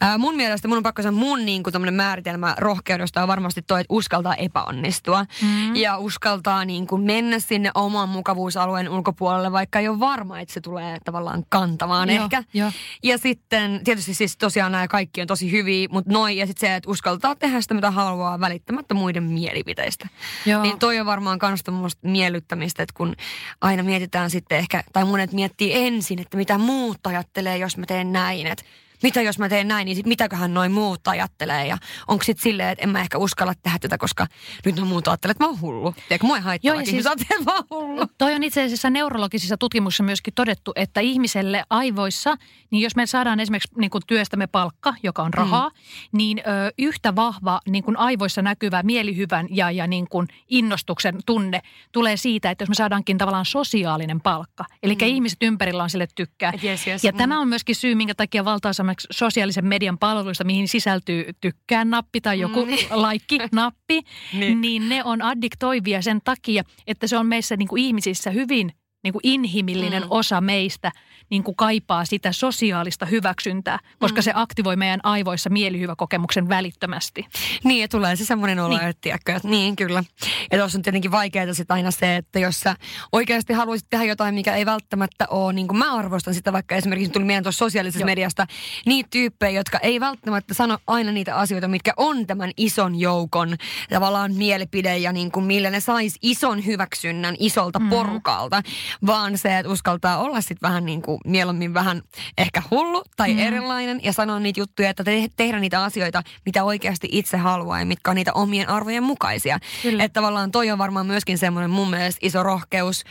Ää, 0.00 0.18
mun 0.18 0.36
mielestä 0.36 0.68
mun 0.68 0.76
on 0.76 0.82
pakko 0.82 1.02
sanoa, 1.02 1.20
mun 1.20 1.46
niin 1.46 1.62
kuin 1.62 1.94
määritelmä 1.94 2.54
rohkeudesta 2.58 3.22
on 3.22 3.28
varmasti 3.28 3.62
toi, 3.62 3.80
että 3.80 3.94
uskaltaa 3.94 4.34
epäonnistua. 4.34 5.26
Mm. 5.42 5.76
Ja 5.76 5.98
uskaltaa 5.98 6.64
niin 6.64 6.86
kuin 6.86 7.02
mennä 7.02 7.38
sinne 7.38 7.70
oman 7.74 8.08
mukavuusalueen 8.08 8.88
ulkopuolelle, 8.88 9.52
vaikka 9.52 9.78
ei 9.78 9.88
ole 9.88 10.00
varma, 10.00 10.40
että 10.40 10.54
se 10.54 10.60
tulee 10.60 10.98
tavallaan 11.04 11.44
kantamaan 11.48 12.10
Joo, 12.10 12.24
ehkä. 12.24 12.42
joo. 12.54 12.72
Ja 13.02 13.18
sitten 13.18 13.80
tietysti 13.84 14.14
siis 14.14 14.36
tosiaan 14.36 14.72
nämä 14.72 14.88
kaikki 14.88 15.20
on 15.20 15.26
tosi 15.26 15.50
hyviä, 15.50 15.88
mutta 15.90 16.12
noin 16.12 16.36
ja 16.36 16.46
sitten 16.46 16.68
se, 16.68 16.74
että 16.74 16.90
uskaltaa 16.90 17.34
tehdä 17.34 17.60
sitä, 17.60 17.74
mitä 17.74 17.90
haluaa 17.90 18.40
välittämättä 18.40 18.94
muiden 18.94 19.22
mielipiteistä. 19.22 20.08
Joo. 20.46 20.62
Niin 20.62 20.78
toi 20.78 21.00
on 21.00 21.06
varmaan 21.06 21.38
kans 21.38 21.64
miellyttämistä, 22.02 22.82
että 22.82 22.94
kun 22.96 23.16
aina 23.60 23.82
mietitään 23.82 24.30
sitten 24.30 24.58
ehkä, 24.58 24.84
tai 24.92 25.04
monet 25.04 25.32
miettii 25.32 25.86
ensin, 25.86 26.18
että 26.18 26.36
mitä 26.36 26.58
muut 26.58 27.06
ajattelee, 27.06 27.58
jos 27.58 27.76
mä 27.76 27.86
teen 27.86 28.12
näin, 28.12 28.46
että 28.46 28.64
mitä 29.02 29.22
jos 29.22 29.38
mä 29.38 29.48
teen 29.48 29.68
näin, 29.68 29.84
niin 29.84 29.96
sit 29.96 30.06
mitäköhän 30.06 30.54
noin 30.54 30.72
muut 30.72 31.08
ajattelee 31.08 31.66
ja 31.66 31.78
onko 32.08 32.24
sitten 32.24 32.42
silleen, 32.42 32.68
että 32.68 32.84
en 32.84 32.88
mä 32.88 33.00
ehkä 33.00 33.18
uskalla 33.18 33.52
tehdä 33.62 33.78
tätä, 33.78 33.98
koska 33.98 34.26
nyt 34.64 34.78
on 34.78 34.86
muut 34.86 35.08
ajattelee, 35.08 35.30
että 35.30 35.44
mä 35.44 35.48
oon 35.48 35.60
hullu. 35.60 35.94
Tiedätkö, 36.08 36.26
mua 36.26 36.36
ei 36.36 36.42
haittaa, 36.42 36.74
Joo, 36.74 36.84
siis- 36.84 37.06
ajattelee, 37.06 37.40
että 37.40 37.50
mä 37.50 37.56
oon 37.56 37.64
hullu. 37.70 38.06
Toi 38.18 38.34
on 38.34 38.42
itse 38.42 38.64
asiassa 38.64 38.90
neurologisissa 38.90 39.56
tutkimuksissa 39.56 40.02
myöskin 40.04 40.34
todettu, 40.34 40.72
että 40.76 41.00
ihmiselle 41.00 41.64
aivoissa, 41.70 42.36
niin 42.70 42.82
jos 42.82 42.96
me 42.96 43.06
saadaan 43.06 43.40
esimerkiksi 43.40 43.74
niin 43.78 43.90
kuin 43.90 44.02
työstämme 44.06 44.46
palkka, 44.46 44.94
joka 45.02 45.22
on 45.22 45.34
rahaa, 45.34 45.68
mm. 45.68 45.74
niin 46.12 46.38
ö, 46.38 46.42
yhtä 46.78 47.16
vahva 47.16 47.60
niin 47.68 47.84
kuin 47.84 47.96
aivoissa 47.96 48.42
näkyvä 48.42 48.82
mielihyvän 48.82 49.46
ja, 49.50 49.70
ja 49.70 49.86
niin 49.86 50.08
kuin 50.08 50.28
innostuksen 50.48 51.18
tunne 51.26 51.60
tulee 51.92 52.16
siitä, 52.16 52.50
että 52.50 52.62
jos 52.62 52.68
me 52.68 52.74
saadaankin 52.74 53.18
tavallaan 53.18 53.44
sosiaalinen 53.44 54.20
palkka. 54.20 54.64
Eli 54.82 54.94
mm. 54.94 55.06
ihmiset 55.06 55.38
ympärillä 55.42 55.82
on 55.82 55.90
sille 55.90 56.08
tykkää. 56.14 56.52
Et 56.54 56.64
yes, 56.64 56.86
yes, 56.86 57.04
ja 57.04 57.12
mm. 57.12 57.18
tämä 57.18 57.40
on 57.40 57.48
myöskin 57.48 57.74
syy, 57.74 57.94
minkä 57.94 58.14
takia 58.14 58.44
valtaosaksi 58.86 59.06
sosiaalisen 59.10 59.66
median 59.66 59.98
palveluista, 59.98 60.44
mihin 60.44 60.68
sisältyy 60.68 61.24
tykkään-nappi 61.40 62.20
tai 62.20 62.40
joku 62.40 62.64
Mm, 62.66 62.72
like-nappi, 63.08 64.00
Niin. 64.32 64.60
niin 64.60 64.88
ne 64.88 65.04
on 65.04 65.22
addiktoivia 65.22 66.02
sen 66.02 66.20
takia, 66.24 66.62
että 66.86 67.06
se 67.06 67.16
on 67.18 67.26
meissä 67.26 67.56
niin 67.56 67.68
kuin 67.68 67.82
ihmisissä 67.84 68.30
hyvin 68.30 68.72
niin 69.04 69.12
kuin 69.12 69.20
inhimillinen 69.22 70.02
Mm. 70.02 70.08
osa 70.10 70.40
meistä 70.40 70.92
niin 71.30 71.44
kuin 71.44 71.56
kaipaa 71.56 72.04
sitä 72.04 72.32
sosiaalista 72.32 73.06
hyväksyntää, 73.06 73.78
koska 73.98 74.20
Mm. 74.20 74.22
se 74.22 74.32
aktivoi 74.34 74.76
meidän 74.76 75.00
aivoissa 75.02 75.50
mielihyväkokemuksen 75.50 76.48
välittömästi. 76.48 77.26
Niin, 77.64 77.80
ja 77.80 77.88
tulee 77.88 78.16
se 78.16 78.24
semmoinen 78.24 78.58
olo, 78.58 78.68
Niin. 78.68 78.78
niin. 78.78 78.88
että, 78.88 79.00
tiedätkö, 79.00 79.36
että 79.36 79.48
niin 79.48 79.76
kyllä. 79.76 80.04
Ja 80.52 80.58
tuossa 80.58 80.78
on 80.78 80.82
tietenkin 80.82 81.10
vaikeaa 81.10 81.54
sitten 81.54 81.74
aina 81.74 81.90
se, 81.90 82.16
että 82.16 82.38
jos 82.38 82.60
sä 82.60 82.76
oikeasti 83.12 83.52
haluaisit 83.52 83.86
tehdä 83.90 84.04
jotain, 84.04 84.34
mikä 84.34 84.54
ei 84.54 84.66
välttämättä 84.66 85.26
ole, 85.30 85.52
niin 85.52 85.68
kuin 85.68 85.78
mä 85.78 85.94
arvostan 85.94 86.34
sitä 86.34 86.52
vaikka 86.52 86.74
esimerkiksi 86.74 87.12
tuli 87.12 87.24
mieleen 87.24 87.42
tuossa 87.42 87.64
sosiaalisessa 87.64 88.00
Joo. 88.00 88.06
mediasta, 88.06 88.46
niitä 88.86 89.08
tyyppejä, 89.10 89.50
jotka 89.60 89.78
ei 89.78 90.00
välttämättä 90.00 90.54
sano 90.54 90.78
aina 90.86 91.12
niitä 91.12 91.36
asioita, 91.36 91.68
mitkä 91.68 91.92
on 91.96 92.26
tämän 92.26 92.50
ison 92.56 92.94
joukon 93.00 93.56
tavallaan 93.90 94.34
mielipide 94.34 94.98
ja 94.98 95.12
niin 95.12 95.30
kuin 95.32 95.44
millä 95.46 95.70
ne 95.70 95.80
sais 95.80 96.14
ison 96.22 96.66
hyväksynnän 96.66 97.34
isolta 97.38 97.78
mm. 97.78 97.88
porukalta, 97.88 98.62
vaan 99.06 99.38
se, 99.38 99.58
että 99.58 99.72
uskaltaa 99.72 100.18
olla 100.18 100.40
sitten 100.40 100.68
vähän 100.68 100.86
niin 100.86 101.02
kuin 101.02 101.20
mieluummin 101.24 101.74
vähän 101.74 102.02
ehkä 102.38 102.62
hullu 102.70 103.02
tai 103.16 103.32
mm. 103.34 103.38
erilainen 103.38 104.00
ja 104.02 104.12
sanoa 104.12 104.40
niitä 104.40 104.60
juttuja, 104.60 104.90
että 104.90 105.04
te- 105.04 105.28
tehdä 105.36 105.60
niitä 105.60 105.84
asioita, 105.84 106.22
mitä 106.46 106.64
oikeasti 106.64 107.08
itse 107.12 107.36
haluaa 107.36 107.78
ja 107.78 107.86
mitkä 107.86 108.10
on 108.10 108.14
niitä 108.14 108.32
omien 108.32 108.68
arvojen 108.68 109.02
mukaisia. 109.02 109.58
Kyllä. 109.82 110.04
Että 110.04 110.14
tavallaan 110.20 110.50
toi 110.50 110.70
on 110.70 110.78
varmaan 110.78 111.06
myöskin 111.06 111.38
semmoinen 111.38 111.70
mun 111.70 111.90
mielestä 111.90 112.18
iso 112.22 112.42
rohkeus, 112.42 113.04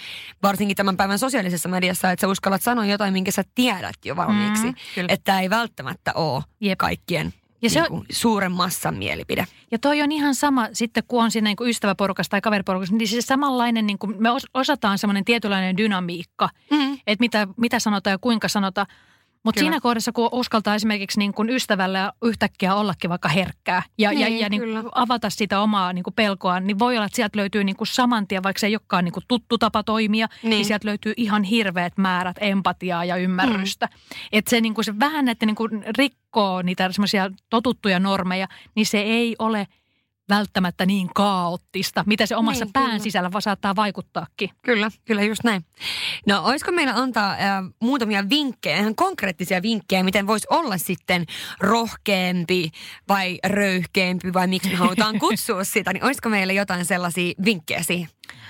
varsinkin 0.43 0.77
tämän 0.77 0.97
päivän 0.97 1.19
sosiaalisessa 1.19 1.69
mediassa, 1.69 2.11
että 2.11 2.21
sä 2.21 2.27
uskallat 2.27 2.61
sanoa 2.61 2.85
jotain, 2.85 3.13
minkä 3.13 3.31
sä 3.31 3.43
tiedät 3.55 3.95
jo 4.05 4.15
valmiiksi. 4.15 4.65
Mm, 4.65 4.75
kyllä. 4.95 5.13
että 5.13 5.39
ei 5.39 5.49
välttämättä 5.49 6.11
ole 6.13 6.43
Jep. 6.59 6.77
kaikkien 6.77 7.33
Ja 7.63 7.69
se 7.69 7.81
niin 7.81 7.91
on- 7.91 8.05
suuren 8.11 8.51
massan 8.51 8.95
mielipide. 8.95 9.45
Ja 9.71 9.79
toi 9.79 10.01
on 10.01 10.11
ihan 10.11 10.35
sama 10.35 10.67
sitten, 10.73 11.03
kun 11.07 11.23
on 11.23 11.31
siinä 11.31 11.45
niin 11.49 11.55
kuin 11.57 11.69
ystäväporukassa 11.69 12.29
tai 12.29 12.41
kaveriporukassa, 12.41 12.95
niin 12.95 13.07
siis 13.07 13.25
samanlainen, 13.27 13.87
niin 13.87 13.97
kuin 13.99 14.15
me 14.19 14.29
os- 14.29 14.49
osataan 14.53 14.97
semmoinen 14.97 15.25
tietynlainen 15.25 15.77
dynamiikka, 15.77 16.49
Mm. 16.71 16.93
että 17.07 17.23
mitä, 17.23 17.47
mitä 17.57 17.79
sanotaan 17.79 18.11
ja 18.13 18.17
kuinka 18.17 18.47
sanotaan. 18.47 18.87
Mutta 19.43 19.59
siinä 19.59 19.79
kohdassa, 19.79 20.11
kun 20.11 20.29
uskaltaa 20.31 20.75
esimerkiksi 20.75 21.19
niin 21.19 21.33
kuin 21.33 21.49
ystävällä 21.49 22.11
yhtäkkiä 22.23 22.75
ollakin 22.75 23.09
vaikka 23.09 23.29
herkkää 23.29 23.83
ja, 23.97 24.11
ja, 24.11 24.27
Niin, 24.29 24.39
ja 24.39 24.49
niin 24.49 24.61
kyllä. 24.61 24.81
kuin 24.81 24.91
avata 24.95 25.29
sitä 25.29 25.61
omaa 25.61 25.93
niin 25.93 26.03
kuin 26.03 26.13
pelkoa, 26.13 26.59
niin 26.59 26.79
voi 26.79 26.95
olla, 26.97 27.05
että 27.05 27.15
sieltä 27.15 27.37
löytyy 27.39 27.63
niin 27.63 27.75
kuin 27.75 27.87
saman 27.87 28.27
tien, 28.27 28.43
vaikka 28.43 28.59
se 28.59 28.67
ei 28.67 28.75
olekaan 28.75 29.05
niin 29.05 29.13
kuin 29.13 29.23
tuttu 29.27 29.57
tapa 29.57 29.83
toimia, 29.83 30.27
niin. 30.27 30.49
niin 30.49 30.57
Niin. 30.57 30.65
sieltä 30.65 30.87
löytyy 30.87 31.13
ihan 31.17 31.43
hirveät 31.43 31.93
määrät 31.97 32.35
empatiaa 32.39 33.05
ja 33.05 33.15
ymmärrystä. 33.15 33.85
Mm. 33.85 34.17
Että 34.31 34.49
se, 34.49 34.61
niin 34.61 34.73
kuin 34.73 34.85
se 34.85 34.99
vähän, 34.99 35.27
että 35.29 35.45
niin 35.45 35.55
kuin 35.55 35.83
rikkoo 35.97 36.61
niitä 36.61 36.91
semmoisia 36.91 37.29
totuttuja 37.49 37.99
normeja, 37.99 38.47
niin 38.75 38.85
se 38.85 38.99
ei 38.99 39.35
ole 39.39 39.67
välttämättä 40.29 40.85
niin 40.85 41.09
kaoottista, 41.15 42.03
mitä 42.07 42.25
se 42.25 42.35
omassa 42.35 42.65
Niin, 42.65 42.73
pään 42.73 42.85
kyllä. 42.85 42.99
sisällä 42.99 43.29
saattaa 43.39 43.75
vaikuttaakin. 43.75 44.49
Kyllä, 44.61 44.91
kyllä 45.05 45.23
just 45.23 45.43
näin. 45.43 45.65
No 46.27 46.43
olisiko 46.43 46.71
meillä 46.71 46.93
antaa 46.95 47.31
äh, 47.31 47.37
muutamia 47.81 48.29
vinkkejä, 48.29 48.77
ihan 48.77 48.95
konkreettisia 48.95 49.61
vinkkejä, 49.61 50.03
miten 50.03 50.27
voisi 50.27 50.47
olla 50.49 50.77
sitten 50.77 51.25
rohkeampi 51.59 52.71
vai 53.09 53.39
röyhkeämpi 53.45 54.33
vai 54.33 54.47
miksi 54.47 54.69
me 54.69 54.75
halutaan 54.75 55.19
kutsua 55.29 55.63
sitä, 55.63 55.93
niin 55.93 56.05
olisiko 56.05 56.29
meillä 56.29 56.53
jotain 56.53 56.85
sellaisia 56.85 57.33
vinkkejä 57.45 57.83
siihen? 57.83 58.09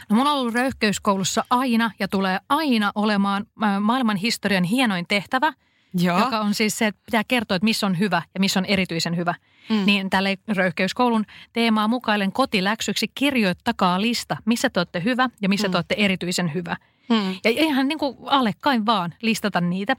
No 0.10 0.16
mulla 0.16 0.32
on 0.32 0.40
ollut 0.40 0.54
röyhkeyskoulussa 0.54 1.44
aina 1.50 1.92
ja 2.00 2.08
tulee 2.08 2.40
aina 2.50 2.92
olemaan 2.96 3.46
äh, 3.64 3.80
maailman 3.82 4.18
historian 4.18 4.64
hienoin 4.64 5.06
tehtävä, 5.08 5.54
Joo. 5.94 6.20
joka 6.20 6.40
on 6.40 6.54
siis 6.54 6.78
se, 6.78 6.88
että 6.88 7.02
pitää 7.06 7.24
kertoa, 7.28 7.56
että 7.56 7.66
missä 7.66 7.86
on 7.86 8.00
hyvä 8.00 8.22
ja 8.34 8.40
missä 8.40 8.60
on 8.60 8.66
erityisen 8.66 9.18
hyvä. 9.18 9.34
Mm. 9.70 9.76
Mm. 9.76 9.86
Niin 9.86 10.10
tälle 10.10 10.38
röyhkeyskoulun 10.48 11.26
teemaa 11.54 11.88
mukailen 11.88 12.32
kotiläksyksi 12.32 13.08
kirjoittakaa 13.16 14.02
lista, 14.02 14.38
missä 14.46 14.70
te 14.70 14.80
olette 14.80 15.04
hyvä 15.04 15.30
ja 15.42 15.50
missä 15.50 15.68
mm. 15.68 15.72
te 15.72 15.78
olette 15.78 15.96
erityisen 15.98 16.54
hyvä. 16.54 16.78
Hmm. 17.10 17.36
Ja 17.44 17.50
ihan 17.50 17.88
niin 17.88 18.00
kuin 18.00 18.18
alekkain 18.26 18.86
vaan 18.86 19.14
listata 19.22 19.62
niitä. 19.62 19.96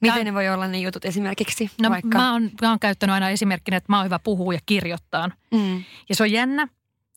Miten 0.00 0.14
Tää- 0.14 0.24
ne 0.24 0.34
voi 0.34 0.48
olla 0.48 0.68
ne 0.68 0.78
jutut 0.78 1.04
esimerkiksi? 1.04 1.70
No 1.80 1.90
vaikka? 1.90 2.18
mä 2.18 2.32
oon, 2.32 2.50
mä 2.62 2.68
oon 2.68 2.80
käyttänyt 2.80 3.14
aina 3.14 3.30
esimerkkinä, 3.30 3.76
että 3.76 3.92
mä 3.92 3.96
oon 3.96 4.04
hyvä 4.04 4.18
puhua 4.18 4.54
ja 4.54 4.58
kirjoittaa. 4.66 5.30
Mm. 5.54 5.84
Ja 6.08 6.14
se 6.14 6.22
on 6.22 6.32
jännä. 6.32 6.68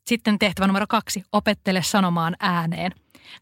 Sitten 0.05 0.39
tehtävä 0.39 0.67
numero 0.67 0.85
kaksi, 0.89 1.23
opettele 1.31 1.83
sanomaan 1.83 2.35
ääneen. 2.39 2.91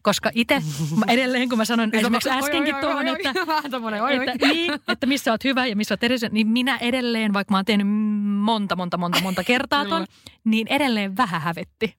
Koska 0.02 0.30
itse 0.34 0.62
edelleen, 1.08 1.48
kun 1.48 1.58
mä 1.58 1.64
sanoin 1.64 1.90
esimerkiksi 1.92 2.30
äskenkin 2.30 2.74
tuohon, 2.80 3.08
että, 3.08 3.30
että, 3.30 4.46
niin, 4.48 4.72
että 4.88 5.06
missä 5.06 5.30
oot 5.30 5.44
hyvä 5.44 5.66
ja 5.66 5.76
missä 5.76 5.92
oot 5.92 6.04
erityisen, 6.04 6.30
niin 6.32 6.48
minä 6.48 6.76
edelleen, 6.76 7.32
vaikka 7.32 7.52
mä 7.52 7.58
oon 7.58 7.64
tehnyt 7.64 7.86
monta, 8.26 8.76
monta, 8.76 8.96
monta, 8.96 9.20
monta 9.22 9.44
kertaa 9.44 9.84
ton, 9.84 10.06
niin 10.44 10.66
edelleen 10.68 11.16
vähän 11.16 11.40
hävetti. 11.40 11.96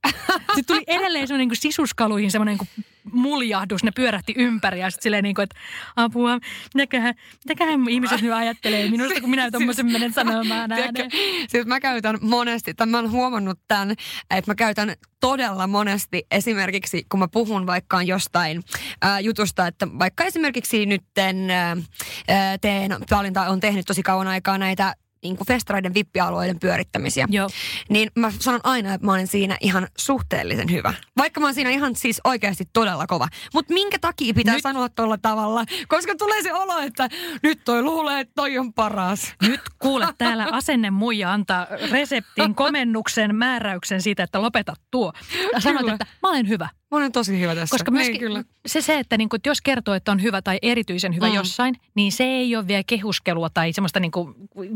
Sitten 0.55 0.65
tuli 0.67 0.83
edelleen 0.87 1.27
semmoinen 1.27 1.47
niin 1.47 1.57
sisuskaluihin 1.57 2.31
semmoinen 2.31 2.57
niin 2.57 2.85
muljahdus, 3.11 3.83
ne 3.83 3.91
pyörähti 3.91 4.33
ympäri 4.37 4.79
ja 4.79 4.89
sitten 4.89 5.03
silleen 5.03 5.23
niin 5.23 5.35
kuin, 5.35 5.43
että 5.43 5.55
apua, 5.95 6.39
mitäköhän, 6.73 7.13
mitäköhän 7.45 7.89
ihmiset 7.89 8.21
nyt 8.21 8.31
ajattelee 8.31 8.89
minusta, 8.89 9.21
kun 9.21 9.29
minä 9.29 9.51
tommosen 9.51 9.91
menen 9.91 10.13
sanomaan 10.13 10.71
ääneen. 10.71 11.11
siis 11.47 11.65
mä 11.65 11.79
käytän 11.79 12.17
monesti, 12.21 12.73
tai 12.73 12.87
mä 12.87 12.97
oon 12.97 13.11
huomannut 13.11 13.59
tämän, 13.67 13.91
että 14.31 14.51
mä 14.51 14.55
käytän 14.55 14.93
todella 15.19 15.67
monesti 15.67 16.25
esimerkiksi, 16.31 17.05
kun 17.09 17.19
mä 17.19 17.27
puhun 17.27 17.67
vaikka 17.67 18.01
jostain 18.01 18.63
ää, 19.01 19.19
jutusta, 19.19 19.67
että 19.67 19.87
vaikka 19.99 20.23
esimerkiksi 20.23 20.85
nytten 20.85 21.51
ää, 21.51 21.77
ää, 22.27 22.57
teen 22.57 22.95
paljon 23.09 23.33
tai 23.33 23.49
on 23.49 23.59
tehnyt 23.59 23.85
tosi 23.85 24.03
kauan 24.03 24.27
aikaa 24.27 24.57
näitä 24.57 24.93
niin 25.27 25.37
kuin 25.37 25.47
festareiden 25.47 25.93
vippialueiden 25.93 26.59
pyörittämisiä. 26.59 27.27
Joo. 27.29 27.49
Niin 27.89 28.11
mä 28.15 28.31
sanon 28.39 28.61
aina, 28.63 28.93
että 28.93 29.05
mä 29.05 29.11
olen 29.11 29.27
siinä 29.27 29.57
ihan 29.61 29.87
suhteellisen 29.97 30.71
hyvä. 30.71 30.93
Vaikka 31.17 31.39
mä 31.39 31.47
oon 31.47 31.53
siinä 31.53 31.69
ihan 31.69 31.95
siis 31.95 32.21
oikeasti 32.23 32.69
todella 32.73 33.07
kova. 33.07 33.27
Mutta 33.53 33.73
minkä 33.73 33.99
takia 33.99 34.33
pitää 34.33 34.53
Nyt- 34.53 34.63
sanoa 34.63 34.89
tuolla 34.89 35.17
tavalla? 35.17 35.65
Koska 35.87 36.15
tulee 36.15 36.43
se 36.43 36.53
olo, 36.53 36.79
että 36.79 37.09
nyt 37.43 37.59
toi 37.65 37.83
luulee, 37.83 38.19
että 38.19 38.33
toi 38.35 38.57
on 38.57 38.73
paras. 38.73 39.33
Nyt 39.41 39.61
kuule 39.79 40.07
täällä 40.17 40.47
asenne 40.51 40.89
muija 40.91 41.33
antaa 41.33 41.67
reseptin, 41.91 42.55
komennuksen, 42.55 43.35
määräyksen 43.35 44.01
siitä, 44.01 44.23
että 44.23 44.41
lopeta 44.41 44.73
tuo. 44.91 45.13
Ja 45.53 45.59
sanoit, 45.59 45.89
että 45.89 46.05
mä 46.23 46.29
olen 46.29 46.47
hyvä. 46.47 46.69
Mä 46.91 46.97
olen 46.97 47.11
tosi 47.11 47.39
hyvä 47.39 47.55
tässä. 47.55 47.73
Koska 47.73 47.91
Niin, 47.91 47.97
myöskin 47.97 48.19
kyllä. 48.19 48.43
se, 48.65 48.81
se, 48.81 48.99
että 48.99 49.17
niin 49.17 49.29
kuin, 49.29 49.39
jos 49.45 49.61
kertoo, 49.61 49.93
että 49.93 50.11
on 50.11 50.21
hyvä 50.21 50.41
tai 50.41 50.57
erityisen 50.61 51.15
hyvä 51.15 51.27
mm. 51.27 51.33
Jossain, 51.33 51.75
niin 51.95 52.11
se 52.11 52.23
ei 52.23 52.55
ole 52.55 52.67
vielä 52.67 52.83
kehuskelua 52.87 53.49
tai 53.49 53.73
semmoista 53.73 53.99
niin 53.99 54.11
kuin, 54.11 54.35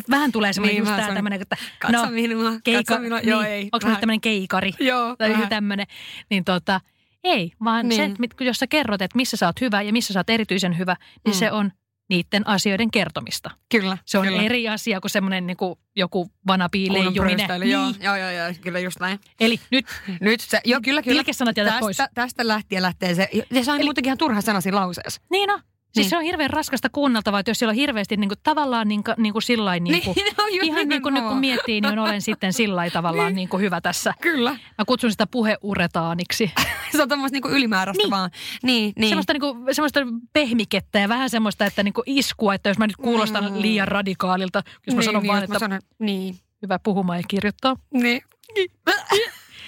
vähän 0.10 0.32
tulee 0.32 0.41
semmoinen 0.54 0.76
Niin, 0.76 0.90
just 0.90 0.96
tää 1.06 1.14
tämmöinen, 1.16 1.42
että 1.42 1.58
Katso 1.80 2.10
minua, 2.10 2.52
keika, 2.64 2.84
katso 2.84 3.02
minua. 3.02 3.20
Joo, 3.20 3.42
niin, 3.42 3.52
ei. 3.52 3.64
onko 3.64 3.86
vähän. 3.86 4.00
tämmöinen 4.00 4.22
keikari 4.22 4.72
Joo, 4.80 5.16
tai 5.16 5.32
joku 5.32 5.44
tämmöinen, 5.50 5.88
niin 6.30 6.44
tota, 6.46 6.82
ei, 7.24 7.52
vaan 7.64 7.90
niin. 7.90 7.96
se, 7.96 8.08
Niin. 8.08 8.48
jos 8.48 8.58
sä 8.58 8.68
kerrot, 8.68 9.02
että 9.02 9.16
missä 9.16 9.38
sä 9.38 9.46
oot 9.46 9.62
hyvä 9.62 9.82
ja 9.82 9.94
missä 9.94 10.14
sä 10.14 10.20
oot 10.20 10.30
erityisen 10.30 10.78
hyvä, 10.78 10.96
niin 11.26 11.36
mm. 11.36 11.40
Se 11.40 11.52
on 11.52 11.72
niiden 12.10 12.48
asioiden 12.48 12.92
kertomista. 12.92 13.52
Kyllä. 13.72 13.98
Se 14.06 14.18
on 14.18 14.28
kyllä. 14.28 14.42
eri 14.42 14.70
asia 14.70 15.02
kuin 15.02 15.12
semmoinen 15.12 15.48
niin 15.48 15.58
kuin 15.58 15.80
joku 15.96 16.32
vanapiileijuminen. 16.48 17.38
Bröstäily, 17.38 17.66
Joo, 17.66 17.94
joo, 18.02 18.16
joo, 18.16 18.30
joo, 18.30 18.54
kyllä 18.62 18.80
just 18.80 19.00
näin. 19.00 19.20
Eli 19.40 19.60
nyt 19.72 19.86
Nyt 20.22 20.40
se, 20.40 20.62
joo, 20.66 20.80
kyllä, 20.84 21.02
kyllä. 21.02 21.24
Jätät 21.28 21.56
tästä, 21.56 21.80
pois. 21.80 21.98
Tästä 22.14 22.48
lähtien 22.48 22.82
lähtee 22.82 23.16
se, 23.16 23.30
ja 23.52 23.64
se 23.64 23.72
on 23.72 23.78
Eli- 23.78 23.84
muutenkin 23.86 24.08
ihan 24.10 24.18
turha 24.18 24.42
sana 24.42 24.62
siinä 24.62 24.78
lauseessa. 24.78 25.22
Niin 25.32 25.52
on. 25.52 25.60
Siis 25.92 26.04
Niin. 26.06 26.10
se 26.10 26.18
on 26.18 26.24
hirveän 26.24 26.50
raskasta 26.50 26.90
kuunneltavaa, 26.90 27.40
että 27.40 27.50
jos 27.50 27.60
siellä 27.60 27.72
on 27.72 27.76
hirveästi 27.76 28.18
niin 28.18 28.30
kuin, 28.34 28.40
tavallaan 28.44 28.88
niin 28.88 29.04
kuin, 29.04 29.16
niin 29.18 29.34
kuin 29.34 29.44
sillä 29.44 29.80
niin 29.80 30.04
kuin, 30.04 30.16
no, 30.38 30.48
just 30.48 30.64
ihan 30.64 30.76
niin 30.76 30.88
kuin 30.88 30.90
nyt 30.90 31.04
kun 31.04 31.14
nimenomaan. 31.14 31.40
miettii, 31.40 31.82
niin 31.82 32.00
olen 32.00 32.22
sitten 32.22 32.54
sillä 32.54 32.90
tavallaan 32.90 33.36
niin 33.36 33.50
kuin 33.50 33.62
hyvä 33.62 33.82
tässä. 33.82 34.14
Kyllä. 34.22 34.52
Mä 34.52 34.86
kutsun 34.88 35.12
sitä 35.12 35.28
puheuretaaniksi. 35.28 36.52
Se 36.96 37.02
on 37.02 37.10
tämmöistä 37.10 37.36
niinku 37.36 37.48
ylimääräistä 37.50 38.04
Niin. 38.04 38.12
vaan. 38.12 38.32
Niin, 38.64 38.94
niin. 38.98 39.10
Semmoista, 39.10 39.34
niin 39.34 39.42
kuin, 39.42 39.76
semmoista 39.76 40.00
pehmikettä 40.34 41.00
ja 41.00 41.10
vähän 41.10 41.30
semmoista, 41.30 41.66
että 41.66 41.84
niin 41.84 41.94
kuin 41.94 42.04
iskua, 42.06 42.54
että 42.54 42.70
jos 42.70 42.78
mä 42.78 42.88
nyt 42.88 42.98
kuulostan 42.98 43.52
Mm. 43.54 43.62
liian 43.62 43.88
radikaalilta, 43.88 44.64
jos 44.88 44.96
mä 44.96 45.00
niin, 45.00 45.06
sanon 45.06 45.22
niin, 45.24 45.32
vaan, 45.32 45.44
että 45.44 45.60
sanon, 45.60 45.80
niin, 46.00 46.36
hyvä 46.62 46.80
puhumaan 46.80 47.20
ja 47.20 47.24
kirjoittaa. 47.28 47.76
niin. 47.94 48.22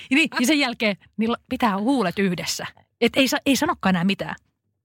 Niin, 0.09 0.29
ja 0.39 0.47
sen 0.47 0.59
jälkeen 0.59 0.97
niin 1.17 1.33
pitää 1.49 1.77
huulet 1.77 2.19
yhdessä. 2.19 2.65
Et 3.01 3.11
ei, 3.15 3.27
ei 3.45 3.55
sanokaan 3.55 3.95
enää 3.95 4.03
mitään. 4.03 4.35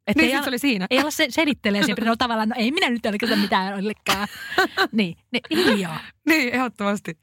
Et 0.08 0.16
Niin 0.16 0.28
ei, 0.30 0.34
ala, 0.34 0.44
se 0.44 0.50
oli 0.50 0.58
siinä. 0.58 0.86
ei 0.90 0.98
ala 0.98 1.10
se, 1.10 1.26
selittelee 1.30 1.82
siinä, 1.82 2.04
no 2.04 2.16
tavallaan, 2.16 2.48
no 2.48 2.54
ei 2.58 2.70
minä 2.70 2.90
nyt 2.90 3.06
ole 3.06 3.36
mitään 3.36 3.74
ollekään. 3.74 4.28
niin, 4.92 5.16
niin 5.32 5.42
hiljaa. 5.66 6.00
Niin, 6.28 6.54
ehdottomasti. 6.54 7.18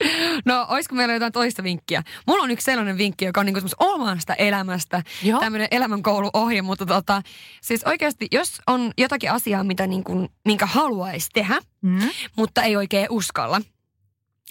No, 0.45 0.65
olisiko 0.69 0.95
meillä 0.95 1.13
jotain 1.13 1.31
toista 1.31 1.63
vinkkiä? 1.63 2.03
Mulla 2.27 2.43
on 2.43 2.51
yksi 2.51 2.65
sellainen 2.65 2.97
vinkki, 2.97 3.25
joka 3.25 3.39
on 3.39 3.45
niinku 3.45 3.61
omasta 3.79 4.33
elämästä. 4.33 5.03
Joo. 5.23 5.39
Tämmöinen 5.39 5.67
elämänkouluohje, 5.71 6.61
mutta 6.61 6.85
tota, 6.85 7.21
siis 7.61 7.83
oikeasti, 7.83 8.27
jos 8.31 8.61
on 8.67 8.91
jotakin 8.97 9.31
asiaa, 9.31 9.63
mitä 9.63 9.87
niinku, 9.87 10.27
minkä 10.45 10.65
haluaisi 10.65 11.29
tehdä, 11.33 11.59
Mm. 11.81 11.99
mutta 12.35 12.63
ei 12.63 12.75
oikein 12.75 13.07
uskalla. 13.09 13.61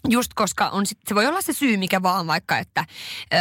Just 0.08 0.34
koska 0.34 0.68
on 0.68 0.86
sit, 0.86 0.98
se 1.08 1.14
voi 1.14 1.26
olla 1.26 1.40
se 1.40 1.52
syy 1.52 1.76
mikä 1.76 2.02
vaan 2.02 2.26
vaikka, 2.26 2.58
että 2.58 2.84
ö, 3.34 3.36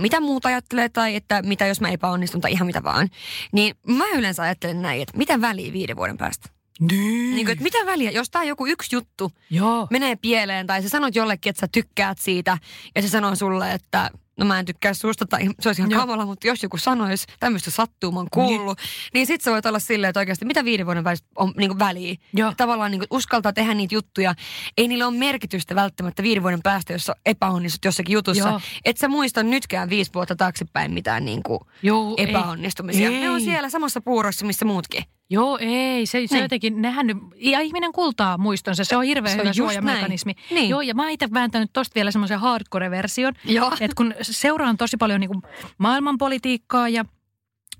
mitä 0.00 0.20
muuta 0.20 0.48
ajattelee 0.48 0.88
tai 0.88 1.16
että 1.16 1.42
mitä 1.42 1.66
jos 1.66 1.80
mä 1.80 1.88
epäonnistun 1.88 2.40
tai 2.40 2.52
ihan 2.52 2.66
mitä 2.66 2.82
vaan. 2.82 3.08
Niin 3.52 3.76
mä 3.86 4.04
yleensä 4.14 4.42
ajattelen 4.42 4.82
näin, 4.82 5.02
että 5.02 5.18
mitä 5.18 5.40
väliä 5.40 5.72
viiden 5.72 5.96
vuoden 5.96 6.16
päästä. 6.16 6.48
Niin. 6.80 7.34
Niin 7.34 7.46
kuin, 7.46 7.52
että 7.52 7.62
mitä 7.62 7.78
väliä, 7.86 8.10
jos 8.10 8.30
tää 8.30 8.44
joku 8.44 8.66
yksi 8.66 8.96
juttu 8.96 9.32
Joo. 9.50 9.86
menee 9.90 10.16
pieleen 10.16 10.66
tai 10.66 10.82
sä 10.82 10.88
sanot 10.88 11.14
jollekin, 11.14 11.50
että 11.50 11.60
sä 11.60 11.68
tykkäät 11.72 12.18
siitä 12.18 12.58
ja 12.94 13.02
se 13.02 13.08
sanoo 13.08 13.34
sulle, 13.34 13.72
että 13.72 14.10
no 14.36 14.46
mä 14.46 14.58
en 14.58 14.64
tykkää 14.64 14.94
susta 14.94 15.26
tai 15.26 15.48
se 15.60 15.68
olisi 15.68 15.82
ihan 15.82 15.90
Joo. 15.90 16.00
kamala, 16.00 16.26
mutta 16.26 16.46
jos 16.46 16.62
joku 16.62 16.76
sanoisi, 16.76 17.26
tämmöistä 17.40 17.70
sattuu, 17.70 18.12
mä 18.12 18.18
oon 18.18 18.28
kuullut, 18.32 18.78
niin 19.14 19.26
sit 19.26 19.40
sä 19.40 19.50
voit 19.50 19.66
olla 19.66 19.78
silleen, 19.78 20.08
että 20.08 20.20
oikeasti 20.20 20.44
mitä 20.44 20.64
viiden 20.64 20.86
vuoden 20.86 21.04
välistä 21.04 21.28
on 21.36 21.52
niin 21.56 21.70
kuin 21.70 21.78
väliä. 21.78 22.14
Joo. 22.34 22.52
Tavallaan 22.56 22.90
niin 22.90 22.98
kuin 22.98 23.08
uskaltaa 23.10 23.52
tehdä 23.52 23.74
niitä 23.74 23.94
juttuja. 23.94 24.34
Ei 24.76 24.88
niillä 24.88 25.06
ole 25.06 25.16
merkitystä 25.16 25.74
välttämättä 25.74 26.22
viiden 26.22 26.42
vuoden 26.42 26.62
päästä, 26.62 26.92
jos 26.92 27.10
epäonnistut 27.26 27.84
jossakin 27.84 28.12
jutussa. 28.12 28.48
Joo. 28.48 28.60
Et 28.84 28.96
sä 28.96 29.08
muista 29.08 29.42
nytkään 29.42 29.90
viisi 29.90 30.10
vuotta 30.14 30.36
taaksepäin 30.36 30.92
mitään 30.92 31.24
niin 31.24 31.42
kuin 31.42 31.60
Joo, 31.82 32.14
epäonnistumisia. 32.16 33.10
Ei. 33.10 33.20
Ne 33.20 33.30
on 33.30 33.40
siellä 33.40 33.70
samassa 33.70 34.00
puurossa, 34.00 34.46
missä 34.46 34.64
muutkin. 34.64 35.04
Joo, 35.30 35.58
ei. 35.60 36.06
Se, 36.06 36.26
se 36.26 36.34
Niin. 36.34 36.42
jotenkin, 36.42 36.82
nehän 36.82 37.06
nyt, 37.06 37.16
ja 37.36 37.60
ihminen 37.60 37.92
kultaa 37.92 38.38
muistonsa. 38.38 38.84
Se 38.84 38.96
on 38.96 39.04
hirveän 39.04 39.34
Se 39.34 39.40
on 39.40 39.40
hyvä 39.40 39.48
just 39.48 39.56
suojamekanismi. 39.56 40.32
näin. 40.32 40.54
Niin. 40.54 40.68
Joo, 40.70 40.80
ja 40.80 40.94
mä 40.94 41.02
oon 41.02 41.10
itse 41.10 41.28
vääntänyt 41.32 41.70
tosta 41.72 41.94
vielä 41.94 42.10
semmoisen 42.10 42.38
hardcore-version. 42.40 43.32
Että 43.80 43.94
kun 43.96 44.14
seuraan 44.22 44.76
tosi 44.76 44.96
paljon 44.96 45.20
niin 45.20 45.30
maailmanpolitiikkaa 45.78 46.88
ja 46.88 47.04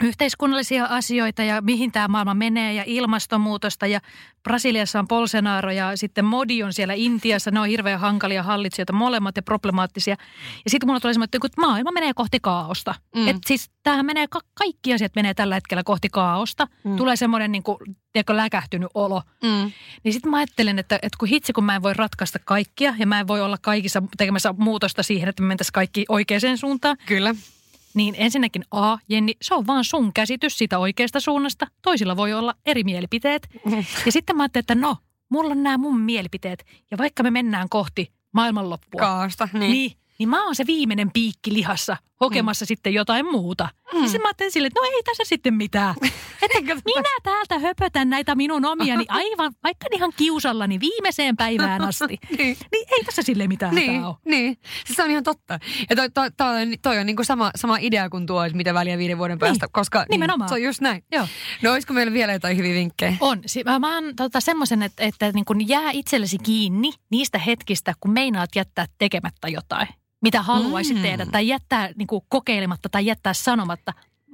yhteiskunnallisia 0.04 0.84
asioita 0.84 1.42
ja 1.42 1.60
mihin 1.60 1.92
tämä 1.92 2.08
maailma 2.08 2.34
menee 2.34 2.72
ja 2.72 2.84
ilmastonmuutosta 2.86 3.86
ja 3.86 4.00
Brasiliassa 4.42 4.98
on 4.98 5.08
Bolsonaro 5.08 5.70
ja 5.70 5.96
sitten 5.96 6.24
Modi 6.24 6.62
on 6.62 6.72
siellä 6.72 6.94
Intiassa. 6.94 7.50
Ne 7.50 7.60
on 7.60 7.68
hirveän 7.68 8.00
hankalia 8.00 8.42
hallitsijoita 8.42 8.92
molemmat 8.92 9.36
ja 9.36 9.42
problemaattisia. 9.42 10.16
Ja 10.64 10.70
sitten 10.70 10.88
mulla 10.88 11.00
tulee 11.00 11.14
semmoinen, 11.14 11.30
että 11.44 11.60
maailma 11.60 11.90
menee 11.92 12.14
kohti 12.14 12.38
kaaosta. 12.42 12.94
Mm. 13.14 13.28
Että 13.28 13.40
siis 13.46 13.70
tämähän 13.82 14.06
menee, 14.06 14.26
ka- 14.30 14.40
kaikki 14.54 14.94
asiat 14.94 15.12
menee 15.16 15.34
tällä 15.34 15.54
hetkellä 15.54 15.82
kohti 15.84 16.08
kaaosta. 16.08 16.68
Mm. 16.84 16.96
Tulee 16.96 17.16
semmoinen 17.16 17.52
niin 17.52 17.62
kuin, 17.62 17.78
tiedätkö, 18.12 18.36
läkähtynyt 18.36 18.90
olo. 18.94 19.22
Mm. 19.42 19.72
Niin 20.04 20.12
sitten 20.12 20.30
mä 20.30 20.36
ajattelen, 20.36 20.78
että, 20.78 20.94
että 20.94 21.16
kun 21.18 21.28
hitsi, 21.28 21.52
kun 21.52 21.64
mä 21.64 21.76
en 21.76 21.82
voi 21.82 21.94
ratkaista 21.94 22.38
kaikkia 22.38 22.94
ja 22.98 23.06
mä 23.06 23.20
en 23.20 23.28
voi 23.28 23.40
olla 23.40 23.58
kaikissa 23.60 24.02
tekemässä 24.16 24.54
muutosta 24.58 25.02
siihen, 25.02 25.28
että 25.28 25.42
me 25.42 25.46
mentäisiin 25.48 25.72
kaikki 25.72 26.04
oikeaan 26.08 26.58
suuntaan, 26.58 26.96
Kyllä. 27.06 27.34
Niin 27.96 28.14
ensinnäkin 28.18 28.64
A, 28.70 28.98
Jenni, 29.08 29.34
se 29.42 29.54
on 29.54 29.66
vaan 29.66 29.84
sun 29.84 30.12
käsitys 30.12 30.58
siitä 30.58 30.78
oikeasta 30.78 31.20
suunnasta. 31.20 31.66
Toisilla 31.82 32.16
voi 32.16 32.32
olla 32.32 32.54
eri 32.66 32.84
mielipiteet. 32.84 33.48
Ja 34.06 34.12
sitten 34.12 34.36
mä 34.36 34.42
ajattelin, 34.42 34.62
että 34.62 34.74
no, 34.74 34.96
mulla 35.28 35.50
on 35.50 35.62
nämä 35.62 35.78
mun 35.78 36.00
mielipiteet. 36.00 36.66
Ja 36.90 36.98
vaikka 36.98 37.22
me 37.22 37.30
mennään 37.30 37.68
kohti 37.68 38.12
maailmanloppua, 38.32 38.98
Kaasta. 38.98 39.48
Niin. 39.52 39.70
niin, 39.70 39.92
niin, 40.18 40.28
mä 40.28 40.44
oon 40.44 40.54
se 40.54 40.66
viimeinen 40.66 41.10
piikki 41.12 41.52
lihassa 41.52 41.96
hokemassa 42.20 42.64
mm. 42.64 42.66
sitten 42.66 42.94
jotain 42.94 43.26
muuta. 43.30 43.68
Mm. 43.92 43.98
Ja 44.00 44.04
sitten 44.06 44.20
mä 44.22 44.28
ajattelin 44.28 44.52
silleen, 44.52 44.66
että 44.66 44.80
no 44.80 44.86
ei 44.96 45.02
tässä 45.02 45.22
sitten 45.26 45.54
mitään. 45.54 45.94
Että 46.42 46.74
minä 46.84 47.08
täältä 47.22 47.58
höpötän 47.58 48.10
näitä 48.10 48.34
minun 48.34 48.64
omiani 48.64 49.04
aivan, 49.22 49.52
vaikka 49.62 49.86
ihan 49.92 50.12
kiusallani 50.16 50.80
viimeiseen 50.80 51.36
päivään 51.36 51.82
asti. 51.82 52.18
Niin. 52.38 52.56
Niin 52.72 52.86
ei 52.98 53.04
tässä 53.04 53.22
sille 53.22 53.46
mitään 53.46 53.74
Niin, 53.74 54.04
ole. 54.04 54.14
niin. 54.24 54.58
Siis 54.86 54.96
se 54.96 55.02
on 55.02 55.10
ihan 55.10 55.22
totta. 55.24 55.58
Ja 55.90 55.96
toi, 55.96 56.10
toi, 56.10 56.30
toi, 56.36 56.62
on- 56.62 56.74
toi 56.82 56.98
on 56.98 57.06
niinku 57.06 57.24
sama, 57.24 57.50
sama 57.56 57.76
idea 57.80 58.10
kuin 58.10 58.26
tuo, 58.26 58.44
että 58.44 58.56
mitä 58.56 58.74
väliä 58.74 58.98
viiden 58.98 59.18
vuoden 59.18 59.38
päästä, 59.38 59.66
koska 59.72 59.98
niin, 59.98 60.06
nimenomaan. 60.10 60.48
se 60.48 60.54
on 60.54 60.62
just 60.62 60.80
näin. 60.80 61.04
Joo. 61.12 61.26
No 61.62 61.72
olisiko 61.72 61.92
meillä 61.94 62.12
vielä 62.12 62.32
jotain 62.32 62.56
hyviä 62.56 62.74
vinkkejä? 62.74 63.16
On. 63.20 63.40
Si- 63.46 63.64
Mä, 63.64 63.78
mä 63.78 63.94
oon 63.94 64.16
tota, 64.16 64.40
semmoisen, 64.40 64.82
että, 64.82 65.04
että 65.04 65.32
niin 65.32 65.44
kun 65.44 65.68
jää 65.68 65.90
itsellesi 65.90 66.38
kiinni 66.38 66.90
niistä 67.10 67.38
hetkistä, 67.38 67.94
kun 68.00 68.10
meinaat 68.10 68.50
jättää 68.56 68.86
tekemättä 68.98 69.48
jotain, 69.48 69.88
mitä 70.22 70.42
haluaisit 70.42 70.92
Mm. 70.96 70.98
mm. 70.98 71.02
tehdä, 71.02 71.26
tai 71.26 71.48
jättää 71.48 71.90
niin 71.98 72.06
kuin 72.06 72.22
kokeilematta 72.28 72.88
tai 72.88 73.06
jättää 73.06 73.34
sanomatta, 73.34 73.92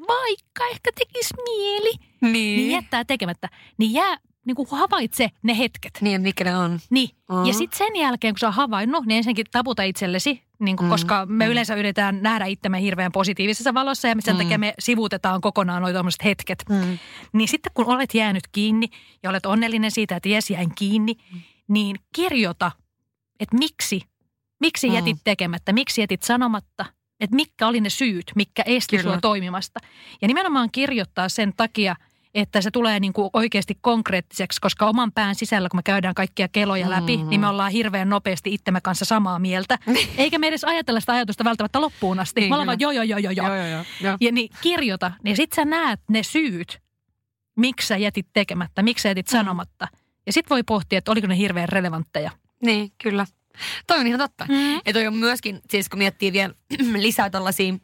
vaikka 0.09 0.67
ehkä 0.71 0.91
tekisi 0.99 1.35
mieli, 1.45 1.93
Niin. 2.21 2.33
niin 2.33 2.71
jättää 2.71 3.05
tekemättä. 3.05 3.49
Niin 3.79 3.93
jää, 3.93 4.17
niin 4.47 4.55
kuin 4.55 4.69
havaitse 4.71 5.29
ne 5.43 5.59
hetket. 5.59 5.93
Niin, 6.01 6.21
mikä 6.23 6.45
ne 6.45 6.57
on. 6.57 6.81
Niin. 6.91 7.09
Mm. 7.31 7.45
Ja 7.47 7.55
sitten 7.55 7.79
sen 7.79 7.97
jälkeen, 7.97 8.35
kun 8.35 8.39
sä 8.39 8.47
oot 8.47 8.55
havainnut, 8.57 9.07
niin 9.07 9.17
ensinnäkin 9.17 9.47
taputa 9.53 9.83
itsellesi, 9.83 10.43
niin 10.61 10.77
kuin, 10.77 10.87
Mm. 10.87 10.91
koska 10.91 11.27
me 11.27 11.47
yleensä 11.47 11.75
yritetään 11.75 12.23
nähdä 12.23 12.47
itsemme 12.47 12.81
hirveän 12.83 13.13
positiivisessa 13.13 13.75
valossa 13.75 14.09
ja 14.09 14.15
sen 14.21 14.35
Mm. 14.35 14.39
takia 14.43 14.59
me 14.59 14.75
sivuutetaan 14.79 15.41
kokonaan 15.41 15.83
noita 15.83 15.99
tommoset 15.99 16.25
hetket. 16.25 16.65
Mm. 16.69 16.99
Niin 17.33 17.49
sitten 17.49 17.73
kun 17.75 17.87
olet 17.87 18.15
jäänyt 18.15 18.45
kiinni 18.53 18.89
ja 19.23 19.31
olet 19.31 19.47
onnellinen 19.47 19.91
siitä, 19.91 20.17
että 20.17 20.29
jes 20.29 20.51
jäin 20.51 20.75
kiinni, 20.75 21.15
niin 21.69 21.97
kirjoita, 22.15 22.73
että 23.41 23.57
miksi, 23.59 24.03
miksi 24.63 24.89
Mm. 24.89 24.95
jätit 24.95 25.17
tekemättä, 25.25 25.73
miksi 25.73 26.01
jätit 26.01 26.23
sanomatta, 26.23 26.85
että 27.21 27.37
mitkä 27.37 27.67
oli 27.67 27.81
ne 27.81 27.91
syyt, 27.91 28.33
mitkä 28.35 28.63
esti 28.67 28.97
Kyllä. 28.97 29.11
sua 29.13 29.21
toimimasta. 29.21 29.81
Ja 30.23 30.29
nimenomaan 30.29 30.69
kirjoittaa 30.73 31.29
sen 31.29 31.53
takia, 31.57 31.97
että 32.35 32.61
se 32.61 32.71
tulee 32.71 33.01
niin 33.01 33.13
kuin 33.13 33.31
oikeasti 33.33 33.79
konkreettiseksi, 33.81 34.61
koska 34.61 34.87
oman 34.87 35.13
pään 35.13 35.35
sisällä, 35.35 35.69
kun 35.69 35.79
me 35.79 35.83
käydään 35.83 36.15
kaikkia 36.15 36.49
keloja 36.49 36.91
läpi, 36.91 37.17
Mhm. 37.17 37.29
niin 37.29 37.41
me 37.41 37.49
ollaan 37.49 37.73
hirveän 37.73 38.09
nopeasti 38.09 38.55
itsemme 38.55 38.81
kanssa 38.81 39.05
samaa 39.05 39.39
mieltä. 39.39 39.79
Eikä 40.19 40.39
me 40.39 40.47
edes 40.49 40.65
ajatella 40.65 41.01
sitä 41.01 41.13
ajatusta 41.13 41.45
välttämättä 41.45 41.81
loppuun 41.81 42.21
asti. 42.21 42.41
Niin, 42.41 42.51
me 42.51 42.55
ollaan 42.55 42.67
vaan 42.67 42.81
joo, 42.81 42.91
joo, 42.91 43.05
joo, 43.05 43.19
joo, 43.19 43.33
joo. 43.33 43.47
Joo, 43.47 43.57
joo, 43.67 43.85
joo. 44.01 44.17
Ja 44.21 44.33
niin 44.33 44.49
kirjoita, 44.61 45.13
niin 45.25 45.37
sit 45.37 45.53
sä 45.53 45.65
näet 45.65 46.01
ne 46.09 46.23
syyt, 46.23 46.79
miksi 47.57 47.87
sä 47.87 47.97
jätit 47.97 48.27
tekemättä, 48.33 48.83
miksi 48.83 49.03
sä 49.03 49.09
jätit 49.09 49.27
Mm. 49.27 49.39
sanomatta. 49.39 49.89
Ja 50.27 50.33
sit 50.33 50.51
voi 50.51 50.63
pohtia, 50.63 50.99
että 50.99 51.11
oliko 51.13 51.27
ne 51.27 51.37
hirveän 51.37 51.69
relevantteja. 51.69 52.31
Niin, 52.65 52.93
kyllä. 53.03 53.27
Toi 53.87 53.99
on 53.99 54.07
ihan 54.07 54.21
totta. 54.21 54.47
Mm. 54.49 54.73
Ja 54.87 54.93
toi 54.93 55.07
on 55.07 55.15
myöskin, 55.17 55.61
siis 55.71 55.89
kun 55.89 55.99
miettii 55.99 56.33
vielä 56.33 56.55
lisää 56.97 57.31
tällaisia, 57.31 57.75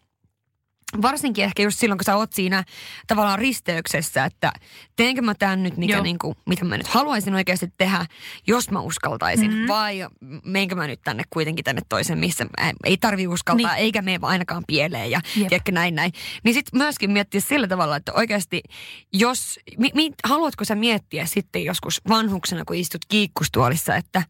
varsinkin 1.02 1.44
ehkä 1.44 1.62
just 1.62 1.78
silloin, 1.78 1.98
kun 1.98 2.04
sä 2.04 2.16
oot 2.16 2.32
siinä 2.32 2.64
tavallaan 3.06 3.38
risteyksessä, 3.38 4.24
että 4.24 4.52
teenkö 4.96 5.22
mä 5.22 5.34
tämän 5.34 5.62
nyt, 5.62 5.76
mikä 5.76 5.94
Joo. 5.94 6.02
niinku, 6.02 6.34
mitä 6.46 6.64
mä 6.64 6.76
nyt 6.76 6.86
haluaisin 6.86 7.34
oikeasti 7.34 7.66
tehdä, 7.78 8.06
jos 8.46 8.70
mä 8.70 8.80
uskaltaisin, 8.80 9.54
Mhm. 9.54 9.68
vai 9.68 10.06
meinkö 10.44 10.74
mä 10.74 10.86
nyt 10.86 11.00
tänne 11.04 11.22
kuitenkin 11.30 11.64
tänne 11.64 11.82
toisen, 11.88 12.18
missä 12.18 12.46
ei 12.84 12.96
tarvi 12.96 13.26
uskaltaa, 13.26 13.72
Niin. 13.72 13.82
eikä 13.82 14.02
mene 14.02 14.18
ainakaan 14.22 14.64
pieleen 14.66 15.10
ja 15.10 15.20
Jep. 15.36 15.48
tiedätkö 15.48 15.72
näin 15.72 15.94
näin. 15.94 16.12
Niin 16.44 16.54
sitten 16.54 16.78
myöskin 16.78 17.10
miettiä 17.10 17.40
sillä 17.40 17.68
tavalla, 17.68 17.96
että 17.96 18.12
oikeasti, 18.12 18.62
jos, 19.12 19.58
mi, 19.78 19.90
mi, 19.94 20.10
haluatko 20.24 20.64
sä 20.64 20.74
miettiä 20.74 21.26
sitten 21.26 21.64
joskus 21.64 22.00
vanhuksena, 22.08 22.64
kun 22.64 22.76
istut 22.76 23.04
kiikkustuolissa, 23.08 23.96
että 23.96 24.22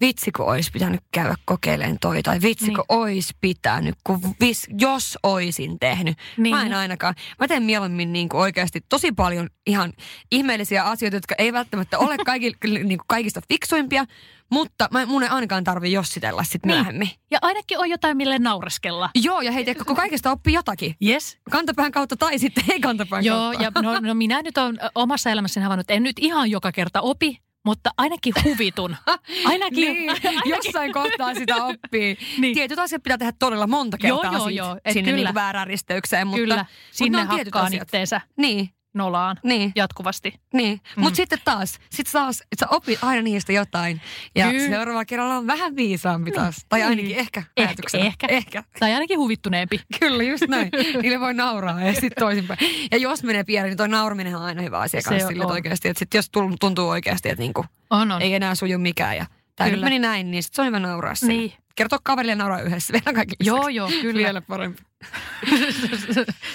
vitsikö 0.00 0.44
olisi 0.44 0.70
pitänyt 0.70 1.00
käydä 1.12 1.34
kokeilemaan 1.44 1.98
toi, 2.00 2.22
tai 2.22 2.40
vitsikö 2.42 2.70
Niin. 2.70 2.76
niin. 2.76 2.98
olisi 3.00 3.32
pitänyt, 3.40 3.94
kun 4.04 4.20
vis, 4.40 4.66
jos 4.78 5.18
oisin 5.22 5.78
tehnyt. 5.78 6.16
Niin. 6.36 6.42
Niin. 6.42 6.56
Mä 6.56 6.66
en 6.66 6.74
ainakaan. 6.74 7.14
Mä 7.40 7.48
teen 7.48 7.62
mieluummin 7.62 8.12
niin 8.12 8.28
kuin 8.28 8.40
oikeasti 8.40 8.80
tosi 8.88 9.12
paljon 9.12 9.48
ihan 9.66 9.92
ihmeellisiä 10.32 10.84
asioita, 10.84 11.16
jotka 11.16 11.34
ei 11.38 11.52
välttämättä 11.52 11.98
ole 11.98 12.16
kaikki, 12.26 12.52
niin 12.64 12.86
kuin 12.88 13.00
kaikista 13.06 13.40
fiksuimpia, 13.48 14.04
mutta 14.50 14.88
mä, 14.92 15.06
mun 15.06 15.22
ei 15.22 15.28
ainakaan 15.28 15.64
tarvi 15.64 15.92
jossitella 15.92 16.44
sit 16.44 16.66
Niin. 16.66 16.76
myöhemmin. 16.76 17.10
Ja 17.30 17.38
ainakin 17.42 17.78
on 17.78 17.90
jotain, 17.90 18.16
mille 18.16 18.38
naureskella. 18.38 19.10
Joo, 19.14 19.40
ja 19.40 19.52
hei, 19.52 19.64
tiedätkö, 19.64 19.84
kun 19.84 19.96
kaikesta 19.96 20.30
oppii 20.30 20.54
jotakin. 20.54 20.94
Yes. 21.06 21.38
Kantapään 21.50 21.92
kautta 21.92 22.16
tai 22.16 22.38
sitten 22.38 22.64
ei 22.68 22.80
kantapään 22.80 23.24
Joo, 23.24 23.38
kautta. 23.38 23.62
ja 23.62 23.70
no, 23.82 24.00
no 24.00 24.14
minä 24.14 24.42
nyt 24.42 24.58
olen 24.58 24.78
omassa 24.94 25.30
elämässäni 25.30 25.62
havainnut, 25.64 25.80
että 25.84 25.94
en 25.94 26.02
nyt 26.02 26.16
ihan 26.18 26.50
joka 26.50 26.72
kerta 26.72 27.00
opi, 27.00 27.38
mutta 27.64 27.90
ainakin 27.96 28.34
huvitun. 28.44 28.96
Ainakin, 29.44 29.92
niin, 29.92 30.10
ainakin 30.10 30.42
jossain 30.44 30.92
kohtaa 30.92 31.34
sitä 31.34 31.64
oppii. 31.64 32.16
Niin. 32.38 32.54
Tietyt 32.54 32.78
asiat 32.78 33.02
pitää 33.02 33.18
tehdä 33.18 33.32
todella 33.38 33.66
monta 33.66 33.96
Joo, 34.02 34.18
kertaa 34.18 34.38
joo, 34.38 34.48
joo, 34.48 34.76
et 34.84 34.92
sinne 34.92 35.10
kyllä. 35.12 35.28
Niin 35.28 35.34
väärään 35.34 35.66
risteykseen. 35.66 36.26
Mutta, 36.26 36.40
Kyllä, 36.40 36.66
sinne 36.90 37.18
tietyt 37.18 37.46
hakkaan 37.46 37.66
asiat. 37.66 37.82
itteensä 37.82 38.20
Niin, 38.36 38.68
nolaan 38.94 39.36
niin, 39.42 39.72
jatkuvasti. 39.76 40.34
niin. 40.52 40.80
Mm. 40.96 41.02
Mutta 41.02 41.16
sitten 41.16 41.38
taas, 41.44 41.78
sit 41.90 42.06
taas, 42.12 42.40
että 42.52 42.56
sä 42.60 42.66
opit 42.70 42.98
aina 43.02 43.22
niistä 43.22 43.52
jotain. 43.52 44.00
Ja 44.34 44.50
Kyllä. 44.50 44.68
seuraavalla 44.68 45.04
kerralla 45.04 45.36
on 45.36 45.46
vähän 45.46 45.76
viisaampi 45.76 46.32
taas. 46.32 46.56
Tai 46.68 46.78
Niin. 46.80 46.88
ainakin 46.90 47.16
ehkä 47.16 47.42
Ehkä, 47.56 47.82
ehkä. 47.98 48.26
ehkä. 48.30 48.64
Tai 48.80 48.92
ainakin 48.94 49.18
huvittuneempi. 49.18 49.80
Kyllä, 50.00 50.22
just 50.22 50.44
näin. 50.48 50.70
Niille 51.02 51.20
voi 51.20 51.34
nauraa 51.34 51.80
ja 51.82 51.92
sitten 51.92 52.10
toisinpäin. 52.18 52.58
Ja 52.90 52.98
jos 52.98 53.22
menee 53.22 53.44
pieleen, 53.44 53.70
niin 53.70 53.76
toi 53.76 53.88
nauraminen 53.88 54.36
on 54.36 54.42
aina 54.42 54.62
hyvä 54.62 54.78
asia 54.78 55.00
Se 55.00 55.08
kanssa 55.08 55.28
sille, 55.28 55.46
oikeasti. 55.46 55.88
Että 55.88 55.98
sit 55.98 56.14
jos 56.14 56.30
tuntuu 56.60 56.88
oikeasti, 56.88 57.28
että 57.28 57.42
niinku, 57.42 57.64
On, 57.90 58.12
on. 58.12 58.22
ei 58.22 58.34
enää 58.34 58.54
suju 58.54 58.78
mikään 58.78 59.16
ja 59.16 59.26
tämä 59.56 59.70
nyt 59.70 59.80
meni 59.80 59.98
näin, 59.98 60.30
niin 60.30 60.42
sit 60.42 60.54
se 60.54 60.62
on 60.62 60.66
hyvä 60.66 60.78
nauraa 60.80 61.14
sille. 61.14 61.32
Niin. 61.32 61.52
Kertoa 61.76 61.98
kaverille 62.02 62.34
nauraa 62.34 62.60
yhdessä 62.60 62.92
vielä 63.04 63.14
kaikki 63.14 63.34
Joo, 63.40 63.68
joo, 63.68 63.88
kyllä. 64.00 64.18
Vielä 64.18 64.40
parempi. 64.40 64.82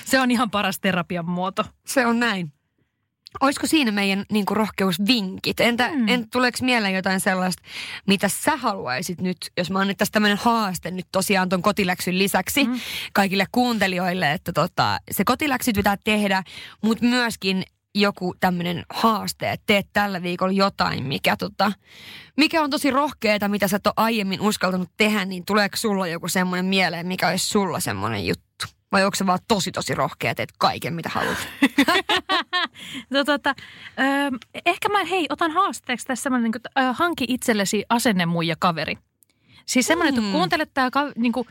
Se 0.05 0.19
on 0.19 0.31
ihan 0.31 0.51
paras 0.51 0.79
terapian 0.79 1.29
muoto. 1.29 1.65
Se 1.85 2.05
on 2.05 2.19
näin. 2.19 2.53
Olisiko 3.41 3.67
siinä 3.67 3.91
meidän 3.91 4.25
niin 4.31 4.45
kuin, 4.45 4.57
rohkeusvinkit? 4.57 5.59
Entä, 5.59 5.89
Mm. 5.95 6.07
en, 6.07 6.29
tuleeko 6.29 6.57
mieleen 6.61 6.93
jotain 6.93 7.19
sellaista, 7.19 7.63
mitä 8.07 8.29
sä 8.29 8.55
haluaisit 8.57 9.21
nyt, 9.21 9.37
jos 9.57 9.71
mä 9.71 9.79
annettaisiin 9.79 10.11
tämmöinen 10.13 10.37
haaste 10.41 10.91
nyt 10.91 11.07
tosiaan 11.11 11.49
ton 11.49 11.61
kotiläksyn 11.61 12.17
lisäksi 12.17 12.63
mm. 12.63 12.79
kaikille 13.13 13.45
kuuntelijoille, 13.51 14.31
että 14.31 14.53
tota, 14.53 14.99
se 15.11 15.23
kotiläksyt 15.25 15.75
pitää 15.75 15.97
tehdä, 16.03 16.43
mutta 16.83 17.05
myöskin 17.05 17.63
joku 18.01 18.35
tämmöinen 18.39 18.85
haaste, 18.93 19.51
että 19.51 19.63
teet 19.65 19.87
tällä 19.93 20.21
viikolla 20.23 20.53
jotain, 20.53 21.03
mikä, 21.03 21.35
tota, 21.37 21.71
mikä 22.37 22.61
on 22.63 22.69
tosi 22.69 22.91
rohkeeta, 22.91 23.47
mitä 23.47 23.67
sä 23.67 23.75
et 23.75 23.87
ole 23.87 23.93
aiemmin 23.97 24.41
uskaltanut 24.41 24.89
tehdä, 24.97 25.25
niin 25.25 25.45
tuleeko 25.45 25.77
sulla 25.77 26.07
joku 26.07 26.27
semmoinen 26.27 26.65
mieleen, 26.65 27.07
mikä 27.07 27.27
olisi 27.27 27.49
sulla 27.49 27.79
semmoinen 27.79 28.27
juttu? 28.27 28.65
Vai 28.91 29.03
onko 29.05 29.15
se 29.15 29.25
vaan 29.25 29.39
tosi 29.47 29.71
tosi 29.71 29.95
rohkea, 29.95 30.35
teet 30.35 30.49
kaiken 30.57 30.93
mitä 30.93 31.09
haluat? 31.09 31.37
No, 33.09 33.23
tota, 33.23 33.55
ö, 33.99 34.37
ehkä 34.65 34.89
mä, 34.89 35.03
hei, 35.05 35.25
otan 35.29 35.51
haasteeksi 35.51 36.05
tässä 36.05 36.23
semmoinen, 36.23 36.51
niin 36.51 36.61
kuin, 36.61 36.85
ö, 36.85 36.93
hanki 36.93 37.25
itsellesi 37.27 37.83
asennemuija 37.89 38.55
kaveri. 38.59 38.97
Siis 39.65 39.85
semmoinen, 39.87 40.13
että 40.13 40.21
Mm. 40.27 40.31
kuuntelet 40.31 40.69
tää, 40.73 40.91
ka, 40.91 41.11
niin 41.15 41.31
kuin, 41.31 41.47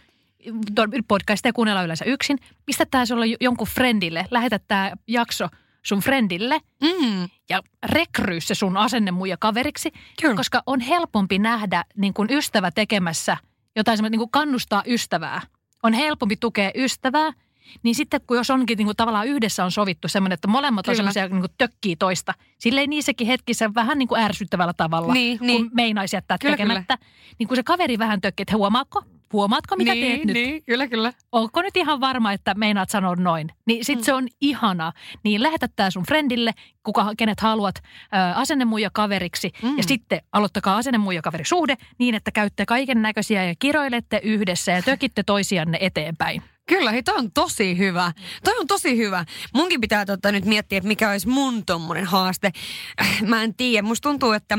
podcastia 1.09 1.53
kuunnella 1.53 1.83
yleensä 1.83 2.05
yksin. 2.05 2.39
Pistä 2.67 2.87
tää 2.91 3.07
sulle 3.07 3.27
jo- 3.27 3.37
jonkun 3.41 3.67
friendille, 3.67 4.27
lähetä 4.31 4.59
tää 4.69 4.93
jakso 5.07 5.49
sun 5.89 6.01
friendille 6.01 6.61
Mm. 6.83 7.29
ja 7.51 7.63
rekryy 7.87 8.41
se 8.41 8.55
sun 8.55 8.77
asennemuija 8.77 9.37
kaveriksi, 9.37 9.93
Kyllä. 10.23 10.35
koska 10.37 10.63
on 10.67 10.81
helpompi 10.81 11.39
nähdä 11.39 11.85
niin 11.97 12.15
kuin 12.15 12.29
ystävä 12.33 12.71
tekemässä 12.71 13.37
jotain 13.77 13.97
semmoista, 13.99 14.11
niin 14.11 14.19
kuin 14.19 14.31
kannustaa 14.31 14.83
ystävää. 14.87 15.41
On 15.83 15.93
helpompi 15.93 16.37
tukea 16.37 16.71
ystävää, 16.75 17.33
niin 17.83 17.95
sitten 17.95 18.21
kun 18.27 18.37
jos 18.37 18.51
onkin 18.51 18.79
niin 18.79 18.87
kuin 18.87 18.97
tavallaan 18.97 19.27
yhdessä 19.27 19.65
on 19.65 19.73
sovittu 19.73 20.09
semmoinen, 20.09 20.35
että 20.35 20.49
molemmat 20.49 20.85
Kyllä. 20.85 20.93
on 20.93 20.97
semmoisia 20.97 21.29
niin 21.29 21.41
kuin 21.41 21.53
tökkii 21.59 21.97
toista, 21.97 22.35
silleen 22.59 22.91
niissäkin 22.91 23.27
hetkissä 23.27 23.71
vähän 23.75 23.99
niin 23.99 24.09
kuin 24.09 24.21
ärsyttävällä 24.21 24.73
tavalla, 24.73 25.13
Niin, 25.13 25.39
kun 25.39 25.47
niin. 25.47 25.71
meinaisi 25.75 26.17
jättää 26.17 26.39
Kyllä, 26.39 26.57
tekemättä. 26.57 26.99
Niin 27.39 27.49
kun 27.49 27.57
se 27.57 27.63
kaveri 27.63 27.99
vähän 27.99 28.21
tökkii, 28.21 28.43
että 28.43 28.57
huomaatko, 28.57 29.03
huomaatko 29.33 29.77
mitä 29.77 29.95
niin, 29.95 30.07
teet 30.07 30.25
nyt? 30.25 30.35
Niin, 30.35 30.65
kyllä, 30.65 30.87
kyllä. 30.87 31.13
onko 31.33 31.63
nyt 31.63 31.77
ihan 31.77 32.01
varma, 32.01 32.33
että 32.33 32.55
meinaat 32.55 32.91
sanoa 32.91 33.15
noin? 33.15 33.49
Niin 33.67 33.85
sit 33.85 33.99
mm. 33.99 34.05
se 34.05 34.13
on 34.13 34.29
ihana. 34.41 34.93
Niin 35.25 35.43
lähetä 35.43 35.69
tää 35.77 35.91
sun 35.91 36.05
friendille, 36.07 36.53
kuka, 36.83 37.13
kenet 37.19 37.41
haluat, 37.41 37.75
ää, 38.13 38.35
asennemuija 38.35 38.91
kaveriksi. 38.93 39.53
Mm. 39.63 39.77
Ja 39.77 39.83
sitten 39.83 40.21
aloittakaa 40.33 40.77
asennemuija 40.77 41.23
kaverisuhde 41.23 41.77
niin, 41.99 42.15
että 42.15 42.31
käytte 42.31 42.67
kaiken 42.67 43.03
näköisiä 43.03 43.45
ja 43.45 43.55
kiroilette 43.59 44.21
yhdessä 44.23 44.73
ja 44.73 44.83
tökitte 44.83 45.23
toisianne 45.23 45.79
eteenpäin. 45.81 46.43
Kyllä, 46.69 46.93
hei, 46.93 47.03
toi 47.03 47.17
on 47.17 47.33
tosi 47.33 47.79
hyvä. 47.79 48.13
Toi 48.45 48.59
on 48.59 48.67
tosi 48.67 48.97
hyvä. 48.97 49.25
Munkin 49.55 49.81
pitää 49.81 50.07
tota, 50.07 50.33
nyt 50.33 50.45
miettiä, 50.45 50.79
että 50.79 50.89
mikä 50.89 51.11
olisi 51.11 51.29
mun 51.29 51.65
tommonen 51.67 52.05
haaste. 52.05 52.51
Mä 53.27 53.43
en 53.43 53.55
tiedä. 53.55 53.87
Musta 53.87 54.09
tuntuu, 54.09 54.33
että 54.33 54.59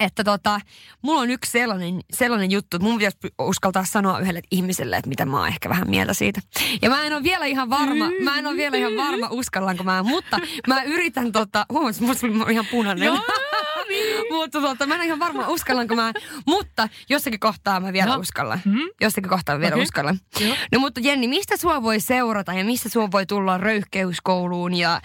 että 0.00 0.24
tota, 0.24 0.60
mulla 1.02 1.20
on 1.20 1.30
yksi 1.30 1.50
sellainen, 1.50 2.00
sellainen 2.12 2.50
juttu, 2.50 2.76
että 2.76 2.88
mun 2.88 2.98
pitäisi 2.98 3.18
uskaltaa 3.38 3.84
sanoa 3.84 4.18
yhdelle 4.18 4.40
ihmiselle, 4.50 4.96
että 4.96 5.08
mitä 5.08 5.26
mä 5.26 5.38
oon 5.38 5.48
ehkä 5.48 5.68
vähän 5.68 5.90
mieltä 5.90 6.14
siitä. 6.14 6.40
Ja 6.82 6.90
mä 6.90 7.04
en 7.06 7.12
ole 7.12 7.22
vielä 7.22 7.46
ihan 7.46 7.70
varma, 7.70 8.10
mä 8.24 8.38
en 8.38 8.46
ole 8.46 8.56
vielä 8.56 8.76
ihan 8.76 8.96
varma, 8.96 9.28
uskallanko 9.30 9.84
mä, 9.84 10.02
mutta 10.02 10.38
mä 10.66 10.82
yritän 10.82 11.32
tota, 11.32 11.66
huomasin, 11.72 12.04
musta 12.06 12.26
tuli 12.26 12.52
ihan 12.52 12.66
punainen. 12.70 13.06
Joo, 13.06 13.18
mutta 14.32 14.60
tota, 14.60 14.86
mä 14.86 14.94
en 14.94 15.00
ole 15.00 15.06
ihan 15.06 15.18
varma, 15.18 15.48
uskallanko 15.48 15.94
mä, 15.94 16.12
mutta 16.46 16.88
jossakin 17.08 17.40
kohtaa 17.40 17.80
mä 17.80 17.92
vielä 17.92 18.14
No. 18.14 18.20
uskallan. 18.20 18.60
Mm. 18.64 18.78
Jossakin 19.00 19.30
kohtaa 19.30 19.54
mä 19.54 19.60
vielä 19.60 19.74
Okei. 19.74 19.82
uskallan. 19.82 20.18
Joo. 20.40 20.56
No 20.72 20.80
mutta 20.80 21.00
Jenni, 21.00 21.28
mistä 21.28 21.56
sua 21.56 21.82
voi 21.82 22.00
seurata 22.00 22.52
ja 22.54 22.64
mistä 22.64 22.88
sua 22.88 23.10
voi 23.10 23.26
tulla 23.26 23.58
röyhkeyskouluun 23.58 24.74
ja 24.74 25.00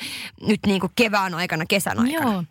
nyt 0.47 0.59
niin 0.65 0.79
kuin 0.79 0.91
kevään 0.95 1.33
aikana, 1.33 1.65
kesän 1.65 1.99
aikana? 1.99 2.31
Joo. 2.33 2.43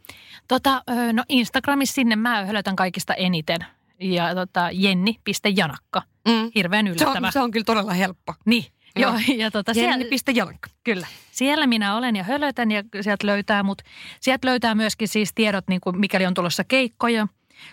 Tota, 0.49 0.83
no 1.13 1.25
Instagramissa 1.29 1.95
sinne 1.95 2.17
mä 2.17 2.45
hölötän 2.45 2.77
kaikista 2.77 3.15
eniten. 3.15 3.59
Ja 4.01 4.35
tota, 4.35 4.69
jenni.janakka. 4.73 6.03
Mm. 6.29 6.51
Hirveän 6.55 6.87
Se, 6.87 6.91
yllättävä. 6.91 7.27
on, 7.27 7.33
se 7.33 7.41
on 7.41 7.51
kyllä 7.51 7.65
todella 7.65 7.93
helppo. 7.93 8.35
Niin. 8.45 8.65
Joo. 8.97 9.15
Ja 9.37 9.51
tota, 9.51 9.75
siellä, 9.75 9.97
Jenni.jalkka. 9.97 10.71
Kyllä. 10.85 11.07
Siellä 11.31 11.67
minä 11.67 11.97
olen 11.97 12.17
ja 12.17 12.25
hölötän 12.25 12.71
ja 12.71 12.83
sieltä 13.01 13.27
löytää 13.27 13.63
mut. 13.63 13.83
Sieltä 14.21 14.49
löytää 14.49 14.75
myöskin 14.75 15.09
siis 15.09 15.33
tiedot, 15.35 15.69
niin 15.69 15.81
kuin 15.81 16.01
mikäli 16.01 16.27
on 16.27 16.35
tulossa 16.35 16.65
keikkoja. 16.65 17.29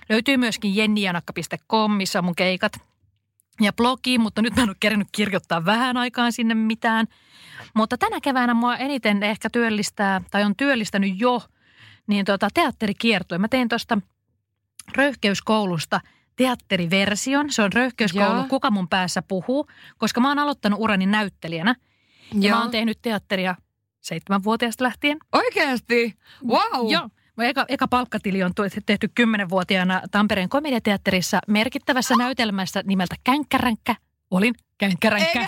Löytyy 0.10 0.38
myöskin 0.38 0.76
jennijanakka.com, 0.76 1.92
missä 1.92 2.20
on 2.20 2.26
mun 2.26 2.36
keikat. 2.36 2.74
Ja 3.62 3.74
blogi, 3.74 4.18
mutta 4.18 4.42
nyt 4.42 4.56
mä 4.56 4.64
en 4.64 4.70
ole 4.70 4.76
kerännyt 4.80 5.08
kirjoittaa 5.12 5.66
vähän 5.66 5.98
aikaan 5.98 6.32
sinne 6.32 6.54
mitään. 6.54 7.08
Mutta 7.74 7.98
tänä 7.98 8.22
keväänä 8.22 8.54
mua 8.54 8.76
eniten 8.78 9.24
ehkä 9.24 9.50
työllistää, 9.50 10.22
tai 10.32 10.44
on 10.44 10.56
työllistänyt 10.56 11.20
jo, 11.20 11.42
niin 12.08 12.26
tota, 12.26 12.48
teatterikiertue. 12.54 13.38
Mä 13.38 13.48
tein 13.48 13.70
tuosta 13.70 13.98
röyhkeyskoulusta 14.96 16.02
teatteriversion. 16.36 17.52
Se 17.52 17.62
on 17.62 17.74
röyhkeyskoulu, 17.74 18.36
Joo. 18.36 18.48
kuka 18.50 18.72
mun 18.72 18.88
päässä 18.88 19.22
puhuu, 19.22 19.68
koska 19.98 20.22
mä 20.22 20.28
oon 20.28 20.40
aloittanut 20.40 20.80
urani 20.80 21.06
näyttelijänä. 21.06 21.76
Ja 22.40 22.56
mä 22.56 22.62
oon 22.62 22.72
tehnyt 22.72 23.00
teatteria 23.02 23.56
seitsemänvuotiaasta 24.02 24.84
lähtien. 24.84 25.18
Oikeasti? 25.34 26.16
Wow. 26.48 26.92
Joo. 26.92 27.10
Mun 27.38 27.46
Eka, 27.46 27.66
eka 27.68 27.88
palkkatili 27.88 28.44
on 28.44 28.52
tehty 28.86 29.10
kymmenenvuotiaana 29.16 30.02
Tampereen 30.12 30.50
komediateatterissa 30.50 31.40
merkittävässä 31.48 32.16
näytelmässä 32.18 32.84
nimeltä 32.86 33.16
Känkkäränkkä. 33.24 33.96
Olin 34.32 34.56
Känkkäränkkä. 34.78 35.48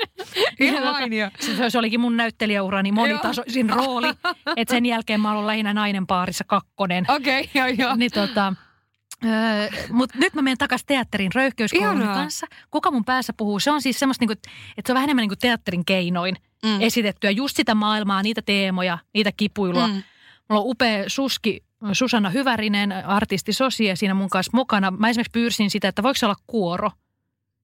Ihan 0.60 0.82
mainio. 0.82 1.30
Se, 1.40 1.70
se 1.70 1.78
olikin 1.78 2.00
mun 2.00 2.16
näyttelijäurani 2.16 2.92
monitasoisin 2.92 3.70
rooli. 3.70 4.06
Et 4.56 4.68
sen 4.68 4.86
jälkeen 4.86 5.20
mä 5.20 5.32
ollut 5.32 5.46
lähinnä 5.46 5.74
nainen 5.74 6.06
paarissa 6.06 6.44
kakkonen. 6.44 7.04
Okei, 7.08 7.40
okay, 7.40 7.50
joo 7.54 7.66
joo. 7.88 7.96
Niin 7.96 8.10
tota, 8.10 8.52
öö, 9.24 9.68
mutta 9.90 10.18
nyt 10.18 10.34
mä 10.34 10.42
menen 10.42 10.58
takaisin 10.58 10.86
teatterin 10.86 11.32
röyhkeyskoulun 11.34 12.02
kanssa. 12.02 12.46
Kuka 12.70 12.90
mun 12.90 13.04
päässä 13.04 13.32
puhuu? 13.36 13.60
Se 13.60 13.70
on 13.70 13.82
siis 13.82 13.98
semmoista, 13.98 14.22
niinku, 14.22 14.32
että 14.32 14.86
se 14.86 14.92
on 14.92 14.94
vähän 14.94 15.06
enemmän 15.06 15.22
niinku 15.22 15.36
teatterin 15.40 15.84
keinoin 15.84 16.36
Mm. 16.64 16.80
esitettyä. 16.80 17.30
Just 17.30 17.56
sitä 17.56 17.74
maailmaa, 17.74 18.22
niitä 18.22 18.42
teemoja, 18.42 18.98
niitä 19.14 19.32
kipuilua. 19.36 19.88
Mm. 19.88 20.02
Mulla 20.48 20.62
on 20.62 20.70
upea 20.70 21.04
suski 21.06 21.64
Susanna 21.92 22.30
Hyvärinen, 22.30 22.92
artisti 22.92 23.52
Sosia 23.52 23.96
siinä 23.96 24.14
mun 24.14 24.30
kanssa 24.30 24.50
mukana. 24.54 24.90
Mä 24.90 25.08
esimerkiksi 25.08 25.30
pyyrsin 25.32 25.70
sitä, 25.70 25.88
että 25.88 26.02
voiko 26.02 26.14
se 26.14 26.26
olla 26.26 26.36
kuoro. 26.46 26.90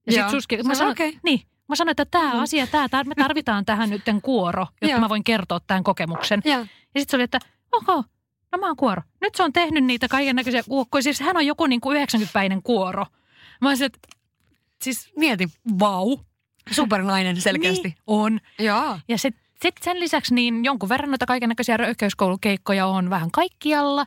Ja 0.07 0.12
Joo. 0.12 0.22
sit 0.22 0.30
suski, 0.30 0.62
mä 0.62 0.74
sanoin, 0.74 0.93
okei. 0.93 1.18
niin, 1.22 1.41
mä 1.72 1.76
sanoin, 1.76 1.90
että 1.90 2.04
tämä 2.04 2.34
Mm. 2.34 2.40
asia, 2.40 2.66
tää, 2.66 2.88
tää, 2.88 3.04
me 3.04 3.14
tarvitaan 3.14 3.64
tähän 3.64 3.90
nyt 3.90 4.02
kuoro, 4.22 4.66
jotta 4.82 5.00
mä 5.00 5.08
voin 5.08 5.24
kertoa 5.24 5.60
tämän 5.66 5.84
kokemuksen. 5.84 6.42
Joo. 6.44 6.58
Ja 6.94 7.00
sitten 7.00 7.10
se 7.10 7.16
oli, 7.16 7.22
että 7.22 7.38
oho, 7.72 8.04
no 8.52 8.58
mä 8.58 8.66
oon 8.66 8.76
kuoro. 8.76 9.02
Nyt 9.20 9.34
se 9.34 9.42
on 9.42 9.52
tehnyt 9.52 9.84
niitä 9.84 10.08
kaiken 10.08 10.36
näköisiä 10.36 10.62
kuokkoja. 10.62 11.02
Siis 11.02 11.20
hän 11.20 11.36
on 11.36 11.46
joku 11.46 11.66
niin 11.66 11.80
kuin 11.80 12.08
90-päinen 12.08 12.62
kuoro. 12.62 13.06
Mä 13.60 13.68
olisin, 13.68 13.86
että 13.86 13.98
siis 14.82 15.12
Mieti. 15.16 15.48
vau. 15.78 16.18
Supernainen 16.70 17.40
selkeästi. 17.40 17.88
Niin 17.88 17.96
on. 18.06 18.40
Joo. 18.58 18.98
Ja 19.08 19.18
sitten 19.18 19.42
sit 19.62 19.74
sen 19.80 20.00
lisäksi 20.00 20.34
niin 20.34 20.64
jonkun 20.64 20.88
verran 20.88 21.10
noita 21.10 21.26
kaiken 21.26 21.48
näköisiä 21.48 21.76
röyhkeyskoulukeikkoja 21.76 22.86
on 22.86 23.10
vähän 23.10 23.30
kaikkialla. 23.30 24.06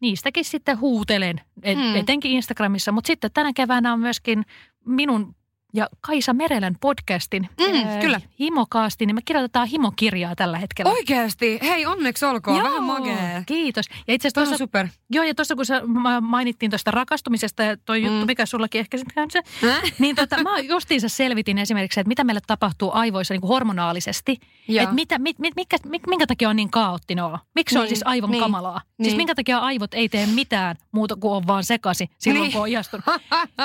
Niistäkin 0.00 0.44
sitten 0.44 0.80
huutelen, 0.80 1.40
et, 1.62 1.78
mm. 1.78 1.96
etenkin 1.96 2.32
Instagramissa. 2.32 2.92
Mutta 2.92 3.06
sitten 3.06 3.30
tänä 3.34 3.52
keväänä 3.54 3.92
on 3.92 4.00
myöskin 4.00 4.44
minun 4.86 5.34
ja 5.74 5.88
Kaisa 6.00 6.32
Merelän 6.32 6.76
podcastin 6.80 7.48
Mm, 7.60 7.88
ää, 7.88 8.00
kyllä. 8.00 8.20
Himokaasti, 8.40 9.06
niin 9.06 9.14
me 9.14 9.20
kirjoitetaan 9.24 9.66
himokirjaa 9.68 10.34
tällä 10.36 10.58
hetkellä. 10.58 10.90
Oikeasti. 10.92 11.58
Hei, 11.62 11.86
onneksi 11.86 12.24
olkoon. 12.24 12.56
Joo, 12.56 12.64
Vähän 12.68 12.82
magee. 12.82 13.42
Kiitos. 13.46 13.84
Ja 14.08 14.14
itse 14.14 14.28
asiassa 14.28 14.58
super. 14.58 14.88
Joo, 15.10 15.24
ja 15.24 15.34
tuossa 15.34 15.54
kun 15.56 15.66
sä 15.66 15.82
ma- 15.86 16.20
mainittiin 16.20 16.70
tuosta 16.70 16.90
rakastumisesta 16.90 17.62
ja 17.62 17.76
toi 17.76 18.02
juttu, 18.02 18.20
Mm. 18.20 18.26
mikä 18.26 18.46
sullakin 18.46 18.78
ehkä 18.78 18.98
sitten 18.98 19.30
se, 19.30 19.42
Äh? 19.68 19.82
niin 19.98 20.16
tota, 20.16 20.42
mä 20.42 20.58
justiinsa 20.58 21.08
selvitin 21.08 21.58
esimerkiksi, 21.58 22.00
että 22.00 22.08
mitä 22.08 22.24
meille 22.24 22.40
tapahtuu 22.46 22.90
aivoissa 22.94 23.34
niin 23.34 23.40
kuin 23.40 23.48
hormonaalisesti. 23.48 24.38
Joo. 24.68 24.82
Että 24.82 24.94
mitä, 24.94 25.18
mit, 25.18 25.38
mit, 25.38 25.56
mikä, 25.56 25.76
mik, 25.86 26.06
minkä 26.06 26.26
takia 26.26 26.48
on 26.50 26.56
niin 26.56 26.70
kaoottinen 26.70 27.24
olo? 27.24 27.38
Miksi 27.54 27.72
se 27.72 27.78
on 27.78 27.82
Niin, 27.82 27.88
siis 27.88 28.02
aivon 28.04 28.30
niin, 28.30 28.42
kamalaa? 28.42 28.80
Siis 28.86 28.98
niin. 29.08 29.16
minkä 29.16 29.34
takia 29.34 29.58
aivot 29.58 29.94
ei 29.94 30.08
tee 30.08 30.26
mitään 30.26 30.76
muuta 30.92 31.16
kuin 31.16 31.32
on 31.34 31.46
vaan 31.46 31.64
sekasi 31.64 32.10
silloin, 32.18 32.42
Niin. 32.42 32.52
kun 32.52 32.60
on 32.62 32.68
ihastunut? 32.68 33.04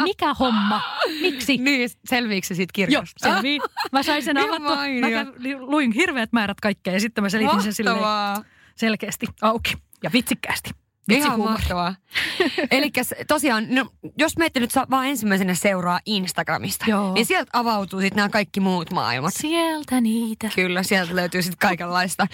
Mikä 0.03 0.34
homma? 0.34 0.82
Miksi? 1.22 1.58
niin, 1.58 1.89
selviikö 2.05 2.47
se 2.47 2.55
siitä 2.55 2.81
Joo, 2.81 2.85
kirjasta? 2.87 3.29
selvii. 3.33 3.59
Mä 3.91 4.03
sain 4.03 4.23
sen 4.23 4.37
Ihan 4.45 4.49
avattua. 4.49 4.75
Mä 4.75 5.09
kävin- 5.09 5.59
luin 5.71 5.91
hirveät 5.91 6.33
määrät 6.33 6.61
kaikkea 6.61 6.93
ja 6.93 6.99
sitten 6.99 7.23
mä 7.23 7.29
selitin 7.29 7.61
sen 7.61 7.73
silleen 7.73 7.95
Mahtavaa. 7.97 8.43
selkeästi 8.75 9.25
auki 9.41 9.73
ja 10.03 10.09
vitsikkäästi. 10.13 10.69
Ihan 11.09 11.19
Vitsihuumori. 11.19 11.51
mahtavaa. 11.51 11.95
Eli 12.71 12.91
tosiaan, 13.27 13.67
no, 13.69 13.89
jos 14.17 14.37
meitä 14.37 14.59
nyt 14.59 14.71
saa 14.71 14.85
vaan 14.89 15.07
ensimmäisenä 15.07 15.53
seuraa 15.55 15.99
Instagramista, 16.05 16.85
Joo. 16.87 17.13
niin 17.13 17.25
sieltä 17.25 17.49
avautuu 17.53 18.01
sitten 18.01 18.15
nämä 18.15 18.29
kaikki 18.29 18.59
muut 18.59 18.91
maailmat. 18.91 19.33
Sieltä 19.37 20.01
niitä. 20.01 20.49
Kyllä, 20.55 20.83
sieltä 20.83 21.15
löytyy 21.15 21.41
sitten 21.41 21.57
kaikenlaista. 21.67 22.27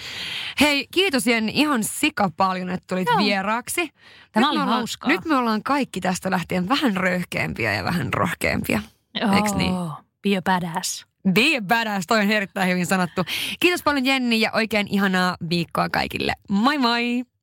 Hei, 0.60 0.86
kiitos 0.90 1.26
Jenni 1.26 1.52
ihan 1.54 1.84
sika 1.84 2.30
paljon, 2.36 2.70
että 2.70 2.84
tulit 2.88 3.08
Joo. 3.08 3.18
vieraaksi. 3.18 3.90
Tämä 4.32 4.46
Nyt 4.46 4.50
oli 4.50 4.58
me 4.58 4.62
ollaan, 4.62 4.78
hauskaa. 4.78 5.08
Nyt 5.10 5.24
me 5.24 5.36
ollaan 5.36 5.62
kaikki 5.62 6.00
tästä 6.00 6.30
lähtien 6.30 6.68
vähän 6.68 6.96
röyhkeämpiä 6.96 7.72
ja 7.74 7.84
vähän 7.84 8.14
rohkeampia. 8.14 8.82
Eiks 9.14 9.54
niin? 9.54 9.74
Joo, 9.74 9.92
Be 10.22 10.36
a 10.36 10.42
badass. 10.42 11.06
Be 11.32 11.56
a 11.56 11.62
badass, 11.62 12.06
toi 12.06 12.20
on 12.20 12.30
erittäin 12.30 12.68
hyvin 12.68 12.86
sanottu. 12.86 13.24
Kiitos 13.60 13.82
paljon 13.82 14.06
Jenni 14.06 14.40
ja 14.40 14.50
oikein 14.54 14.86
ihanaa 14.90 15.36
viikkoa 15.50 15.88
kaikille. 15.88 16.32
Moi 16.48 16.78
moi! 16.78 17.24